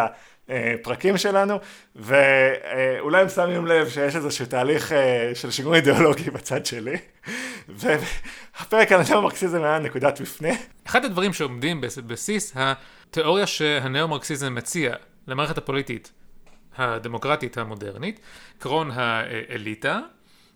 הפרקים 0.49 1.17
שלנו, 1.17 1.59
ואולי 1.97 3.23
הם 3.23 3.29
שמים 3.29 3.67
לב 3.67 3.89
שיש 3.89 4.17
איזשהו 4.17 4.47
תהליך 4.47 4.93
של 5.35 5.51
שינוי 5.51 5.77
אידיאולוגי 5.77 6.31
בצד 6.31 6.67
שלי, 6.67 6.97
והפרק 7.69 8.93
על 8.93 9.01
הנאו-מרקסיזם 9.01 9.63
היה 9.63 9.79
נקודת 9.79 10.21
מפנה. 10.21 10.49
אחד 10.87 11.05
הדברים 11.05 11.33
שעומדים 11.33 11.81
בבסיס 11.81 12.53
התיאוריה 12.57 13.47
שהנאו-מרקסיזם 13.47 14.55
מציע 14.55 14.95
למערכת 15.27 15.59
הפוליטית 15.59 16.13
הדמוקרטית 16.77 17.59
המודרנית, 17.59 18.21
עקרון 18.59 18.91
האליטה, 18.95 20.01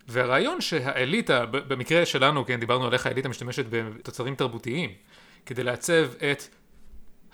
והרעיון 0.09 0.61
שהאליטה, 0.61 1.47
במקרה 1.47 2.07
שלנו, 2.07 2.47
כן, 2.47 2.61
דיברנו 2.61 2.87
על 2.87 2.93
איך 2.93 3.07
האליטה 3.07 3.29
משתמשת 3.29 3.65
בתוצרים 3.71 4.35
תרבותיים, 4.35 4.91
כדי 5.47 5.63
לעצב 5.63 6.09
את 6.33 6.43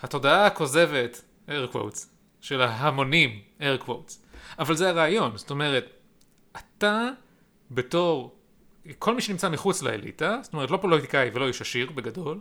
התודעה 0.02 0.46
הכוזבת, 0.46 1.22
air 1.48 1.74
quotes, 1.74 2.06
של 2.40 2.60
ההמונים, 2.60 3.40
air 3.60 3.86
quotes. 3.86 4.12
אבל 4.58 4.74
זה 4.74 4.88
הרעיון, 4.88 5.36
זאת 5.36 5.50
אומרת, 5.50 5.84
אתה 6.56 7.08
בתור, 7.70 8.36
כל 8.98 9.14
מי 9.14 9.20
שנמצא 9.20 9.48
מחוץ 9.48 9.82
לאליטה, 9.82 10.38
זאת 10.42 10.52
אומרת 10.52 10.70
לא 10.70 10.76
פוליטיקאי 10.76 11.30
ולא 11.34 11.48
איש 11.48 11.60
עשיר 11.60 11.90
בגדול, 11.90 12.40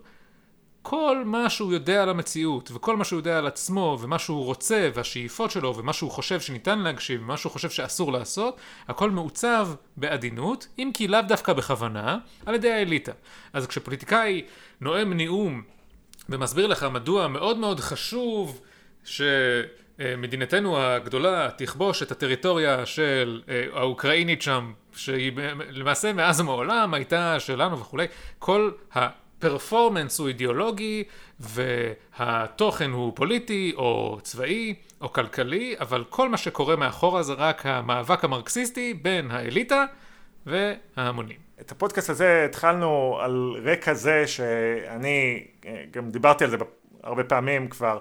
כל 0.82 1.24
מה 1.26 1.50
שהוא 1.50 1.74
יודע 1.74 2.04
על 2.04 2.10
המציאות, 2.10 2.72
וכל 2.74 2.98
מה 2.98 3.04
שהוא 3.04 3.20
יודע 3.20 3.38
על 3.38 3.48
עצמו, 3.48 3.98
ומה 4.02 4.20
שהוא 4.20 4.46
רוצה, 4.46 4.90
והשאיפות 4.94 5.52
שלו, 5.52 5.78
ומה 5.78 5.94
שהוא 5.94 6.12
חושב 6.12 6.40
שניתן 6.42 6.80
להגשים, 6.80 7.22
ומה 7.24 7.38
שהוא 7.38 7.52
חושב 7.52 7.70
שאסור 7.70 8.12
לעשות, 8.12 8.58
הכל 8.88 9.12
מעוצב 9.12 9.70
בעדינות, 9.98 10.68
אם 10.80 10.92
כי 10.94 11.08
לאו 11.08 11.22
דווקא 11.28 11.54
בכוונה, 11.54 12.18
על 12.46 12.56
ידי 12.56 12.72
האליטה. 12.72 13.12
אז 13.54 13.68
כשפוליטיקאי 13.68 14.42
נואם 14.82 15.14
נאום 15.14 15.62
ומסביר 16.30 16.68
לך 16.68 16.84
מדוע 16.84 17.28
מאוד 17.28 17.58
מאוד 17.58 17.80
חשוב 17.80 18.62
שמדינתנו 19.04 20.80
הגדולה 20.80 21.50
תכבוש 21.58 22.04
את 22.04 22.12
הטריטוריה 22.12 22.86
של 22.86 23.42
אה, 23.50 23.66
האוקראינית 23.74 24.42
שם, 24.42 24.74
שהיא 24.96 25.32
למעשה 25.70 26.14
מאז 26.14 26.40
ומעולם 26.40 26.94
הייתה 26.94 27.40
שלנו 27.40 27.80
וכולי, 27.80 28.08
כל 28.40 28.72
ה... 29.44 29.48
הפרפורמנס 29.48 30.20
הוא 30.20 30.28
אידיאולוגי 30.28 31.04
והתוכן 31.40 32.92
הוא 32.92 33.12
פוליטי 33.16 33.74
או 33.76 34.20
צבאי 34.22 34.74
או 35.02 35.14
כלכלי, 35.14 35.76
אבל 35.80 36.04
כל 36.10 36.30
מה 36.30 36.38
שקורה 36.38 36.76
מאחורה 36.76 37.24
זה 37.24 37.34
רק 37.34 37.66
המאבק 37.66 38.24
המרקסיסטי 38.24 38.94
בין 38.94 39.32
האליטה 39.32 39.86
וההמונים. 40.46 41.38
את 41.62 41.72
הפודקאסט 41.72 42.10
הזה 42.10 42.46
התחלנו 42.46 43.18
על 43.22 43.56
רקע 43.64 43.94
זה 43.94 44.28
שאני 44.28 45.44
אה, 45.66 45.84
גם 45.92 46.12
דיברתי 46.12 46.44
על 46.44 46.50
זה 46.50 46.58
הרבה 47.04 47.24
פעמים 47.24 47.68
כבר 47.68 48.00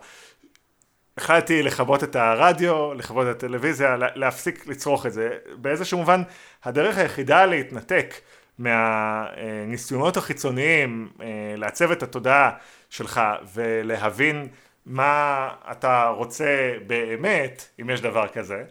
החלטתי 1.17 1.63
לכבות 1.63 2.05
את 2.05 2.17
הרדיו, 2.17 2.95
לכבות 2.95 3.27
את 3.31 3.37
הטלוויזיה, 3.37 3.97
להפסיק 3.97 4.67
לצרוך 4.67 5.07
את 5.07 5.13
זה. 5.13 5.31
באיזשהו 5.57 5.99
מובן 5.99 6.23
הדרך 6.65 6.99
היחידה 6.99 7.47
להתנתק 7.47 8.15
מהניסיונות 8.61 10.17
החיצוניים 10.17 11.09
אה, 11.21 11.27
לעצב 11.57 11.91
את 11.91 12.03
התודעה 12.03 12.51
שלך 12.91 13.21
ולהבין 13.55 14.49
מה 14.87 15.49
אתה 15.71 16.09
רוצה 16.09 16.73
באמת, 16.87 17.69
אם 17.81 17.91
יש 17.91 18.01
דבר 18.01 18.29
כזה, 18.29 18.65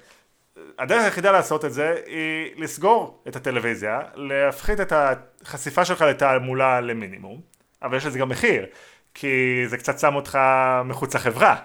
הדרך 0.80 1.04
היחידה 1.04 1.32
לעשות 1.32 1.66
את 1.66 1.74
זה 1.74 1.96
היא 2.06 2.54
לסגור 2.58 3.24
את 3.28 3.36
הטלוויזיה, 3.36 4.02
להפחית 4.16 4.80
את 4.80 4.94
החשיפה 4.96 5.86
שלך 5.86 6.02
לתעמולה 6.02 6.82
למינימום, 6.82 7.42
אבל 7.82 7.98
יש 7.98 8.06
לזה 8.06 8.20
גם 8.20 8.30
מחיר, 8.30 8.66
כי 9.14 9.64
זה 9.66 9.78
קצת 9.78 10.00
שם 10.00 10.16
אותך 10.16 10.40
מחוץ 10.86 11.16
לחברה, 11.16 11.56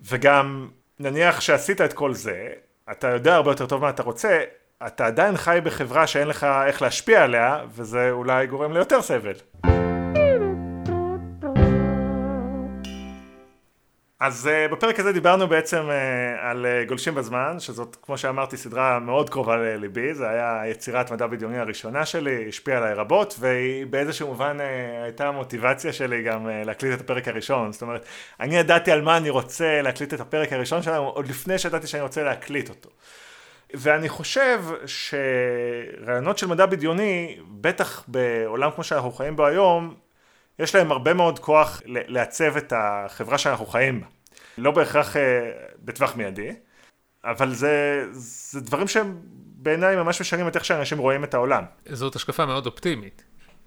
וגם 0.00 0.68
נניח 0.98 1.40
שעשית 1.40 1.80
את 1.80 1.92
כל 1.92 2.14
זה, 2.14 2.48
אתה 2.90 3.08
יודע 3.08 3.34
הרבה 3.34 3.50
יותר 3.50 3.66
טוב 3.66 3.80
מה 3.80 3.90
אתה 3.90 4.02
רוצה, 4.02 4.40
אתה 4.86 5.06
עדיין 5.06 5.36
חי 5.36 5.58
בחברה 5.64 6.06
שאין 6.06 6.28
לך 6.28 6.46
איך 6.66 6.82
להשפיע 6.82 7.24
עליה, 7.24 7.58
וזה 7.74 8.10
אולי 8.10 8.46
גורם 8.46 8.72
ליותר 8.72 9.02
סבל. 9.02 9.32
אז 14.20 14.50
uh, 14.50 14.72
בפרק 14.72 15.00
הזה 15.00 15.12
דיברנו 15.12 15.48
בעצם 15.48 15.82
uh, 15.88 16.40
על 16.40 16.66
uh, 16.66 16.88
גולשים 16.88 17.14
בזמן, 17.14 17.56
שזאת 17.58 17.96
כמו 18.02 18.18
שאמרתי 18.18 18.56
סדרה 18.56 18.98
מאוד 18.98 19.30
קרובה 19.30 19.56
לליבי, 19.56 20.14
זה 20.14 20.28
היה 20.28 20.62
יצירת 20.66 21.10
מדע 21.10 21.26
בדיוני 21.26 21.58
הראשונה 21.58 22.06
שלי, 22.06 22.48
השפיעה 22.48 22.78
עליי 22.78 22.94
רבות, 22.94 23.36
והיא 23.38 23.86
באיזשהו 23.86 24.28
מובן 24.28 24.56
uh, 24.60 24.62
הייתה 25.04 25.28
המוטיבציה 25.28 25.92
שלי 25.92 26.22
גם 26.22 26.46
uh, 26.46 26.66
להקליט 26.66 26.94
את 26.94 27.00
הפרק 27.00 27.28
הראשון, 27.28 27.72
זאת 27.72 27.82
אומרת, 27.82 28.04
אני 28.40 28.56
ידעתי 28.56 28.92
על 28.92 29.02
מה 29.02 29.16
אני 29.16 29.30
רוצה 29.30 29.82
להקליט 29.82 30.14
את 30.14 30.20
הפרק 30.20 30.52
הראשון 30.52 30.82
שלנו, 30.82 31.08
עוד 31.08 31.28
לפני 31.28 31.58
שידעתי 31.58 31.86
שאני 31.86 32.02
רוצה 32.02 32.22
להקליט 32.22 32.68
אותו. 32.68 32.90
ואני 33.74 34.08
חושב 34.08 34.64
שרעיונות 34.86 36.38
של 36.38 36.46
מדע 36.46 36.66
בדיוני, 36.66 37.38
בטח 37.48 38.04
בעולם 38.08 38.70
כמו 38.70 38.84
שאנחנו 38.84 39.12
חיים 39.12 39.36
בו 39.36 39.46
היום, 39.46 39.94
יש 40.58 40.74
להם 40.74 40.92
הרבה 40.92 41.14
מאוד 41.14 41.38
כוח 41.38 41.82
לעצב 41.86 42.56
את 42.56 42.72
החברה 42.76 43.38
שאנחנו 43.38 43.66
חיים 43.66 44.00
בה. 44.00 44.06
לא 44.58 44.70
בהכרח 44.70 45.16
אה, 45.16 45.50
בטווח 45.78 46.16
מיידי, 46.16 46.50
אבל 47.24 47.54
זה, 47.54 48.04
זה 48.12 48.60
דברים 48.60 48.88
שהם 48.88 49.20
בעיניי 49.62 49.96
ממש 49.96 50.20
משנים 50.20 50.48
את 50.48 50.56
איך 50.56 50.64
שאנשים 50.64 50.98
רואים 50.98 51.24
את 51.24 51.34
העולם. 51.34 51.64
זאת 51.88 52.16
השקפה 52.16 52.46
מאוד 52.46 52.66
אופטימית. 52.66 53.24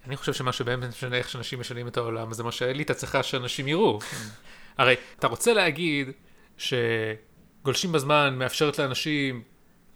אני 0.07 0.17
חושב 0.17 0.33
שמה 0.33 0.51
שבאמת 0.51 0.89
משנה 0.89 1.17
איך 1.17 1.29
שאנשים 1.29 1.59
משנים 1.59 1.87
את 1.87 1.97
העולם, 1.97 2.33
זה 2.33 2.43
מה 2.43 2.51
שהאליטה 2.51 2.93
צריכה 2.93 3.23
שאנשים 3.23 3.67
יראו. 3.67 3.99
הרי 4.77 4.95
אתה 5.19 5.27
רוצה 5.27 5.53
להגיד 5.53 6.11
שגולשים 6.57 7.91
בזמן 7.91 8.35
מאפשרת 8.37 8.79
לאנשים 8.79 9.43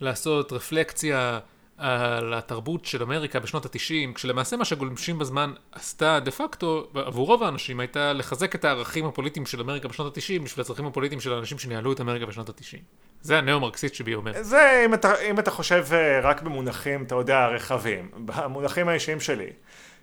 לעשות 0.02 0.54
רפלקציה 0.54 1.40
על 1.78 2.34
התרבות 2.34 2.86
של 2.86 3.04
אמריקה 3.04 3.40
בשנות 3.40 3.66
התשעים, 3.66 4.14
כשלמעשה 4.14 4.58
מה 4.58 4.66
שגולשים 4.66 5.20
בזמן 5.20 5.54
עשתה 5.72 6.20
דה 6.20 6.32
פקטו 6.32 6.88
עבור 6.96 7.28
רוב 7.28 7.44
האנשים 7.44 7.80
הייתה 7.80 8.14
לחזק 8.14 8.56
את 8.56 8.66
הערכים 8.66 9.06
הפוליטיים 9.06 9.46
של 9.46 9.62
אמריקה 9.62 9.88
בשנות 9.88 10.18
התשעים 10.18 10.44
בשביל 10.44 10.62
הצרכים 10.62 10.86
הפוליטיים 10.86 11.22
של 11.22 11.34
האנשים 11.34 11.60
שניהלו 11.60 11.94
את 11.94 12.02
אמריקה 12.02 12.26
בשנות 12.26 12.50
התשעים. 12.50 12.84
זה 13.22 13.38
הנאו-מרקסיסט 13.38 13.94
שבי 13.96 14.16
אומר. 14.16 14.32
זה 14.42 14.84
אם 14.86 14.94
אתה, 14.94 15.22
אם 15.22 15.40
אתה 15.40 15.52
חושב 15.52 15.86
אה, 15.92 16.20
רק 16.20 16.42
במונחים, 16.42 17.04
אתה 17.04 17.16
יודע, 17.16 17.48
רחבים. 17.48 18.12
במונחים 18.26 18.88
האישיים 18.88 19.20
שלי. 19.20 19.50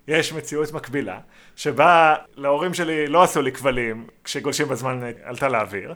יש 0.08 0.32
מציאות 0.32 0.72
מקבילה, 0.72 1.18
שבה 1.56 2.14
להורים 2.36 2.74
שלי 2.74 3.06
לא 3.06 3.22
עשו 3.22 3.42
לי 3.42 3.52
כבלים 3.52 4.06
כשגולשים 4.24 4.68
בזמן 4.68 5.00
עלתה 5.22 5.48
לאוויר, 5.48 5.94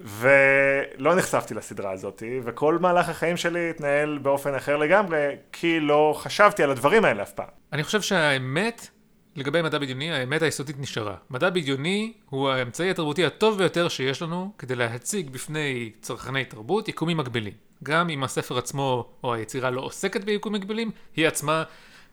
ולא 0.00 1.14
נחשפתי 1.16 1.54
לסדרה 1.54 1.92
הזאת, 1.92 2.22
וכל 2.44 2.78
מהלך 2.78 3.08
החיים 3.08 3.36
שלי 3.36 3.70
התנהל 3.70 4.18
באופן 4.18 4.54
אחר 4.54 4.76
לגמרי, 4.76 5.36
כי 5.52 5.80
לא 5.80 6.14
חשבתי 6.16 6.62
על 6.62 6.70
הדברים 6.70 7.04
האלה 7.04 7.22
אף 7.22 7.32
פעם. 7.32 7.48
אני 7.72 7.82
חושב 7.82 8.00
שהאמת, 8.00 8.88
לגבי 9.36 9.62
מדע 9.62 9.78
בדיוני, 9.78 10.12
האמת 10.12 10.42
היסודית 10.42 10.76
נשארה. 10.78 11.14
מדע 11.30 11.50
בדיוני 11.50 12.12
הוא 12.30 12.50
האמצעי 12.50 12.90
התרבותי 12.90 13.24
הטוב 13.24 13.58
ביותר 13.58 13.88
שיש 13.88 14.22
לנו 14.22 14.52
כדי 14.58 14.74
להציג 14.74 15.30
בפני 15.30 15.90
צרכני 16.00 16.44
תרבות 16.44 16.88
יקומים 16.88 17.16
מקבילים. 17.16 17.52
גם 17.82 18.10
אם 18.10 18.24
הספר 18.24 18.58
עצמו 18.58 19.10
או 19.24 19.34
היצירה 19.34 19.70
לא 19.70 19.80
עוסקת 19.80 20.24
ביקום 20.24 20.54
מקבילים, 20.54 20.90
היא 21.16 21.26
עצמה 21.26 21.62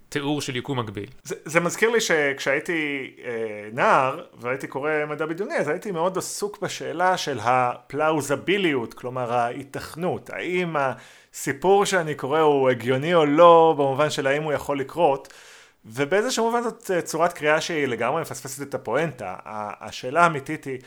תיאור 0.09 0.41
של 0.41 0.55
יקום 0.55 0.79
מקביל. 0.79 1.09
זה, 1.23 1.35
זה 1.45 1.59
מזכיר 1.59 1.89
לי 1.89 2.01
שכשהייתי 2.01 3.11
אה, 3.23 3.69
נער 3.73 4.23
והייתי 4.39 4.67
קורא 4.67 4.91
מדע 5.09 5.25
בדיוני, 5.25 5.55
אז 5.55 5.67
הייתי 5.67 5.91
מאוד 5.91 6.17
עסוק 6.17 6.59
בשאלה 6.61 7.17
של 7.17 7.39
הפלאוזביליות, 7.41 8.93
כלומר 8.93 9.33
ההיתכנות, 9.33 10.29
האם 10.29 10.75
הסיפור 10.75 11.85
שאני 11.85 12.15
קורא 12.15 12.39
הוא 12.39 12.69
הגיוני 12.69 13.13
או 13.13 13.25
לא, 13.25 13.75
במובן 13.77 14.09
של 14.09 14.27
האם 14.27 14.43
הוא 14.43 14.53
יכול 14.53 14.79
לקרות. 14.79 15.33
ובאיזשהו 15.85 16.45
מובן 16.45 16.63
זאת 16.63 16.91
צורת 17.03 17.33
קריאה 17.33 17.61
שהיא 17.61 17.85
לגמרי 17.85 18.21
מפספסת 18.21 18.61
את 18.61 18.73
הפואנטה. 18.73 19.35
השאלה 19.79 20.23
האמיתית 20.23 20.65
היא 20.65 20.79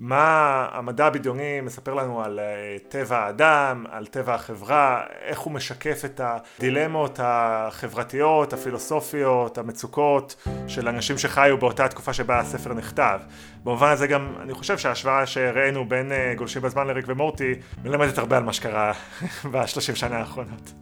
מה 0.00 0.66
המדע 0.72 1.06
הבדיוני 1.06 1.60
מספר 1.60 1.94
לנו 1.94 2.24
על 2.24 2.38
אה, 2.38 2.76
טבע 2.88 3.18
האדם, 3.18 3.84
על 3.90 4.06
טבע 4.06 4.34
החברה, 4.34 5.02
איך 5.22 5.38
הוא 5.38 5.52
משקף 5.52 6.04
את 6.04 6.20
הדילמות 6.24 7.20
החברתיות, 7.22 8.52
הפילוסופיות, 8.52 9.58
המצוקות 9.58 10.46
של 10.68 10.88
אנשים 10.88 11.18
שחיו 11.18 11.58
באותה 11.58 11.88
תקופה 11.88 12.12
שבה 12.12 12.38
הספר 12.38 12.74
נכתב. 12.74 13.20
במובן 13.64 13.90
הזה 13.90 14.06
גם, 14.06 14.34
אני 14.42 14.54
חושב 14.54 14.78
שההשוואה 14.78 15.26
שראינו 15.26 15.88
בין 15.88 16.12
אה, 16.12 16.34
גולשים 16.36 16.62
בזמן 16.62 16.86
לריק 16.86 17.04
ומורטי 17.08 17.54
מלמדת 17.84 18.18
הרבה 18.18 18.36
על 18.36 18.42
מה 18.42 18.52
שקרה 18.52 18.92
בשלושים 19.52 19.94
שנה 19.94 20.18
האחרונות. 20.18 20.72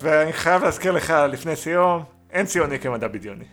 ואני 0.00 0.32
חייב 0.32 0.64
להזכיר 0.64 0.92
לך 0.92 1.14
לפני 1.28 1.56
סיום, 1.56 2.04
אין 2.30 2.46
ציוני 2.46 2.78
כמדע 2.78 3.08
בדיוני. 3.08 3.44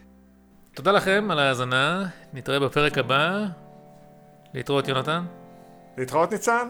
תודה 0.74 0.92
לכם 0.92 1.28
על 1.32 1.40
ההאזנה, 1.40 2.06
נתראה 2.34 2.60
בפרק 2.60 2.98
הבא. 2.98 3.46
להתראות 4.54 4.88
יונתן. 4.88 5.26
להתראות 5.98 6.32
ניצן. 6.32 6.70